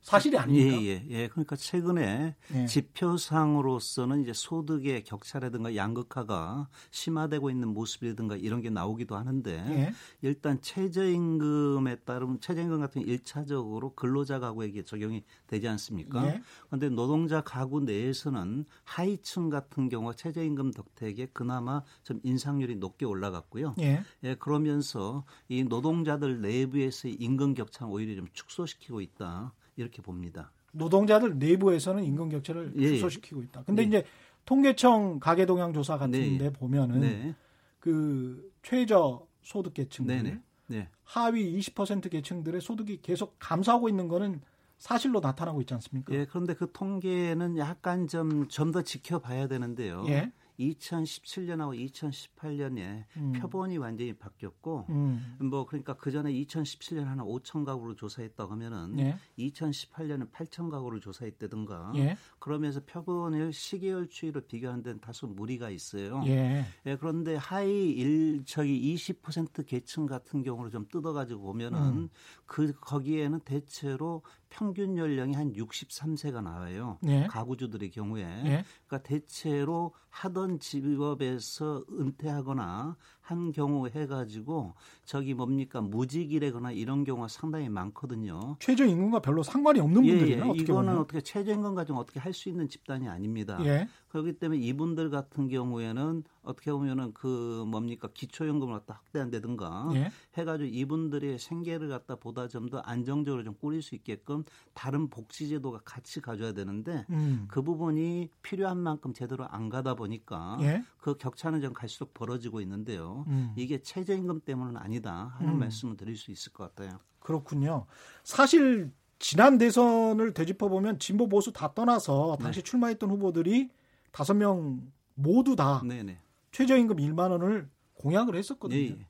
사실이 0.03 0.37
아닙니까? 0.37 0.81
예, 0.81 0.85
예, 0.85 1.05
예. 1.09 1.27
그러니까 1.29 1.55
최근에 1.55 2.35
예. 2.53 2.65
지표상으로서는 2.65 4.21
이제 4.21 4.33
소득의 4.33 5.05
격차라든가 5.05 5.75
양극화가 5.75 6.67
심화되고 6.91 7.49
있는 7.49 7.69
모습이라든가 7.69 8.35
이런 8.35 8.61
게 8.61 8.69
나오기도 8.69 9.15
하는데 9.15 9.51
예. 9.51 9.93
일단 10.21 10.61
최저임금에 10.61 12.01
따르면 12.01 12.41
최저임금 12.41 12.81
같은 12.81 13.01
일차적으로 13.01 13.93
근로자 13.95 14.39
가구에게 14.39 14.83
적용이 14.83 15.23
되지 15.47 15.69
않습니까? 15.69 16.27
예. 16.27 16.41
그런데 16.67 16.89
노동자 16.89 17.39
가구 17.41 17.79
내에서는 17.79 18.65
하위층 18.83 19.49
같은 19.49 19.87
경우가 19.87 20.13
최저임금 20.13 20.71
덕택에 20.71 21.27
그나마 21.31 21.81
좀 22.03 22.19
인상률이 22.23 22.75
높게 22.75 23.05
올라갔고요. 23.05 23.75
예. 23.79 24.03
예, 24.23 24.35
그러면서 24.35 25.23
이 25.47 25.63
노동자들 25.63 26.41
내부에서의 26.41 27.15
임금 27.15 27.53
격차는 27.53 27.91
오히려 27.91 28.15
좀 28.15 28.27
축소시키고 28.33 28.99
있다. 28.99 29.53
이렇게 29.75 30.01
봅니다. 30.01 30.51
노동자들 30.71 31.37
내부에서는 31.37 32.03
임금 32.03 32.29
격차를 32.29 32.73
예, 32.77 32.81
예. 32.81 32.87
축소시키고 32.89 33.43
있다. 33.43 33.63
근데 33.63 33.83
네. 33.83 33.87
이제 33.87 34.03
통계청 34.45 35.19
가계 35.19 35.45
동향 35.45 35.73
조사 35.73 35.97
같은데 35.97 36.37
네. 36.37 36.49
보면은 36.51 36.99
네. 36.99 37.35
그 37.79 38.51
최저 38.63 39.27
소득 39.41 39.73
계층들 39.73 40.23
네, 40.23 40.39
네. 40.67 40.89
하위 41.03 41.57
20% 41.59 42.09
계층들의 42.09 42.59
소득이 42.61 43.01
계속 43.01 43.35
감소하고 43.39 43.89
있는 43.89 44.07
거는 44.07 44.41
사실로 44.77 45.19
나타나고 45.19 45.61
있지 45.61 45.73
않습니까? 45.75 46.13
예, 46.13 46.25
그런데 46.25 46.55
그 46.55 46.71
통계는 46.71 47.57
약간 47.57 48.07
좀 48.07 48.47
좀 48.49 48.71
더 48.71 48.81
지켜봐야 48.81 49.47
되는데요. 49.47 50.03
예. 50.07 50.31
2017년하고 50.59 51.91
2018년에 51.91 53.05
음. 53.17 53.31
표본이 53.33 53.77
완전히 53.77 54.13
바뀌었고 54.13 54.85
음. 54.89 55.37
뭐 55.39 55.65
그러니까 55.65 55.93
그 55.95 56.11
전에 56.11 56.31
2017년 56.31 57.05
하나 57.05 57.23
5천 57.23 57.65
가구를 57.65 57.95
조사했다고 57.95 58.51
하면은 58.51 58.99
예. 58.99 59.17
2018년은 59.39 60.31
8천 60.31 60.69
가구를 60.69 61.01
조사했다든가 61.01 61.93
예. 61.95 62.17
그러면서 62.39 62.81
표본을 62.85 63.53
시계열 63.53 64.07
추이로 64.07 64.41
비교하는 64.41 64.83
데는 64.83 64.99
다소 64.99 65.27
무리가 65.27 65.69
있어요. 65.69 66.23
예. 66.27 66.65
예 66.85 66.95
그런데 66.97 67.35
하위 67.35 67.91
일 67.91 68.43
저기 68.45 68.95
20% 68.95 69.65
계층 69.65 70.05
같은 70.05 70.43
경우를 70.43 70.71
좀 70.71 70.87
뜯어가지고 70.87 71.41
보면은 71.41 71.79
음. 71.79 72.09
그 72.45 72.73
거기에는 72.73 73.39
대체로 73.41 74.21
평균 74.53 74.99
연령이 74.99 75.33
한 75.33 75.51
63세가 75.53 76.43
나와요. 76.43 76.99
예. 77.07 77.25
가구주들의 77.25 77.89
경우에. 77.89 78.21
예. 78.21 78.63
그러니까 78.85 79.01
대체로 79.01 79.95
하던 80.09 80.59
직업에서 80.59 81.83
은퇴하거나 81.91 82.95
한 83.23 83.51
경우 83.53 83.87
해가지고 83.87 84.73
저기 85.05 85.33
뭡니까 85.33 85.79
무직이래거나 85.81 86.71
이런 86.73 87.03
경우가 87.05 87.29
상당히 87.29 87.69
많거든요. 87.69 88.57
최저임금과 88.59 89.19
별로 89.21 89.43
상관이 89.43 89.79
없는 89.79 90.01
분들이에요. 90.03 90.53
예, 90.55 90.61
이거는 90.61 90.65
보면. 90.89 90.97
어떻게 90.99 91.21
최저임금과 91.21 91.85
좀 91.85 91.97
어떻게 91.97 92.19
할 92.19 92.33
수 92.33 92.49
있는 92.49 92.67
집단이 92.67 93.07
아닙니다. 93.07 93.57
예. 93.63 93.87
그렇기 94.09 94.33
때문에 94.39 94.59
이분들 94.61 95.09
같은 95.11 95.47
경우에는 95.47 96.23
어떻게 96.43 96.71
보면은 96.71 97.13
그 97.13 97.63
뭡니까 97.67 98.09
기초연금을 98.13 98.73
갖다 98.79 98.95
확대한다든가 98.95 99.89
예. 99.95 100.11
해가지고 100.35 100.69
이분들의 100.73 101.39
생계를 101.39 101.87
갖다 101.89 102.15
보다 102.15 102.47
좀 102.47 102.63
더 102.69 102.79
안정적으로 102.79 103.43
좀 103.43 103.53
꾸릴 103.59 103.81
수 103.81 103.93
있게끔 103.95 104.43
다른 104.73 105.09
복지제도가 105.09 105.81
같이 105.85 106.21
가져야 106.21 106.53
되는데 106.53 107.05
음. 107.09 107.45
그 107.49 107.61
부분이 107.61 108.29
필요한 108.41 108.77
만큼 108.79 109.13
제대로 109.13 109.45
안 109.49 109.69
가다 109.69 109.93
보니까 109.95 110.57
예. 110.61 110.83
그 110.97 111.15
격차는 111.17 111.61
좀 111.61 111.73
갈수록 111.73 112.13
벌어지고 112.13 112.61
있는데요. 112.61 113.12
음. 113.27 113.53
이게 113.55 113.81
최저임금 113.81 114.41
때문은 114.41 114.77
아니다 114.77 115.33
하는 115.37 115.53
음. 115.53 115.59
말씀을 115.59 115.97
드릴 115.97 116.15
수 116.17 116.31
있을 116.31 116.51
것 116.53 116.75
같아요. 116.75 116.99
그렇군요. 117.19 117.85
사실 118.23 118.91
지난 119.19 119.57
대선을 119.57 120.33
되짚어 120.33 120.67
보면 120.67 120.99
진보 120.99 121.29
보수 121.29 121.53
다 121.53 121.73
떠나서 121.73 122.37
당시 122.41 122.59
네. 122.61 122.63
출마했던 122.63 123.09
후보들이 123.09 123.69
다섯 124.11 124.33
명 124.33 124.91
모두 125.15 125.55
다 125.55 125.81
네네. 125.87 126.19
최저임금 126.51 126.97
1만 126.97 127.31
원을 127.31 127.69
공약을 127.95 128.35
했었거든요. 128.35 128.79
예, 128.79 128.85
예. 128.87 129.07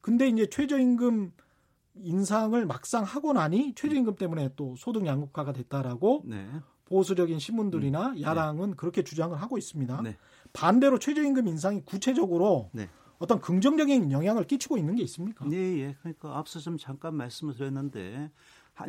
근데 0.00 0.28
이제 0.28 0.46
최저임금 0.46 1.32
인상을 1.94 2.66
막상 2.66 3.04
하고 3.04 3.32
나니 3.32 3.74
최저임금 3.74 4.16
때문에 4.16 4.50
또 4.56 4.74
소득 4.76 5.06
양극화가 5.06 5.52
됐다라고 5.52 6.24
네. 6.26 6.48
보수적인 6.86 7.38
신문들이나 7.38 8.08
음, 8.08 8.14
네. 8.14 8.22
야당은 8.22 8.70
네. 8.70 8.76
그렇게 8.76 9.02
주장을 9.04 9.40
하고 9.40 9.58
있습니다. 9.58 10.02
네. 10.02 10.16
반대로 10.52 10.98
최저임금 10.98 11.46
인상이 11.48 11.82
구체적으로 11.84 12.70
네. 12.72 12.88
어떤 13.22 13.40
긍정적인 13.40 14.10
영향을 14.10 14.44
끼치고 14.48 14.76
있는 14.76 14.96
게 14.96 15.04
있습니까? 15.04 15.44
네, 15.44 15.56
예. 15.78 15.96
그러니까 16.00 16.36
앞서 16.36 16.58
좀 16.58 16.76
잠깐 16.76 17.14
말씀을 17.14 17.54
드렸는데 17.54 18.32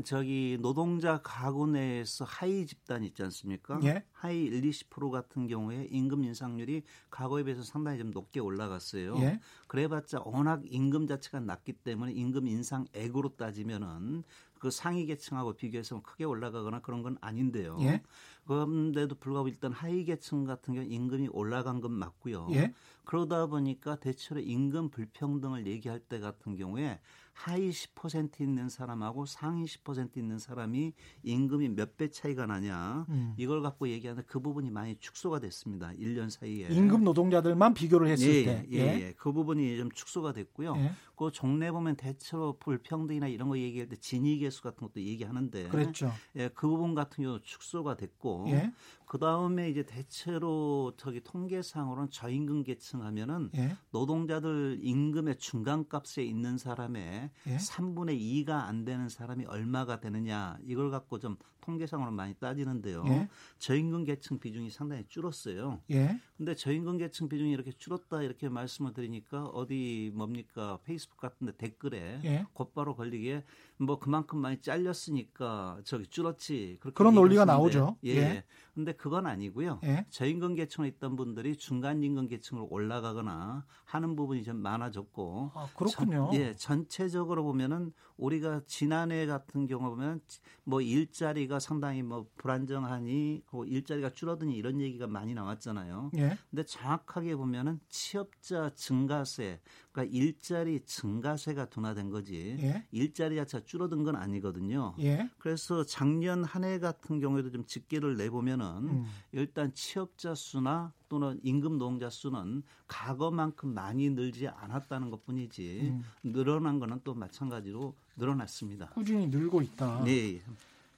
저기 0.03 0.57
노동자 0.59 1.21
가구 1.21 1.67
내에서 1.67 2.25
하위 2.25 2.65
집단 2.65 3.03
있지 3.03 3.21
않습니까? 3.21 3.79
예? 3.83 4.03
하위 4.11 4.45
1, 4.45 4.61
20% 4.63 5.11
같은 5.11 5.45
경우에 5.45 5.87
임금 5.91 6.23
인상률이 6.23 6.81
과거에 7.11 7.43
비해서 7.43 7.61
상당히 7.61 7.99
좀 7.99 8.09
높게 8.09 8.39
올라갔어요. 8.39 9.17
예? 9.19 9.39
그래봤자 9.67 10.23
워낙 10.25 10.63
임금 10.65 11.05
자체가 11.05 11.39
낮기 11.39 11.73
때문에 11.73 12.13
임금 12.13 12.47
인상액으로 12.47 13.35
따지면은 13.35 14.23
그 14.63 14.71
상위 14.71 15.05
계층하고 15.05 15.55
비교해서 15.57 16.01
크게 16.01 16.23
올라가거나 16.23 16.79
그런 16.79 17.03
건 17.03 17.17
아닌데요. 17.19 17.75
예? 17.81 18.01
그런데도 18.45 19.15
불구하고 19.15 19.49
일단 19.49 19.73
하위 19.73 20.05
계층 20.05 20.45
같은 20.45 20.73
경우 20.73 20.87
임금이 20.87 21.27
올라간 21.33 21.81
건 21.81 21.91
맞고요. 21.91 22.47
예? 22.51 22.73
그러다 23.03 23.47
보니까 23.47 23.97
대체로 23.97 24.39
임금 24.39 24.89
불평등을 24.89 25.67
얘기할 25.67 25.99
때 25.99 26.21
같은 26.21 26.55
경우에 26.55 27.01
하위 27.33 27.71
10% 27.71 28.39
있는 28.41 28.69
사람하고 28.69 29.25
상위 29.25 29.65
10% 29.65 30.17
있는 30.17 30.37
사람이 30.39 30.93
임금이 31.23 31.69
몇 31.69 31.97
배 31.97 32.09
차이가 32.09 32.45
나냐 32.45 33.05
음. 33.09 33.33
이걸 33.37 33.61
갖고 33.61 33.87
얘기하는 33.89 34.23
그 34.27 34.39
부분이 34.39 34.71
많이 34.71 34.95
축소가 34.95 35.39
됐습니다. 35.39 35.91
1년 35.99 36.29
사이에 36.29 36.67
임금 36.69 37.03
노동자들만 37.03 37.73
비교를 37.73 38.07
했을 38.07 38.27
예, 38.33 38.43
때 38.45 38.67
예, 38.71 38.77
예. 38.77 39.01
예. 39.07 39.13
그 39.17 39.31
부분이 39.33 39.77
좀 39.77 39.91
축소가 39.91 40.31
됐고요. 40.31 40.75
예. 41.13 41.15
그 41.15 41.31
종래 41.31 41.71
보면 41.71 41.95
대체로 41.95 42.57
불평등이나 42.59 43.27
이런 43.27 43.49
거 43.49 43.57
얘기할 43.57 43.87
때 43.87 43.95
진위 43.95 44.39
계수 44.39 44.61
같은 44.61 44.87
것도 44.87 45.01
얘기하는데 45.01 45.69
그랬죠. 45.69 46.11
예, 46.35 46.49
그 46.49 46.67
부분 46.67 46.95
같은 46.95 47.23
경우 47.23 47.39
축소가 47.41 47.95
됐고 47.95 48.45
예. 48.47 48.71
그 49.05 49.19
다음에 49.19 49.69
이제 49.69 49.83
대체로 49.83 50.93
저기 50.97 51.21
통계상으로는 51.21 52.09
저임금 52.09 52.63
계층 52.63 53.03
하면은 53.03 53.49
예. 53.55 53.75
노동자들 53.91 54.79
임금의 54.81 55.37
중간값에 55.37 56.23
있는 56.23 56.57
사람의 56.57 57.29
예. 57.47 57.57
3분의 57.57 58.19
2가 58.19 58.65
안 58.65 58.85
되는 58.85 59.09
사람이 59.09 59.45
얼마가 59.45 59.99
되느냐 59.99 60.57
이걸 60.63 60.89
갖고 60.89 61.19
좀 61.19 61.37
통계상으로 61.63 62.11
많이 62.11 62.33
따지는데요. 62.35 63.03
예. 63.07 63.29
저임금 63.57 64.03
계층 64.03 64.39
비중이 64.39 64.69
상당히 64.69 65.05
줄었어요. 65.07 65.81
예. 65.91 66.19
근데 66.37 66.55
저임금 66.55 66.97
계층 66.97 67.29
비중이 67.29 67.51
이렇게 67.51 67.71
줄었다 67.71 68.21
이렇게 68.21 68.49
말씀을 68.49 68.93
드리니까 68.93 69.45
어디 69.45 70.11
뭡니까 70.13 70.79
페이스북 70.83 71.17
같은 71.17 71.47
데 71.47 71.53
댓글에 71.55 72.19
예. 72.23 72.45
곧바로 72.53 72.95
걸리기에 72.95 73.43
뭐 73.83 73.99
그만큼 73.99 74.39
많이 74.39 74.59
잘렸으니까 74.61 75.79
저기 75.83 76.07
줄었지. 76.07 76.79
그런 76.93 77.15
논리가 77.15 77.45
나오죠. 77.45 77.97
예. 78.05 78.15
예. 78.15 78.43
근데 78.73 78.91
그건 78.93 79.27
아니고요. 79.27 79.81
예. 79.83 80.05
저임금 80.09 80.55
계층에 80.55 80.87
있던 80.87 81.15
분들이 81.15 81.55
중간 81.55 82.01
임금 82.01 82.27
계층으로 82.27 82.67
올라가거나 82.71 83.65
하는 83.85 84.15
부분이 84.15 84.43
좀 84.43 84.57
많아졌고. 84.57 85.51
아, 85.53 85.67
그렇군요. 85.75 86.29
전, 86.31 86.41
예, 86.41 86.55
전체적으로 86.55 87.43
보면은 87.43 87.93
우리가 88.17 88.61
지난해 88.65 89.25
같은 89.27 89.67
경우 89.67 89.89
보면 89.89 90.21
뭐 90.63 90.81
일자리가 90.81 91.59
상당히 91.59 92.01
뭐 92.01 92.25
불안정하니 92.37 93.43
그 93.45 93.65
일자리가 93.67 94.09
줄어드니 94.09 94.55
이런 94.55 94.81
얘기가 94.81 95.05
많이 95.05 95.33
나왔잖아요. 95.35 96.11
예. 96.17 96.37
근데 96.49 96.63
정확하게 96.63 97.35
보면은 97.35 97.79
취업자 97.89 98.71
증가세, 98.73 99.59
그러니까 99.93 100.11
일자리 100.17 100.79
증가세가 100.85 101.65
둔화된 101.65 102.09
거지. 102.09 102.57
예. 102.59 102.83
일자리 102.91 103.35
자체가 103.35 103.63
줄어든 103.63 104.03
건 104.03 104.15
아니거든요. 104.15 104.95
예. 104.99 105.29
그래서 105.37 105.85
작년 105.85 106.43
한 106.43 106.63
해 106.63 106.79
같은 106.79 107.19
경우에도 107.19 107.51
좀 107.51 107.65
집계를 107.65 108.15
내보면은 108.15 108.65
음. 108.65 109.05
일단 109.33 109.73
취업자 109.73 110.33
수나 110.33 110.93
또는 111.09 111.39
임금 111.43 111.77
노동자 111.77 112.09
수는 112.09 112.63
과거만큼 112.87 113.73
많이 113.73 114.09
늘지 114.09 114.47
않았다는 114.47 115.09
것 115.11 115.25
뿐이지 115.25 115.91
음. 115.91 116.03
늘어난 116.23 116.79
거는 116.79 117.01
또 117.03 117.13
마찬가지로 117.13 117.93
늘어났습니다. 118.15 118.87
꾸준히 118.91 119.27
늘고 119.27 119.61
있다. 119.61 120.03
네. 120.05 120.41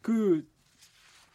그 0.01 0.47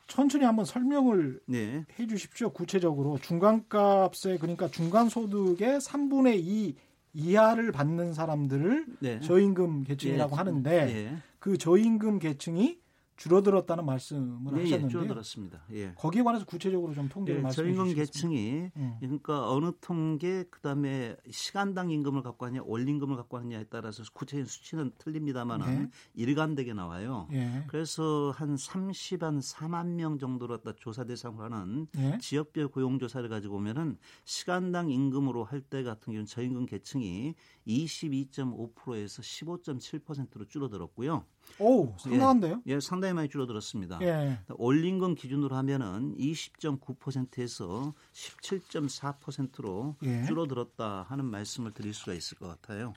천천히 0.07 0.45
한번 0.45 0.65
설명을 0.65 1.41
네. 1.47 1.85
해 1.99 2.07
주십시오. 2.07 2.51
구체적으로 2.51 3.19
중간값에 3.19 4.39
그러니까 4.39 4.69
중간소득의 4.69 5.79
3분의 5.81 6.39
2 6.45 6.77
이하를 7.13 7.73
받는 7.73 8.13
사람들을 8.13 8.87
네. 9.01 9.21
저임금 9.21 9.85
계층이라고 9.85 10.31
네. 10.31 10.37
하는데 10.37 10.87
네. 10.87 11.17
그 11.39 11.59
저임금 11.59 12.19
계층이 12.19 12.79
줄어들었다는 13.21 13.85
말씀을 13.85 14.57
예, 14.57 14.63
하셨는데 14.63 14.89
줄어들었습니다. 14.89 15.63
예. 15.73 15.93
거기에 15.95 16.23
관해서 16.23 16.47
구체적으로 16.47 16.95
좀 16.95 17.07
통계를 17.11 17.41
예, 17.41 17.43
말씀해 17.43 17.75
주시겠습니까? 17.75 18.05
계층이 18.05 18.71
음. 18.77 18.97
그러니까 18.99 19.51
어느 19.51 19.73
통계 19.83 20.45
그다음에 20.45 21.17
시간당 21.31 21.91
임금을 21.91 22.23
갖고 22.23 22.47
하냐 22.47 22.63
올임금을 22.65 23.17
갖고 23.17 23.37
하냐에 23.37 23.65
따라서 23.65 24.03
구체적인 24.15 24.47
수치는 24.47 24.93
틀립니다만은 24.97 25.83
예. 25.83 25.89
일관되게 26.15 26.73
나와요. 26.73 27.29
예. 27.33 27.63
그래서 27.67 28.33
한 28.35 28.57
30, 28.57 29.23
한 29.23 29.41
4만 29.41 29.89
명 29.97 30.19
정도로 30.19 30.57
갖다 30.57 30.73
조사 30.79 31.05
대상으로 31.05 31.45
하는 31.45 31.89
예. 31.99 32.17
지역별 32.23 32.69
고용 32.69 32.99
조사를 32.99 33.29
가지고 33.29 33.57
보면은 33.57 33.99
시간당 34.25 34.91
임금으로 34.91 35.45
할 35.45 35.61
때 35.61 35.83
같은 35.83 36.07
경우는 36.15 36.25
저임금 36.25 36.65
계층이 36.65 37.35
22.5%에서 37.67 39.21
15.7%로 39.23 40.47
줄어들었고요. 40.47 41.27
오, 41.59 41.95
상당한데요? 41.99 42.63
예, 42.67 42.75
예, 42.75 42.81
상당히 42.81 43.10
많이 43.13 43.29
줄어들었습니다. 43.29 43.99
예. 44.03 44.39
올림금 44.57 45.15
기준으로 45.15 45.57
하면은 45.57 46.15
20.9%에서 46.17 47.95
17.4%로 48.13 49.97
예. 50.03 50.25
줄어들었다 50.27 51.07
하는 51.09 51.25
말씀을 51.25 51.73
드릴 51.73 51.95
수가 51.95 52.15
있을 52.15 52.39
것 52.39 52.49
같아요. 52.49 52.95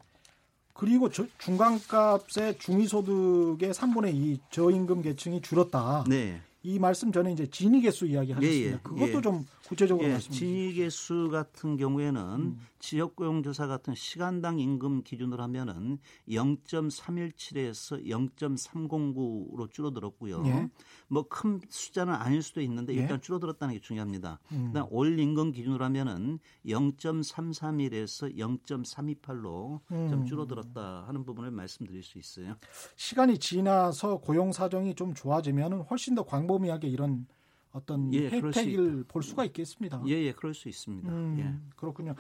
그리고 0.74 1.10
저, 1.10 1.26
중간값의 1.38 2.58
중위소득의 2.58 3.74
3분의 3.74 4.16
2 4.16 4.40
저임금 4.50 5.04
계층이 5.04 5.42
줄었다. 5.42 6.04
네. 6.08 6.42
이 6.64 6.80
말씀 6.80 7.12
전에 7.12 7.34
이제 7.34 7.46
진위 7.48 7.82
개수 7.82 8.06
이야기 8.08 8.32
하셨습니다. 8.32 8.70
예, 8.70 8.74
예, 8.74 8.80
그것도 8.82 9.18
예. 9.18 9.22
좀 9.22 9.46
구체적으로 9.68 10.08
예, 10.08 10.14
말씀해 10.14 10.34
주시죠. 10.34 10.46
진위 10.46 10.74
개수 10.74 11.30
같은 11.30 11.78
경우에는 11.78 12.22
음. 12.22 12.60
지역 12.84 13.16
고용 13.16 13.44
조사 13.44 13.66
같은 13.66 13.96
시간당 13.96 14.60
임금 14.60 15.04
기준으로 15.04 15.42
하면은 15.44 16.00
0.317에서 16.28 18.06
0.309로 18.06 19.72
줄어들었고요. 19.72 20.44
예. 20.48 20.70
뭐큰 21.08 21.62
숫자는 21.70 22.14
아닐 22.14 22.44
수도 22.44 22.60
있는데 22.60 22.94
예. 22.94 23.00
일단 23.00 23.22
줄어들었다는 23.22 23.76
게 23.76 23.80
중요합니다. 23.80 24.42
음. 24.52 24.66
그다음 24.68 24.88
올 24.92 25.18
임금 25.18 25.54
기준으로 25.54 25.86
하면은 25.86 26.40
0.331에서 26.66 28.36
0.328로 28.36 29.80
음. 29.90 30.10
좀 30.10 30.26
줄어들었다 30.26 31.06
하는 31.08 31.24
부분을 31.24 31.52
말씀드릴 31.52 32.04
수 32.04 32.18
있어요. 32.18 32.58
시간이 32.98 33.38
지나서 33.38 34.18
고용 34.18 34.52
사정이 34.52 34.96
좀 34.96 35.14
좋아지면은 35.14 35.84
훨씬 35.84 36.16
더 36.16 36.26
광범위하게 36.26 36.90
이런 36.90 37.28
어떤 37.72 38.14
예, 38.14 38.30
혜택을 38.30 39.06
볼 39.08 39.24
수가 39.24 39.46
있겠습니다. 39.46 40.04
예, 40.08 40.12
예, 40.12 40.34
그럴 40.34 40.54
수 40.54 40.68
있습니다. 40.68 41.10
음, 41.10 41.40
예. 41.40 41.76
그렇군요. 41.78 42.16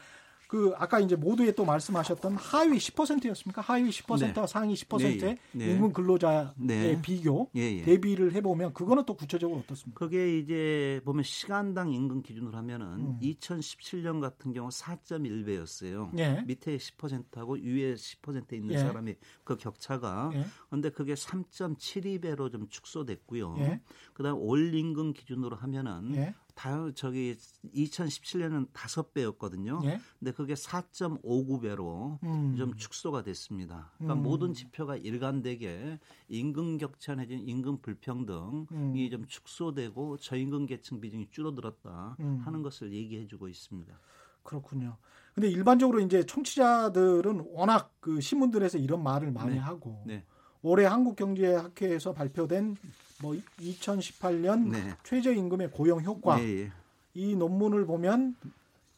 그 0.53 0.71
아까 0.77 0.99
이제 0.99 1.15
모두에 1.15 1.51
또 1.53 1.65
말씀하셨던 1.65 2.35
하위 2.35 2.77
10%였습니까? 2.77 3.59
하위 3.63 3.89
10%와 3.89 4.17
네. 4.19 4.47
상위 4.47 4.75
10%의 4.75 5.17
네. 5.17 5.37
네. 5.51 5.71
임금 5.71 5.93
근로자의 5.93 6.51
네. 6.57 7.01
비교 7.01 7.49
예, 7.55 7.77
예. 7.77 7.81
대비를 7.81 8.33
해보면 8.33 8.73
그거는 8.73 9.03
또 9.07 9.15
구체적으로 9.15 9.61
어떻습니까? 9.61 9.97
그게 9.97 10.37
이제 10.37 11.01
보면 11.05 11.23
시간당 11.23 11.91
임금 11.91 12.21
기준으로 12.21 12.55
하면은 12.55 12.85
음. 12.85 13.19
2017년 13.19 14.21
같은 14.21 14.53
경우 14.53 14.69
4.1배였어요. 14.69 16.15
예. 16.19 16.43
밑에 16.45 16.77
10%하고 16.77 17.53
위에 17.53 17.95
10%에 17.95 18.55
있는 18.55 18.75
예. 18.75 18.77
사람이 18.77 19.15
그 19.43 19.57
격차가 19.57 20.29
그런데 20.67 20.89
예. 20.89 20.91
그게 20.91 21.15
3.72배로 21.15 22.51
좀 22.51 22.67
축소됐고요. 22.69 23.55
예. 23.57 23.81
그다음 24.13 24.37
올 24.37 24.71
임금 24.71 25.13
기준으로 25.13 25.55
하면은 25.55 26.13
다 26.53 26.91
저기 26.93 27.35
2017년은 27.73 28.67
다섯 28.73 29.13
배였거든요. 29.13 29.81
예? 29.85 29.99
근데 30.19 30.31
그게 30.31 30.53
4.59배로 30.53 32.21
음. 32.23 32.55
좀 32.57 32.75
축소가 32.75 33.23
됐습니다. 33.23 33.91
그러니까 33.97 34.19
음. 34.19 34.23
모든 34.23 34.53
지표가 34.53 34.97
일관되게 34.97 35.99
임금 36.29 36.77
격차 36.77 37.15
내지 37.15 37.35
임금 37.35 37.81
불평등이 37.81 38.67
음. 38.71 39.09
좀 39.09 39.25
축소되고 39.27 40.17
저임금 40.17 40.67
계층 40.67 41.01
비중이 41.01 41.29
줄어들었다 41.31 42.17
음. 42.19 42.41
하는 42.45 42.61
것을 42.61 42.93
얘기해 42.93 43.27
주고 43.27 43.47
있습니다. 43.47 43.99
그렇군요. 44.43 44.97
근데 45.33 45.49
일반적으로 45.49 45.99
이제 45.99 46.23
청취자들은 46.25 47.47
워낙 47.53 47.91
그 47.99 48.21
신문들에서 48.21 48.77
이런 48.77 49.01
말을 49.01 49.31
많이 49.31 49.55
네. 49.55 49.59
하고 49.59 50.03
네. 50.05 50.23
올해 50.61 50.85
한국경제학회에서 50.85 52.13
발표된 52.13 52.77
뭐 53.23 53.37
2018년 53.61 54.69
네. 54.69 54.93
최저임금의 55.03 55.71
고용 55.71 56.03
효과 56.03 56.35
네. 56.35 56.63
예. 56.63 56.71
이 57.13 57.35
논문을 57.35 57.85
보면 57.85 58.35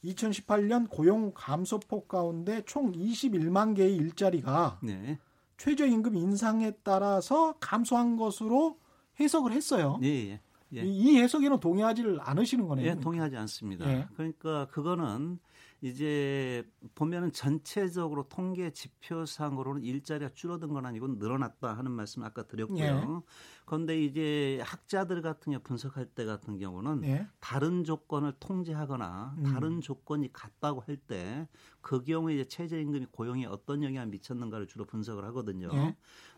2018년 0.04 0.90
고용 0.90 1.32
감소폭 1.36 2.08
가운데 2.08 2.64
총 2.66 2.92
21만 2.92 3.76
개의 3.76 3.96
일자리가 3.96 4.80
네. 4.82 5.20
최저임금 5.58 6.16
인상에 6.16 6.72
따라서 6.84 7.54
감소한 7.60 8.18
것으로 8.18 8.80
해석을 9.20 9.52
했어요. 9.52 10.00
예, 10.04 10.42
예. 10.74 10.82
이 10.82 11.18
해석에는 11.18 11.60
동의하지를 11.60 12.20
않으시는 12.20 12.68
거네요. 12.68 12.88
예, 12.88 12.96
동의하지 12.96 13.38
않습니다. 13.38 13.90
예. 13.90 14.08
그러니까 14.16 14.68
그거는 14.72 15.40
이제 15.82 16.68
보면은 16.96 17.32
전체적으로 17.32 18.28
통계 18.28 18.72
지표상으로는 18.72 19.84
일자리가 19.84 20.32
줄어든 20.34 20.70
건 20.74 20.86
아니고 20.86 21.08
늘어났다 21.08 21.78
하는 21.78 21.92
말씀 21.92 22.24
아까 22.24 22.44
드렸고요. 22.48 23.24
예. 23.26 23.32
그런데 23.66 24.02
이제 24.02 24.60
학자들 24.64 25.22
같은 25.22 25.52
경우 25.52 25.62
분석할 25.64 26.06
때 26.08 26.26
같은 26.26 26.58
경우는 26.58 27.04
예. 27.04 27.28
다른 27.40 27.84
조건을 27.84 28.34
통제하거나 28.40 29.36
음. 29.38 29.44
다른 29.44 29.82
조건이 29.82 30.32
같다고 30.34 30.82
할 30.82 30.98
때 31.08 31.48
그 31.82 32.04
경우에 32.04 32.34
이제 32.34 32.46
최저임금이 32.46 33.08
고용에 33.12 33.46
어떤 33.46 33.84
영향을 33.84 34.08
미쳤는가를 34.08 34.66
주로 34.66 34.86
분석을 34.86 35.24
하거든요. 35.26 35.70
예. 35.74 35.96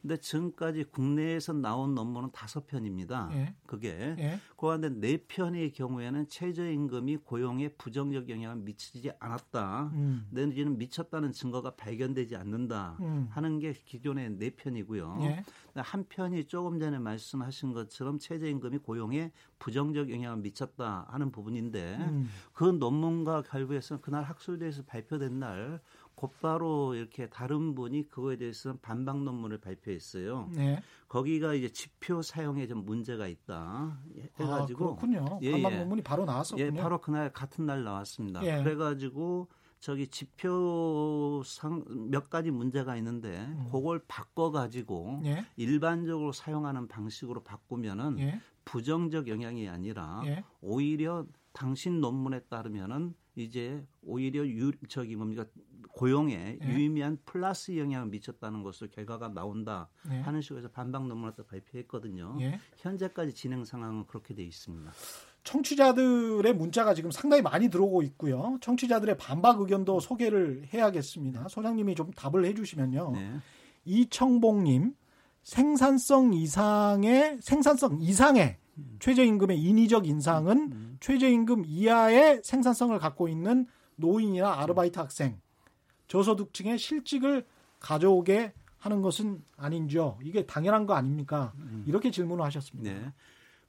근데 0.07 0.21
지금까지 0.21 0.85
국내에서 0.85 1.51
나온 1.51 1.93
논문은 1.93 2.31
다섯 2.31 2.65
편입니다. 2.65 3.29
예. 3.33 3.53
그게 3.65 4.15
예. 4.17 4.39
그런데 4.55 4.87
네 4.87 5.17
편의 5.17 5.73
경우에는 5.73 6.29
최저임금이 6.29 7.17
고용에 7.17 7.67
부정적 7.73 8.29
영향을 8.29 8.55
미치지 8.63 9.11
않았다. 9.19 9.91
음. 9.95 10.25
내지는 10.31 10.77
미쳤다는 10.77 11.33
증거가 11.33 11.75
발견되지 11.75 12.37
않는다 12.37 12.95
음. 13.01 13.27
하는 13.31 13.59
게 13.59 13.73
기존의 13.73 14.37
네 14.37 14.51
편이고요. 14.51 15.17
예. 15.23 15.43
한 15.75 16.05
편이 16.07 16.45
조금 16.45 16.79
전에 16.79 16.99
말씀하신 16.99 17.73
것처럼 17.73 18.17
최저임금이 18.17 18.77
고용에 18.77 19.33
부정적 19.59 20.09
영향을 20.09 20.37
미쳤다 20.37 21.07
하는 21.09 21.31
부분인데 21.31 21.97
음. 21.99 22.29
그 22.53 22.63
논문과 22.63 23.41
결부해서 23.41 23.99
그날 23.99 24.23
학술대에서 24.23 24.83
발표된 24.83 25.37
날 25.37 25.81
곧바로 26.17 26.95
이렇게 26.95 27.29
다른 27.29 27.75
분이 27.75 28.09
그거에 28.09 28.37
대해서 28.37 28.75
반박 28.81 29.21
논문을 29.21 29.59
발표했어요. 29.59 30.49
네. 30.51 30.81
거기가 31.07 31.53
이제 31.53 31.69
지표 31.69 32.23
사용에 32.23 32.65
좀 32.65 32.85
문제가 32.85 33.27
있다 33.27 33.99
해가지고 34.39 34.83
아, 34.83 34.87
그렇군요. 34.95 35.39
예, 35.43 35.51
반박 35.51 35.73
예. 35.73 35.77
논문이 35.77 36.01
바로 36.01 36.25
나왔었군요. 36.25 36.65
예, 36.65 36.71
바로 36.71 36.99
그날 36.99 37.31
같은 37.31 37.67
날 37.67 37.83
나왔습니다. 37.83 38.43
예. 38.43 38.63
그래가지고 38.63 39.47
저기 39.79 40.07
지표상 40.07 41.85
몇 42.09 42.31
가지 42.31 42.49
문제가 42.49 42.97
있는데 42.97 43.37
음. 43.37 43.67
그걸 43.71 44.01
바꿔가지고 44.07 45.21
예. 45.25 45.45
일반적으로 45.55 46.31
사용하는 46.31 46.87
방식으로 46.87 47.43
바꾸면은 47.43 48.17
예. 48.17 48.41
부정적 48.65 49.27
영향이 49.27 49.69
아니라 49.69 50.23
예. 50.25 50.43
오히려 50.61 51.27
당신 51.53 52.01
논문에 52.01 52.39
따르면은 52.49 53.13
이제 53.37 53.85
오히려 54.01 54.45
유 54.47 54.71
저기 54.89 55.15
뭡니까 55.15 55.45
고용에 55.93 56.59
예. 56.61 56.67
유의미한 56.67 57.17
플러스 57.25 57.77
영향을 57.77 58.07
미쳤다는 58.09 58.63
것으로 58.63 58.89
결과가 58.89 59.29
나온다 59.29 59.89
예. 60.11 60.19
하는 60.21 60.41
식으로 60.41 60.69
반박 60.69 61.07
논문을 61.07 61.33
또 61.35 61.45
발표했거든요. 61.45 62.37
예. 62.41 62.59
현재까지 62.77 63.33
진행 63.33 63.63
상황은 63.63 64.05
그렇게 64.07 64.33
돼 64.33 64.43
있습니다. 64.43 64.91
청취자들의 65.43 66.53
문자가 66.53 66.93
지금 66.93 67.09
상당히 67.09 67.41
많이 67.41 67.69
들어오고 67.69 68.01
있고요. 68.03 68.57
청취자들의 68.61 69.17
반박 69.17 69.61
의견도 69.61 69.99
소개를 69.99 70.67
해야겠습니다. 70.73 71.47
소장님이 71.47 71.95
좀 71.95 72.11
답을 72.11 72.45
해주시면요. 72.45 73.11
네. 73.13 73.33
이청봉님 73.85 74.93
생산성 75.43 76.33
이상의 76.33 77.37
생산성 77.41 77.99
이상의 78.01 78.57
음. 78.59 78.66
최저임금의 78.99 79.59
인위적 79.61 80.07
인상은 80.07 80.57
음. 80.57 80.71
음. 80.71 80.97
최저임금 80.99 81.63
이하의 81.65 82.41
생산성을 82.43 82.97
갖고 82.99 83.27
있는 83.27 83.67
노인이나 83.95 84.61
아르바이트 84.61 84.99
학생 84.99 85.39
저소득층의 86.07 86.77
실직을 86.77 87.45
가져오게 87.79 88.53
하는 88.77 89.01
것은 89.01 89.43
아닌지요? 89.57 90.17
이게 90.23 90.45
당연한 90.45 90.85
거 90.85 90.93
아닙니까? 90.93 91.53
음. 91.57 91.83
이렇게 91.87 92.11
질문을 92.11 92.43
하셨습니다. 92.45 92.91
네. 92.91 93.13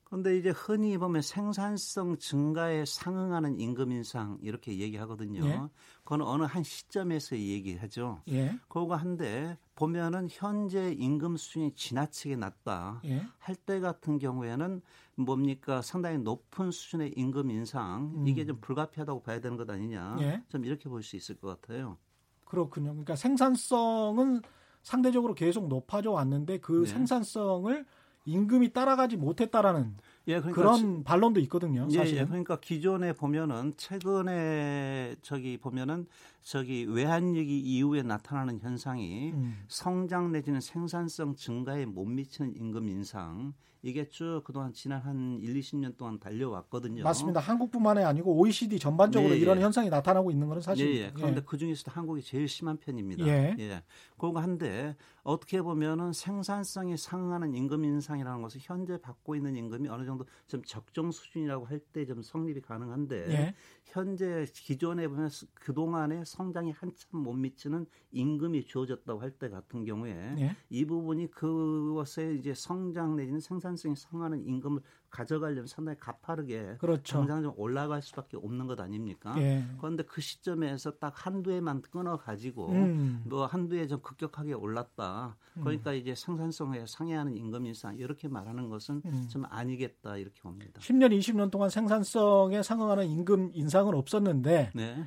그런데 0.09 0.39
이제 0.39 0.51
흔히 0.51 0.97
보면 0.97 1.21
생산성 1.21 2.17
증가에 2.17 2.85
상응하는 2.87 3.61
임금 3.61 3.93
인상 3.93 4.39
이렇게 4.41 4.79
얘기하거든요. 4.79 5.47
예? 5.47 5.61
그건 6.03 6.23
어느 6.23 6.45
한 6.45 6.63
시점에서 6.63 7.37
얘기하죠. 7.37 8.23
예? 8.31 8.59
그거 8.69 8.95
한데 8.95 9.59
보면은 9.75 10.29
현재 10.31 10.93
임금 10.93 11.37
수준이 11.37 11.75
지나치게 11.75 12.37
낮다 12.37 13.03
예? 13.05 13.27
할때 13.39 13.81
같은 13.81 14.19
경우에는 14.19 14.81
뭡니까 15.17 15.83
상당히 15.83 16.17
높은 16.19 16.71
수준의 16.71 17.13
임금 17.15 17.51
인상 17.51 18.11
음. 18.17 18.27
이게 18.27 18.47
좀 18.47 18.59
불가피하다고 18.63 19.23
봐야 19.23 19.41
되는 19.41 19.57
것 19.59 19.69
아니냐 19.69 20.17
예? 20.21 20.43
좀 20.49 20.65
이렇게 20.65 20.89
볼 20.89 21.03
수 21.03 21.17
있을 21.17 21.37
것 21.37 21.61
같아요. 21.61 21.99
그렇군요. 22.47 22.93
그러니까 22.93 23.15
생산성은 23.15 24.41
상대적으로 24.83 25.35
계속 25.35 25.69
높아져 25.69 26.13
왔는데 26.13 26.61
그 26.61 26.85
네. 26.85 26.87
생산성을 26.87 27.85
임금이 28.29 28.73
따라가지 28.75 29.17
못했다라는 29.17 29.97
예, 30.29 30.41
그러니까 30.41 30.53
그런 30.53 31.03
반론도 31.05 31.41
있거든요. 31.41 31.89
사실. 31.89 32.17
예, 32.17 32.21
예, 32.21 32.25
그러니까 32.27 32.61
기존에 32.61 33.15
보면은 33.15 33.73
최근에 33.79 35.17
저기 35.23 35.57
보면은 35.57 36.07
저기 36.43 36.85
외환위기 36.85 37.59
이후에 37.59 38.03
나타나는 38.03 38.59
현상이 38.61 39.33
음. 39.33 39.65
성장 39.69 40.31
내지는 40.31 40.61
생산성 40.61 41.37
증가에 41.37 41.87
못 41.87 42.05
미치는 42.05 42.55
임금 42.55 42.89
인상 42.89 43.55
이게 43.83 44.09
쭉 44.09 44.43
그동안 44.45 44.73
지난 44.73 45.01
한 45.01 45.39
1, 45.41 45.55
20년 45.55 45.97
동안 45.97 46.19
달려왔거든요. 46.19 47.05
맞습니다. 47.05 47.41
한국뿐만이 47.41 48.03
아니고 48.05 48.37
OECD 48.39 48.79
전반적으로 48.79 49.35
예, 49.35 49.39
이런 49.39 49.59
예. 49.59 49.63
현상이 49.63 49.89
나타나고 49.89 50.31
있는 50.31 50.49
것은 50.49 50.63
사실입니다. 50.63 51.01
예, 51.01 51.07
예. 51.07 51.13
그런데 51.15 51.41
예. 51.41 51.45
그중에서도 51.45 51.91
한국이 51.93 52.23
제일 52.23 52.49
심한 52.49 52.77
편입니다. 52.77 53.27
예. 53.27 53.55
예. 53.59 53.83
그거 54.19 54.41
한데 54.41 54.97
어떻게 55.23 55.63
보면은 55.63 56.13
생산성이 56.13 56.97
상응하는 56.97 57.55
임금 57.55 57.85
인상이라는 57.85 58.43
것을 58.43 58.61
현재 58.65 59.01
받고 59.01 59.37
있는 59.37 59.55
임금이 59.57 59.89
어느 59.89 60.05
정도 60.05 60.25
좀 60.49 60.63
적정 60.65 61.11
수준이라고 61.13 61.67
할 61.67 61.79
때 61.93 62.05
좀 62.05 62.23
성립이 62.23 62.61
가능한데 62.61 63.31
예. 63.31 63.55
현재 63.85 64.45
기존에 64.53 65.09
보면 65.09 65.31
그 65.55 65.73
동안에 65.73 66.23
성장이 66.25 66.73
한참 66.73 67.21
못 67.21 67.33
미치는 67.33 67.87
임금이 68.13 68.65
주어졌다고 68.65 69.21
할 69.21 69.31
때 69.39 69.49
같은 69.49 69.85
경우에 69.85 70.11
예. 70.39 70.57
이 70.71 70.85
부분이 70.85 71.31
그것에 71.31 72.35
이제 72.35 72.53
성장 72.55 73.15
내지는 73.17 73.41
생산 73.41 73.68
성이 73.77 73.95
상하는 73.97 74.45
임금을 74.47 74.81
가져가려면 75.11 75.67
상당히 75.67 75.99
가파르게 75.99 76.77
그렇죠. 76.79 77.03
정상 77.03 77.43
좀 77.43 77.53
올라갈 77.57 78.03
수밖에 78.03 78.37
없는 78.37 78.67
것 78.67 78.79
아닙니까? 78.81 79.35
예. 79.39 79.65
그런데 79.79 80.03
그 80.03 80.21
시점에서 80.21 80.93
딱 80.99 81.15
한두 81.27 81.51
해만 81.51 81.81
끊어 81.83 82.17
가지고 82.19 82.69
음. 82.71 83.23
뭐 83.27 83.47
한두 83.47 83.77
해 83.77 83.87
좀 83.89 84.01
급격하게 84.03 84.53
올랐다. 84.53 85.37
그러니까 85.55 85.93
음. 85.93 85.97
이제 85.97 86.15
생산성에 86.15 86.85
상회하는 86.87 87.37
임금 87.37 87.65
인상 87.67 87.97
이렇게 87.97 88.29
말하는 88.29 88.69
것은 88.69 89.03
음. 89.07 89.29
좀 89.31 89.45
아니겠다 89.49 90.17
이렇게 90.19 90.41
봅니다. 90.43 90.81
10년, 90.81 91.17
20년 91.19 91.51
동안 91.51 91.71
생산성에 91.71 92.63
상응하는 92.63 93.07
임금 93.07 93.51
인상은 93.55 93.95
없었는데 93.95 94.73
네. 94.75 95.05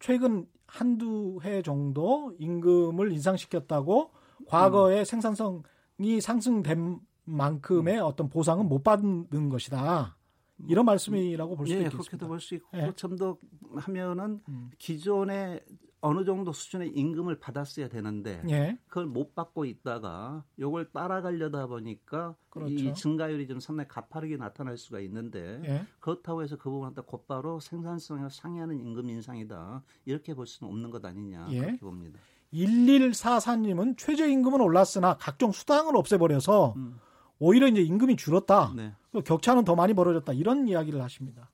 최근 0.00 0.46
한두 0.66 1.38
해 1.44 1.62
정도 1.62 2.34
임금을 2.38 3.12
인상시켰다고 3.12 4.10
과거에 4.48 5.00
음. 5.00 5.04
생산성이 5.04 6.20
상승된 6.20 6.98
만큼의 7.26 7.98
어떤 7.98 8.28
보상은 8.28 8.68
못 8.68 8.82
받는 8.82 9.48
것이다. 9.48 10.16
이런 10.68 10.86
말씀이라고 10.86 11.56
볼 11.56 11.66
수도 11.66 11.78
예, 11.78 11.84
있겠습니다. 11.84 12.02
그렇게도 12.02 12.28
볼 12.28 12.40
수 12.40 12.54
있고 12.54 12.78
예. 12.78 12.90
좀더 12.96 13.36
하면은 13.74 14.40
음. 14.48 14.70
기존에 14.78 15.60
어느 16.00 16.24
정도 16.24 16.52
수준의 16.52 16.90
임금을 16.90 17.40
받았어야 17.40 17.88
되는데 17.88 18.42
예. 18.48 18.78
그걸 18.86 19.06
못 19.06 19.34
받고 19.34 19.64
있다가 19.64 20.44
요걸 20.58 20.92
따라가려다 20.92 21.66
보니까 21.66 22.36
그렇죠. 22.48 22.72
이 22.72 22.94
증가율이 22.94 23.46
좀 23.48 23.60
상당히 23.60 23.88
가파르게 23.88 24.36
나타날 24.36 24.78
수가 24.78 25.00
있는데 25.00 25.60
예. 25.64 25.86
그렇다고 26.00 26.42
해서 26.42 26.56
그 26.56 26.70
부분한테 26.70 27.02
곧바로 27.02 27.60
생산성에 27.60 28.28
상회하는 28.30 28.78
임금 28.78 29.10
인상이다 29.10 29.82
이렇게 30.04 30.34
볼 30.34 30.46
수는 30.46 30.72
없는 30.72 30.90
것 30.90 31.04
아니냐 31.04 31.48
예. 31.50 31.60
그렇게 31.60 31.78
봅니다. 31.78 32.20
1144님은 32.52 33.98
최저임금은 33.98 34.60
올랐으나 34.60 35.16
각종 35.18 35.52
수당을 35.52 35.96
없애버려서 35.96 36.74
음. 36.76 36.98
오히려 37.38 37.68
이제 37.68 37.82
임금이 37.82 38.16
줄었다. 38.16 38.72
네. 38.74 38.92
격차는 39.24 39.64
더 39.64 39.74
많이 39.74 39.94
벌어졌다. 39.94 40.32
이런 40.32 40.68
이야기를 40.68 41.02
하십니다. 41.02 41.50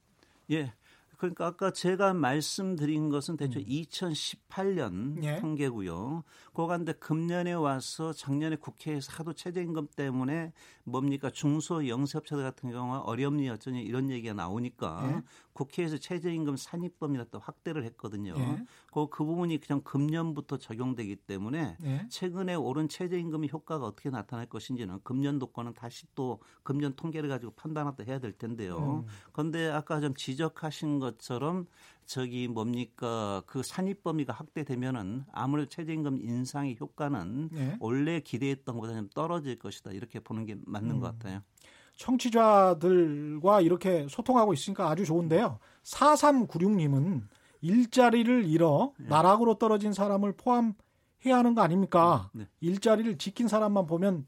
예. 0.50 0.72
그러니까 1.16 1.46
아까 1.46 1.72
제가 1.72 2.14
말씀드린 2.14 3.08
것은 3.08 3.36
대충 3.36 3.62
음. 3.62 3.66
2018년 3.66 5.22
예. 5.24 5.36
통계고요. 5.36 6.24
그간데 6.54 6.92
금년에 6.92 7.52
와서 7.54 8.12
작년에 8.12 8.56
국회에서 8.56 9.12
하도 9.12 9.32
최저임금 9.32 9.88
때문에 9.96 10.52
뭡니까 10.84 11.30
중소 11.30 11.88
영세업체들 11.88 12.42
같은 12.42 12.70
경우 12.70 12.96
어렵니 12.98 13.48
어쩌니 13.48 13.82
이런 13.82 14.10
얘기가 14.10 14.34
나오니까 14.34 15.10
예. 15.10 15.22
국회에서 15.54 15.96
최저임금 15.96 16.56
산입범위를 16.56 17.26
또 17.30 17.38
확대를 17.38 17.84
했거든요. 17.84 18.34
예. 18.36 18.64
그, 18.92 19.08
그 19.08 19.24
부분이 19.24 19.60
그냥 19.60 19.80
금년부터 19.82 20.58
적용되기 20.58 21.16
때문에 21.16 21.76
예. 21.84 22.06
최근에 22.10 22.54
오른 22.54 22.88
최저임금의 22.88 23.48
효과가 23.50 23.86
어떻게 23.86 24.10
나타날 24.10 24.46
것인지는 24.46 25.00
금년도권은 25.04 25.72
다시 25.74 26.06
또 26.14 26.40
금년 26.62 26.94
통계를 26.94 27.30
가지고 27.30 27.52
판단을 27.52 27.92
해야 28.06 28.18
될 28.18 28.32
텐데요. 28.32 29.04
음. 29.06 29.12
그런데 29.32 29.70
아까 29.70 30.00
좀 30.00 30.14
지적하신 30.14 30.98
것처럼 30.98 31.66
저기 32.06 32.48
뭡니까 32.48 33.42
그 33.46 33.62
산입 33.62 34.02
범위가 34.02 34.32
확대되면은 34.32 35.24
아무래도 35.32 35.68
최저임금 35.68 36.20
인상의 36.20 36.76
효과는 36.80 37.48
네. 37.52 37.76
원래 37.80 38.20
기대했던 38.20 38.74
것보다 38.74 38.94
좀 38.94 39.08
떨어질 39.14 39.58
것이다 39.58 39.92
이렇게 39.92 40.20
보는 40.20 40.46
게 40.46 40.56
맞는 40.66 40.96
음. 40.96 41.00
것 41.00 41.06
같아요. 41.06 41.40
청취자들과 41.96 43.60
이렇게 43.60 44.06
소통하고 44.08 44.52
있으니까 44.52 44.88
아주 44.88 45.04
좋은데요. 45.04 45.58
4396님은 45.84 47.22
일자리를 47.60 48.46
잃어 48.46 48.92
네. 48.98 49.06
나락으로 49.08 49.58
떨어진 49.58 49.92
사람을 49.92 50.32
포함해야 50.32 50.74
하는 51.30 51.54
거 51.54 51.62
아닙니까? 51.62 52.30
네. 52.34 52.46
일자리를 52.60 53.18
지킨 53.18 53.48
사람만 53.48 53.86
보면 53.86 54.26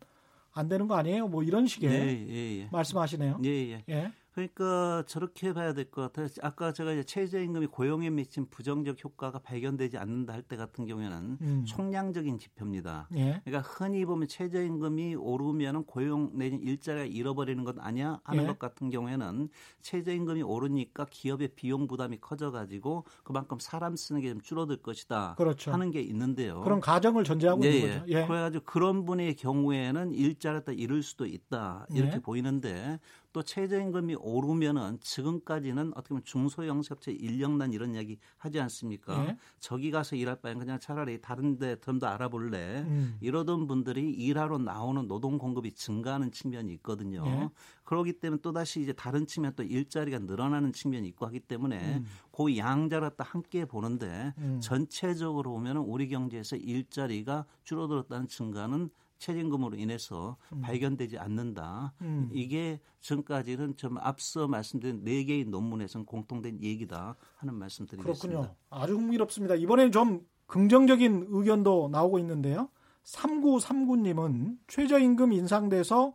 안 0.52 0.68
되는 0.68 0.86
거 0.86 0.94
아니에요? 0.94 1.26
뭐 1.26 1.42
이런 1.42 1.66
식의 1.66 1.90
네, 1.90 2.26
예, 2.28 2.60
예. 2.60 2.68
말씀하시네요. 2.70 3.40
예, 3.44 3.48
예. 3.48 3.84
예. 3.88 4.12
그러니까 4.34 5.04
저렇게 5.06 5.52
봐야 5.52 5.72
될 5.72 5.84
것 5.90 6.02
같아요. 6.02 6.26
아까 6.42 6.72
제가 6.72 6.92
이제 6.92 7.04
최저임금이 7.04 7.66
고용에 7.68 8.10
미친 8.10 8.46
부정적 8.50 9.02
효과가 9.04 9.38
발견되지 9.38 9.96
않는다 9.98 10.32
할 10.32 10.42
때 10.42 10.56
같은 10.56 10.86
경우에는 10.86 11.38
음. 11.40 11.64
총량적인 11.66 12.38
지표입니다. 12.38 13.08
예. 13.16 13.40
그러니까 13.44 13.60
흔히 13.60 14.04
보면 14.04 14.26
최저임금이 14.28 15.14
오르면은 15.14 15.84
고용 15.84 16.36
내지 16.36 16.56
일자리가 16.56 17.04
잃어버리는 17.06 17.62
것 17.64 17.76
아니야 17.78 18.20
하는 18.24 18.42
예. 18.42 18.46
것 18.48 18.58
같은 18.58 18.90
경우에는 18.90 19.48
최저임금이 19.82 20.42
오르니까 20.42 21.06
기업의 21.10 21.48
비용 21.54 21.86
부담이 21.86 22.18
커져가지고 22.20 23.04
그만큼 23.22 23.58
사람 23.60 23.94
쓰는 23.96 24.20
게 24.20 24.30
좀 24.34 24.40
줄어들 24.40 24.78
것이다 24.78 25.34
그렇죠. 25.38 25.70
하는 25.72 25.90
게 25.92 26.00
있는데요. 26.00 26.60
그런 26.62 26.80
가정을 26.80 27.22
전제하고 27.24 27.64
예, 27.66 27.70
있는 27.70 28.00
거죠. 28.00 28.04
예. 28.12 28.26
그래가지고 28.26 28.64
그런 28.64 29.04
분의 29.04 29.36
경우에는 29.36 30.12
일자리를 30.12 30.78
잃을 30.78 31.02
수도 31.04 31.24
있다 31.24 31.86
이렇게 31.90 32.16
예. 32.16 32.18
보이는데 32.20 32.98
또 33.34 33.42
최저임금이 33.42 34.14
오르면은 34.20 34.98
지금까지는 35.00 35.90
어떻게 35.96 36.10
보면 36.10 36.22
중소영세업체 36.24 37.10
인력난 37.10 37.72
이런 37.72 37.92
이야기 37.94 38.16
하지 38.38 38.60
않습니까? 38.60 39.24
네. 39.24 39.36
저기 39.58 39.90
가서 39.90 40.14
일할 40.14 40.36
바엔 40.40 40.60
그냥 40.60 40.78
차라리 40.78 41.20
다른 41.20 41.58
데 41.58 41.76
좀 41.84 41.98
더 41.98 42.06
알아볼래. 42.06 42.82
음. 42.86 43.18
이러던 43.20 43.66
분들이 43.66 44.08
일하러 44.10 44.58
나오는 44.58 45.06
노동 45.08 45.36
공급이 45.36 45.72
증가하는 45.72 46.30
측면이 46.30 46.72
있거든요. 46.74 47.24
네. 47.24 47.48
그러기 47.82 48.14
때문에 48.20 48.40
또 48.40 48.52
다시 48.52 48.80
이제 48.80 48.92
다른 48.92 49.26
측면 49.26 49.52
또 49.56 49.64
일자리가 49.64 50.20
늘어나는 50.20 50.72
측면이 50.72 51.08
있고 51.08 51.26
하기 51.26 51.40
때문에 51.40 51.96
음. 51.96 52.06
그 52.30 52.56
양자를 52.56 53.10
다 53.16 53.24
함께 53.24 53.64
보는데 53.64 54.32
음. 54.38 54.60
전체적으로 54.62 55.50
보면은 55.50 55.82
우리 55.82 56.08
경제에서 56.08 56.54
일자리가 56.54 57.46
줄어들었다는 57.64 58.28
증가는 58.28 58.90
최저임금으로 59.18 59.76
인해서 59.76 60.36
음. 60.52 60.60
발견되지 60.60 61.18
않는다. 61.18 61.94
음. 62.02 62.30
이게 62.32 62.80
전까지는 63.00 63.76
좀 63.76 63.98
앞서 63.98 64.48
말씀드린 64.48 65.04
네 65.04 65.24
개의 65.24 65.44
논문에서는 65.44 66.06
공통된 66.06 66.62
얘기다 66.62 67.16
하는 67.36 67.54
말씀드리겠습니다. 67.54 68.40
그렇군요. 68.40 68.56
아주 68.70 68.94
흥미롭습니다. 68.94 69.54
이번에는 69.54 69.92
좀 69.92 70.26
긍정적인 70.46 71.26
의견도 71.28 71.88
나오고 71.90 72.18
있는데요. 72.18 72.68
3939님은 73.04 74.58
최저임금 74.66 75.32
인상돼서 75.32 76.14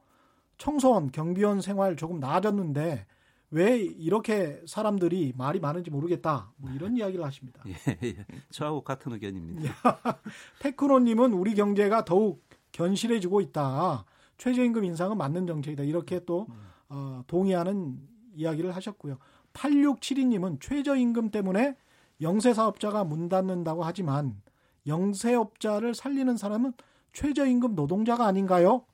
청소원, 0.57 1.11
경비원 1.11 1.61
생활 1.61 1.95
조금 1.95 2.19
나아졌는데 2.19 3.05
왜 3.51 3.77
이렇게 3.77 4.61
사람들이 4.67 5.33
말이 5.35 5.59
많은지 5.59 5.89
모르겠다. 5.89 6.51
뭐 6.57 6.71
이런 6.71 6.95
이야기를 6.97 7.25
하십니다. 7.25 7.63
예, 7.67 7.73
예. 8.03 8.25
저하고 8.51 8.81
같은 8.81 9.11
의견입니다. 9.13 9.73
테크노님은 10.59 11.33
우리 11.33 11.55
경제가 11.55 12.05
더욱 12.05 12.47
견실해지고 12.71 13.41
있다. 13.41 14.05
최저임금 14.37 14.83
인상은 14.85 15.17
맞는 15.17 15.47
정책이다. 15.47 15.83
이렇게 15.83 16.23
또 16.25 16.47
어, 16.87 17.23
동의하는 17.27 17.99
이야기를 18.33 18.75
하셨고요. 18.75 19.17
8672님은 19.53 20.61
최저임금 20.61 21.31
때문에 21.31 21.75
영세사업자가 22.21 23.03
문 23.03 23.29
닫는다고 23.29 23.83
하지만 23.83 24.41
영세업자를 24.87 25.93
살리는 25.93 26.37
사람은 26.37 26.73
최저임금 27.13 27.75
노동자가 27.75 28.25
아닌가요? 28.25 28.85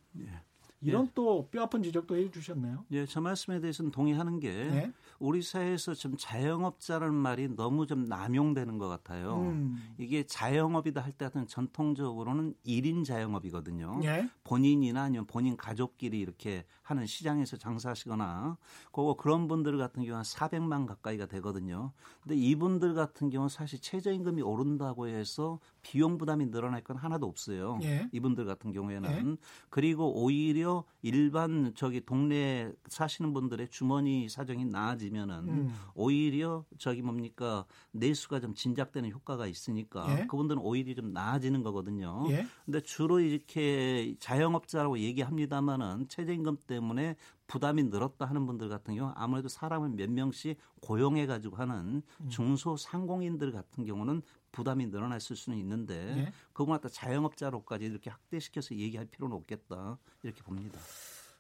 예. 0.86 0.90
이런 0.90 1.06
예. 1.06 1.12
또 1.14 1.48
뼈 1.52 1.64
아픈 1.64 1.84
지적도 1.84 2.16
해 2.16 2.30
주셨네요. 2.30 2.86
예, 2.92 3.06
저 3.06 3.22
말씀에 3.22 3.60
대해서는 3.60 3.92
동의하는 3.92 4.40
게 4.40 4.52
네. 4.52 4.92
우리 5.20 5.42
사회에서 5.42 5.94
좀 5.94 6.16
자영업자라는 6.18 7.14
말이 7.14 7.48
너무 7.56 7.86
좀 7.88 8.06
남용되는 8.06 8.78
것 8.78 8.88
같아요. 8.88 9.40
음. 9.42 9.94
이게 9.98 10.24
자영업이다 10.24 11.02
할 11.02 11.12
때는 11.12 11.48
전통적으로는 11.48 12.54
1인 12.66 13.06
자영업이거든요. 13.06 14.02
예? 14.04 14.30
본인이나 14.44 15.04
아니면 15.04 15.26
본인 15.26 15.56
가족끼리 15.58 16.20
이렇게 16.20 16.66
하는 16.86 17.08
시장에서 17.08 17.58
장사하시거나 17.58 18.58
그거 18.92 19.16
그런 19.16 19.48
분들 19.48 19.78
같은 19.80 20.04
경우는 20.04 20.22
400만 20.22 20.86
가까이가 20.86 21.26
되거든요. 21.26 21.92
근데 22.22 22.36
이분들 22.36 22.94
같은 22.94 23.32
경우는 23.32 23.50
사실 23.50 23.82
최저임금이 23.82 24.44
오른다고 24.44 25.08
해서 25.08 25.60
비용 25.82 26.20
부담이 26.20 26.52
늘어날 26.52 26.84
건 26.84 26.96
하나도 26.98 27.26
없어요. 27.26 27.80
예? 27.82 28.08
이분들 28.12 28.46
같은 28.46 28.72
경우에는 28.72 29.32
예? 29.32 29.46
그리고 29.70 30.14
오히려 30.14 30.84
일반 31.02 31.74
저기 31.76 32.02
동네 32.02 32.72
사시는 32.88 33.34
분들의 33.34 33.70
주머니 33.70 34.30
사정이 34.30 34.66
나아지면은 34.66 35.36
음. 35.48 35.76
오히려 35.96 36.66
저기 36.78 37.02
뭡니까 37.02 37.66
내수가 37.94 38.42
좀 38.42 38.54
진작되는 38.54 39.10
효과가 39.10 39.48
있으니까 39.48 40.20
예? 40.20 40.28
그분들은 40.28 40.62
오히려 40.62 40.94
좀 40.94 41.14
나아지는 41.14 41.64
거거든요. 41.64 42.28
예? 42.30 42.46
근데 42.64 42.80
주로 42.82 43.20
이렇게 43.20 44.16
자영업자라고 44.20 45.00
얘기합니다마는 45.00 46.10
최저임금 46.10 46.58
때 46.68 46.75
문에 46.80 47.16
부담이 47.48 47.84
늘었다 47.84 48.26
하는 48.26 48.46
분들 48.46 48.70
같은 48.70 48.96
경우 48.96 49.12
아무래도 49.16 49.48
사람을 49.48 49.90
몇 49.90 50.10
명씩 50.10 50.58
고용해 50.82 51.26
가지고 51.26 51.58
하는 51.58 52.02
음. 52.22 52.30
중소 52.30 52.78
상공인들 52.78 53.52
같은 53.52 53.86
경우는 53.86 54.22
부담이 54.52 54.88
늘어났을 54.88 55.36
수는 55.36 55.58
있는데 55.60 55.96
예? 56.18 56.34
그걸 56.54 56.76
갖다 56.76 56.90
자영업자로까지 56.90 57.86
이렇게 57.86 58.10
확대시켜서 58.10 58.76
얘기할 58.76 59.06
필요는 59.06 59.36
없겠다 59.36 59.98
이렇게 60.24 60.42
봅니다. 60.42 60.80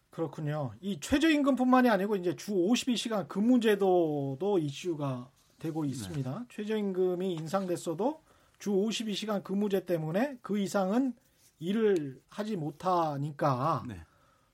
그렇군요. 0.10 0.72
이 0.80 1.00
최저임금뿐만이 1.00 1.90
아니고 1.90 2.16
이제 2.16 2.36
주 2.36 2.54
52시간 2.54 3.28
근무제도도 3.28 4.60
이슈가 4.60 5.30
되고 5.60 5.84
있습니다. 5.84 6.40
네. 6.40 6.46
최저임금이 6.50 7.34
인상됐어도 7.34 8.22
주 8.60 8.72
52시간 8.72 9.44
근무제 9.44 9.86
때문에 9.86 10.38
그 10.42 10.58
이상은 10.58 11.14
일을 11.60 12.22
하지 12.30 12.56
못하니까 12.56 13.84
네. 13.88 14.02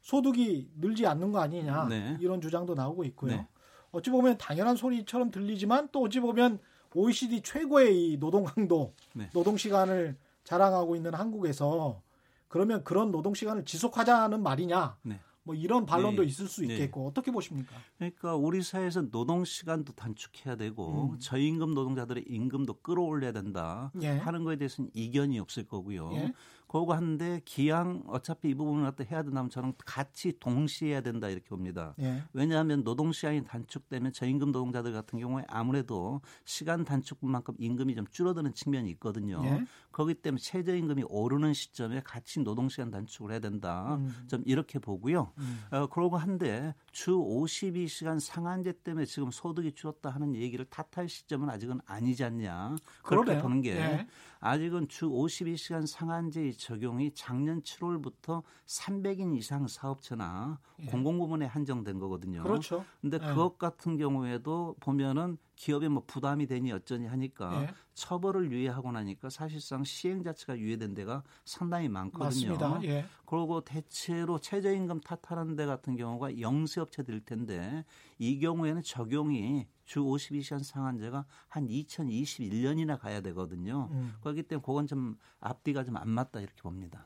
소득이 0.02 0.70
늘지 0.78 1.06
않는 1.06 1.32
거 1.32 1.40
아니냐 1.40 1.88
네. 1.88 2.18
이런 2.20 2.42
주장도 2.42 2.76
나오고 2.76 3.04
있고요. 3.06 3.36
네. 3.36 3.48
어찌 3.92 4.10
보면 4.10 4.38
당연한 4.38 4.76
소리처럼 4.76 5.32
들리지만 5.32 5.90
또 5.92 6.04
어찌 6.04 6.20
보면 6.20 6.60
OECD 6.94 7.42
최고의 7.42 8.12
이 8.12 8.18
노동 8.18 8.44
강도, 8.44 8.94
네. 9.14 9.30
노동 9.32 9.58
시간을 9.58 10.18
자랑하고 10.44 10.96
있는 10.96 11.14
한국에서 11.14 12.02
그러면 12.48 12.84
그런 12.84 13.12
노동 13.12 13.34
시간을 13.34 13.64
지속하자는 13.64 14.44
말이냐? 14.44 14.98
네. 15.04 15.20
뭐 15.44 15.56
이런 15.56 15.86
반론도 15.86 16.22
네. 16.22 16.28
있을 16.28 16.48
수 16.48 16.62
네. 16.62 16.74
있겠고 16.74 17.02
네. 17.02 17.08
어떻게 17.08 17.32
보십니까? 17.32 17.76
그러니까 17.98 18.36
우리 18.36 18.62
사회에서 18.62 19.10
노동 19.10 19.44
시간도 19.44 19.94
단축해야 19.94 20.56
되고 20.56 21.12
음. 21.14 21.20
저임금 21.20 21.74
노동자들의 21.74 22.26
임금도 22.28 22.82
끌어올려야 22.82 23.32
된다 23.32 23.92
예. 24.02 24.10
하는 24.10 24.44
거에 24.44 24.58
대해서는 24.58 24.92
이견이 24.94 25.40
없을 25.40 25.66
거고요. 25.66 26.12
예. 26.14 26.34
그거 26.72 26.94
하는데 26.94 27.42
기왕 27.44 28.04
어차피 28.08 28.52
이 28.52 28.56
부분을 28.56 28.86
갖다 28.86 29.04
해야 29.04 29.24
된다면 29.24 29.50
저는 29.50 29.74
같이 29.86 30.32
동시에 30.40 30.92
해야 30.92 31.02
된다 31.02 31.28
이렇게 31.28 31.50
봅니다. 31.50 31.94
예. 32.00 32.24
왜냐하면 32.32 32.86
노동 32.86 33.12
시간이 33.12 33.44
단축되면 33.44 34.14
저임금 34.14 34.54
노동자들 34.54 34.94
같은 34.94 35.20
경우에 35.20 35.44
아무래도 35.50 36.22
시간 36.46 36.86
단축만큼 36.86 37.56
임금이 37.60 37.94
좀 37.96 38.08
줄어드는 38.08 38.54
측면이 38.54 38.90
있거든요. 38.92 39.42
예. 39.44 39.66
거기 39.92 40.14
때문에 40.14 40.40
최저 40.40 40.74
임금이 40.74 41.04
오르는 41.10 41.54
시점에 41.54 42.00
같이 42.06 42.40
노동 42.40 42.70
시간 42.70 42.90
단축을 42.90 43.32
해야 43.32 43.40
된다. 43.40 43.96
음. 43.96 44.26
좀 44.30 44.42
이렇게 44.46 44.80
보고요. 44.80 45.34
음. 45.40 45.64
어, 45.72 45.88
그러고 45.88 46.16
한데 46.16 46.74
주 46.94 47.12
52시간 47.18 48.22
상한제 48.22 48.72
때문에 48.82 49.06
지금 49.06 49.30
소득이 49.30 49.74
줄었다 49.74 50.10
하는 50.10 50.36
얘기를 50.36 50.64
탓할 50.64 51.10
시점은 51.10 51.50
아직은 51.50 51.82
아니지 51.86 52.24
않냐. 52.24 52.78
그렇게 53.04 53.26
그러네요. 53.26 53.44
보는 53.44 53.62
게 53.62 53.76
예. 53.76 54.08
아직은 54.40 54.88
주 54.88 55.10
52시간 55.10 55.86
상한제 55.86 56.42
적용이 56.62 57.12
작년 57.16 57.62
7월부터 57.64 58.44
300인 58.68 59.36
이상 59.36 59.68
사업체나 59.68 60.60
예. 60.82 60.86
공공부문에 60.86 61.48
한정된 61.48 61.98
거거든요. 61.98 62.44
그렇죠. 62.44 62.86
근데 63.02 63.18
예. 63.22 63.28
그것 63.28 63.58
같은 63.58 63.98
경우에도 63.98 64.76
보면은 64.80 65.38
기업에 65.56 65.90
뭐 65.90 66.04
부담이 66.06 66.46
되니 66.46 66.72
어쩌니 66.72 67.08
하니까 67.08 67.64
예. 67.64 67.74
처벌을 67.96 68.52
유예하고 68.52 68.92
나니까 68.92 69.30
사실상 69.30 69.84
시행 69.84 70.24
자체가 70.24 70.58
유예된 70.58 70.94
데가 70.94 71.24
상당히 71.46 71.90
많거든요. 71.90 72.26
맞습니다. 72.26 72.80
예. 72.84 73.06
그리고 73.26 73.62
대체로 73.62 74.38
최저임금 74.38 75.02
탓하는 75.02 75.56
데 75.56 75.66
같은 75.66 75.96
경우가 75.96 76.40
영세업체들일 76.40 77.26
텐데 77.26 77.86
이 78.20 78.40
경우에는 78.40 78.84
적용이 78.84 79.68
주 79.92 80.00
52시간 80.00 80.64
상한제가 80.64 81.26
한 81.50 81.68
2021년이나 81.68 82.98
가야 82.98 83.20
되거든요. 83.20 83.90
음. 83.92 84.14
그렇기 84.22 84.44
때문에 84.44 84.64
그건 84.66 84.88
좀 84.88 85.18
앞뒤가 85.42 85.84
좀 85.84 85.98
안 85.98 86.10
맞다 86.10 86.40
이렇게 86.40 86.62
봅니다. 86.62 87.04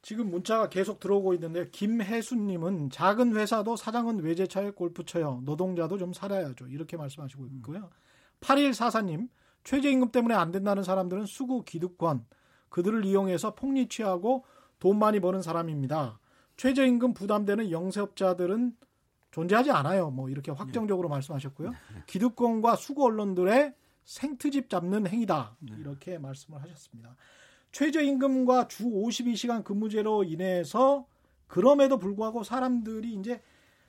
지금 0.00 0.30
문자가 0.30 0.70
계속 0.70 1.00
들어오고 1.00 1.34
있는데 1.34 1.68
김혜수님은 1.68 2.88
작은 2.88 3.36
회사도 3.36 3.76
사장은 3.76 4.20
외제차에 4.20 4.70
골프 4.70 5.04
쳐요. 5.04 5.42
노동자도 5.44 5.98
좀 5.98 6.14
살아야죠. 6.14 6.68
이렇게 6.68 6.96
말씀하시고 6.96 7.42
음. 7.42 7.50
있고요. 7.56 7.80
음. 7.80 7.88
8144님 8.40 9.28
최저임금 9.64 10.10
때문에 10.10 10.34
안 10.34 10.50
된다는 10.50 10.82
사람들은 10.84 11.26
수구 11.26 11.62
기득권 11.62 12.24
그들을 12.70 13.04
이용해서 13.04 13.54
폭리 13.54 13.86
취하고 13.86 14.46
돈 14.78 14.98
많이 14.98 15.20
버는 15.20 15.42
사람입니다. 15.42 16.18
최저임금 16.56 17.12
부담되는 17.12 17.70
영세업자들은 17.70 18.76
존재하지 19.30 19.70
않아요. 19.70 20.10
뭐 20.10 20.28
이렇게 20.30 20.50
확정적으로 20.50 21.08
네. 21.08 21.14
말씀하셨고요. 21.14 21.70
네. 21.70 21.76
기득권과 22.06 22.76
수구 22.76 23.04
언론들의 23.04 23.74
생트집 24.04 24.70
잡는 24.70 25.06
행위다. 25.06 25.56
네. 25.60 25.76
이렇게 25.78 26.18
말씀을 26.18 26.62
하셨습니다. 26.62 27.14
최저임금과 27.72 28.68
주 28.68 28.84
52시간 28.84 29.62
근무제로 29.62 30.24
인해서 30.24 31.06
그럼에도 31.46 31.98
불구하고 31.98 32.42
사람들이 32.42 33.14
이제 33.14 33.42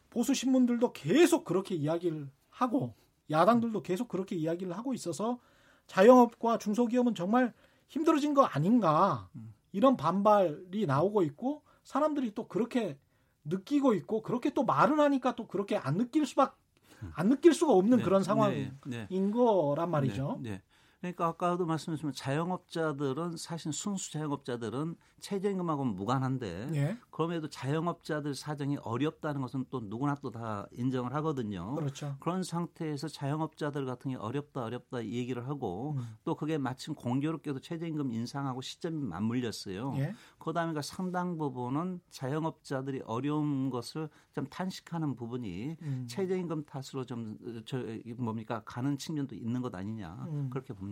보수 0.09 0.33
신문들도 0.33 0.91
계속 0.91 1.45
그렇게 1.45 1.75
이야기를 1.75 2.29
하고 2.49 2.95
야당들도 3.29 3.81
계속 3.83 4.07
그렇게 4.07 4.35
이야기를 4.35 4.75
하고 4.75 4.93
있어서 4.93 5.39
자영업과 5.87 6.57
중소기업은 6.57 7.15
정말 7.15 7.53
힘들어진 7.87 8.33
거 8.33 8.43
아닌가 8.43 9.29
이런 9.71 9.97
반발이 9.97 10.85
나오고 10.85 11.21
있고 11.23 11.63
사람들이 11.83 12.33
또 12.33 12.47
그렇게 12.47 12.97
느끼고 13.45 13.93
있고 13.95 14.21
그렇게 14.21 14.53
또 14.53 14.63
말을 14.63 14.99
하니까 14.99 15.35
또 15.35 15.47
그렇게 15.47 15.77
안 15.77 15.97
느낄 15.97 16.25
수밖 16.25 16.57
안 17.13 17.29
느낄 17.29 17.53
수가 17.53 17.73
없는 17.73 17.99
네, 17.99 18.03
그런 18.03 18.23
상황인 18.23 18.77
네, 18.85 19.07
네. 19.09 19.31
거란 19.31 19.89
말이죠. 19.89 20.39
네, 20.41 20.51
네. 20.51 20.61
그러니까 20.99 21.27
아까도 21.27 21.65
말씀하셨지만 21.65 22.13
자영업자들은 22.13 23.37
사실 23.37 23.71
순수 23.71 24.11
자영업자들은 24.11 24.95
최저임금하고는 25.21 25.95
무관한데 25.95 26.69
예. 26.73 26.97
그럼에도 27.09 27.49
자영업자들 27.49 28.35
사정이 28.35 28.77
어렵다는 28.77 29.41
것은 29.41 29.65
또 29.69 29.79
누구나 29.81 30.15
또 30.15 30.29
다 30.29 30.67
인정을 30.71 31.13
하거든요. 31.15 31.73
그렇죠. 31.75 32.15
그런 32.19 32.43
상태에서 32.43 33.07
자영업자들 33.07 33.85
같은 33.85 34.11
게 34.11 34.17
어렵다 34.17 34.63
어렵다 34.63 35.03
얘기를 35.05 35.47
하고 35.47 35.95
음. 35.97 36.03
또 36.23 36.35
그게 36.35 36.57
마침 36.57 36.93
공교롭게도 36.93 37.59
최저임금 37.61 38.11
인상하고 38.11 38.61
시점이 38.61 39.01
맞물렸어요. 39.01 39.95
예. 39.97 40.13
그다음에 40.37 40.73
그 40.73 40.81
상당 40.81 41.37
부분은 41.37 41.99
자영업자들이 42.11 43.01
어려운 43.05 43.69
것을 43.69 44.07
좀 44.33 44.45
탄식하는 44.47 45.15
부분이 45.15 45.77
음. 45.81 46.05
최저임금 46.07 46.65
탓으로 46.65 47.05
좀 47.05 47.37
저 47.65 47.77
뭡니까 48.17 48.61
가는 48.65 48.97
측면도 48.97 49.35
있는 49.35 49.61
것 49.61 49.73
아니냐 49.73 50.27
음. 50.29 50.49
그렇게 50.49 50.73
봅니다. 50.73 50.88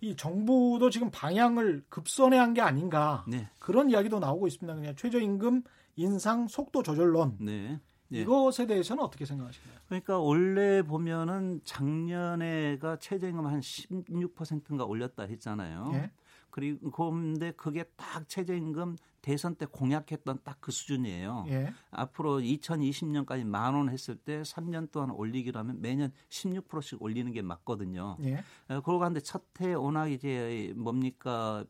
이 0.00 0.14
정부도 0.14 0.90
지금 0.90 1.10
방향을 1.10 1.84
급선회한 1.88 2.54
게 2.54 2.60
아닌가 2.60 3.24
네. 3.26 3.48
그런 3.58 3.90
이야기도 3.90 4.18
나오고 4.18 4.46
있습니다. 4.46 4.74
그냥 4.74 4.94
최저임금 4.94 5.62
인상 5.96 6.48
속도 6.48 6.82
조절론. 6.82 7.38
네. 7.40 7.80
네. 8.08 8.20
이것에 8.20 8.66
대해서는 8.66 9.02
어떻게 9.02 9.24
생각하시나요? 9.24 9.78
그러니까 9.86 10.18
원래 10.18 10.82
보면은 10.82 11.60
작년에가 11.64 12.98
최저임금 12.98 13.46
한 13.46 13.60
16%인가 13.60 14.84
올렸다 14.84 15.24
했잖아요. 15.24 15.90
네. 15.92 16.10
그리고 16.50 16.90
그런데 16.90 17.52
그게 17.52 17.84
딱 17.96 18.28
최저임금 18.28 18.96
대선 19.26 19.56
때 19.56 19.66
공약했던 19.66 20.38
딱 20.44 20.56
그 20.60 20.70
수준이에요. 20.72 21.46
예. 21.48 21.72
앞으로 21.90 22.38
2020년까지 22.40 23.44
만 23.44 23.74
원 23.74 23.88
했을 23.90 24.16
때 24.16 24.42
3년 24.42 24.90
동안 24.90 25.10
올리기로 25.10 25.58
하면 25.60 25.80
매년 25.80 26.12
16%씩 26.28 27.02
올리는 27.02 27.30
게 27.32 27.42
맞거든요. 27.42 28.16
예. 28.22 28.36
어, 28.68 28.80
그러고 28.80 29.02
하는데 29.04 29.20
첫해 29.20 29.74
워낙 29.74 30.08
이제 30.08 30.72
뭡니까 30.76 31.64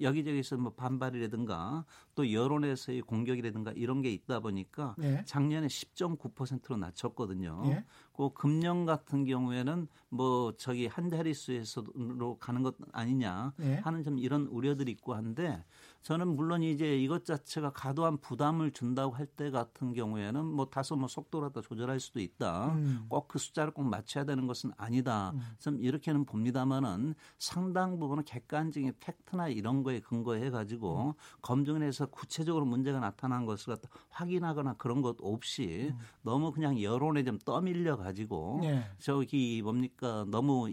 여기저기서 0.00 0.56
뭐 0.58 0.72
반발이라든가 0.74 1.84
또 2.14 2.32
여론에서의 2.32 3.02
공격이라든가 3.02 3.72
이런 3.72 4.02
게 4.02 4.10
있다 4.12 4.40
보니까 4.40 4.94
예. 5.02 5.22
작년에 5.24 5.66
10.9%로 5.68 6.76
낮췄거든요. 6.76 7.62
예. 7.66 7.84
그 8.16 8.30
금년 8.32 8.84
같은 8.86 9.24
경우에는 9.24 9.88
뭐 10.08 10.52
저기 10.56 10.86
한 10.86 11.08
자릿수에서로 11.08 12.38
가는 12.38 12.62
것 12.62 12.76
아니냐 12.92 13.52
예. 13.60 13.74
하는 13.76 14.02
좀 14.02 14.18
이런 14.18 14.46
우려들이 14.46 14.90
있고 14.92 15.14
한데 15.14 15.64
저는 16.06 16.36
물론 16.36 16.62
이제 16.62 16.96
이것 16.96 17.24
자체가 17.24 17.70
과도한 17.70 18.18
부담을 18.18 18.70
준다고 18.70 19.12
할 19.16 19.26
때 19.26 19.50
같은 19.50 19.92
경우에는 19.92 20.46
뭐 20.46 20.66
다소 20.66 20.94
뭐 20.94 21.08
속도라도 21.08 21.62
조절할 21.62 21.98
수도 21.98 22.20
있다. 22.20 22.68
음. 22.68 23.06
꼭그 23.08 23.40
숫자를 23.40 23.72
꼭 23.72 23.82
맞춰야 23.82 24.24
되는 24.24 24.46
것은 24.46 24.70
아니다. 24.76 25.32
음. 25.34 25.40
좀 25.58 25.80
이렇게는 25.80 26.24
봅니다만은 26.24 27.14
상당 27.36 27.98
부분은 27.98 28.22
객관적인 28.22 28.94
팩트나 29.00 29.48
이런 29.48 29.82
거에 29.82 29.98
근거해 29.98 30.50
가지고 30.50 31.08
음. 31.08 31.12
검증을 31.42 31.82
해서 31.82 32.06
구체적으로 32.06 32.64
문제가 32.66 33.00
나타난 33.00 33.44
것을 33.44 33.74
갖다 33.74 33.88
확인하거나 34.10 34.74
그런 34.74 35.02
것 35.02 35.16
없이 35.20 35.88
음. 35.92 35.98
너무 36.22 36.52
그냥 36.52 36.80
여론에 36.80 37.24
좀 37.24 37.36
떠밀려 37.40 37.96
가지고 37.96 38.60
네. 38.62 38.84
저기 39.00 39.60
뭡니까 39.60 40.24
너무 40.30 40.70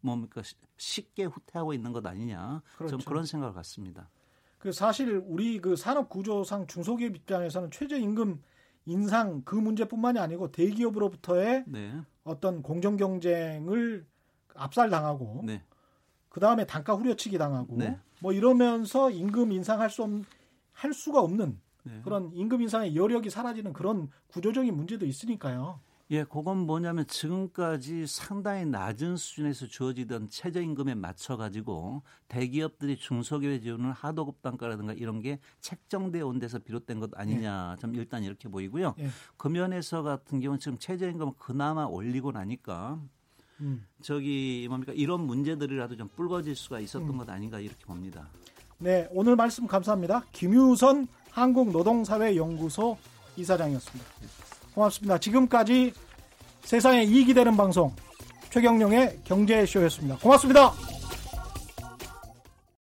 뭡니까 0.00 0.42
쉽게 0.76 1.26
후퇴하고 1.26 1.72
있는 1.72 1.92
것 1.92 2.04
아니냐. 2.04 2.62
그렇죠. 2.76 2.96
좀 2.98 3.06
그런 3.06 3.24
생각을 3.24 3.54
갖습니다. 3.54 4.10
그 4.62 4.70
사실 4.70 5.20
우리 5.26 5.60
그 5.60 5.74
산업 5.74 6.08
구조상 6.08 6.68
중소기업 6.68 7.16
입장에서는 7.16 7.72
최저임금 7.72 8.40
인상 8.86 9.42
그 9.44 9.56
문제뿐만이 9.56 10.20
아니고 10.20 10.52
대기업으로부터의 10.52 11.64
네. 11.66 12.00
어떤 12.22 12.62
공정 12.62 12.96
경쟁을 12.96 14.06
압살당하고 14.54 15.42
네. 15.44 15.64
그 16.28 16.38
다음에 16.38 16.64
단가 16.64 16.94
후려치기 16.94 17.38
당하고 17.38 17.76
네. 17.76 17.98
뭐 18.20 18.32
이러면서 18.32 19.10
임금 19.10 19.50
인상할 19.50 19.90
수 19.90 20.04
없, 20.04 20.10
할 20.70 20.94
수가 20.94 21.20
없는 21.20 21.58
네. 21.82 22.00
그런 22.04 22.30
임금 22.32 22.62
인상의 22.62 22.94
여력이 22.94 23.30
사라지는 23.30 23.72
그런 23.72 24.10
구조적인 24.28 24.76
문제도 24.76 25.04
있으니까요. 25.04 25.80
예, 26.12 26.24
그건 26.24 26.58
뭐냐면 26.58 27.06
지금까지 27.06 28.06
상당히 28.06 28.66
낮은 28.66 29.16
수준에서 29.16 29.66
주어지던 29.66 30.28
최저임금에 30.28 30.94
맞춰 30.94 31.38
가지고 31.38 32.02
대기업들이 32.28 32.98
중소기업에 32.98 33.60
주는 33.60 33.90
하도급 33.90 34.42
단가라든가 34.42 34.92
이런 34.92 35.22
게 35.22 35.38
책정되어 35.62 36.26
온 36.26 36.38
데서 36.38 36.58
비롯된 36.58 37.00
것 37.00 37.18
아니냐. 37.18 37.76
좀 37.80 37.94
일단 37.94 38.24
이렇게 38.24 38.50
보이고요. 38.50 38.94
예. 38.98 39.08
그 39.38 39.48
면에서 39.48 40.02
같은 40.02 40.40
경우는 40.40 40.60
지금 40.60 40.76
최저임금을 40.76 41.32
그나마 41.38 41.86
올리고 41.86 42.32
나니까 42.32 43.00
음. 43.62 43.86
저기 44.02 44.66
뭡니까 44.68 44.92
이런 44.94 45.22
문제들이라도 45.22 45.96
좀 45.96 46.08
불거질 46.08 46.54
수가 46.54 46.80
있었던 46.80 47.08
음. 47.08 47.16
것 47.16 47.30
아닌가 47.30 47.58
이렇게 47.58 47.86
봅니다. 47.86 48.28
네, 48.76 49.08
오늘 49.12 49.34
말씀 49.34 49.66
감사합니다. 49.66 50.26
김유선 50.32 51.08
한국노동사회연구소 51.30 52.98
이사장이었습니다. 53.38 54.41
고맙습니다. 54.74 55.18
지금까지 55.18 55.92
세상에 56.64 57.02
이익이 57.02 57.34
되는 57.34 57.56
방송 57.56 57.92
최경령의 58.50 59.20
경제쇼였습니다. 59.24 60.18
고맙습니다. 60.18 60.91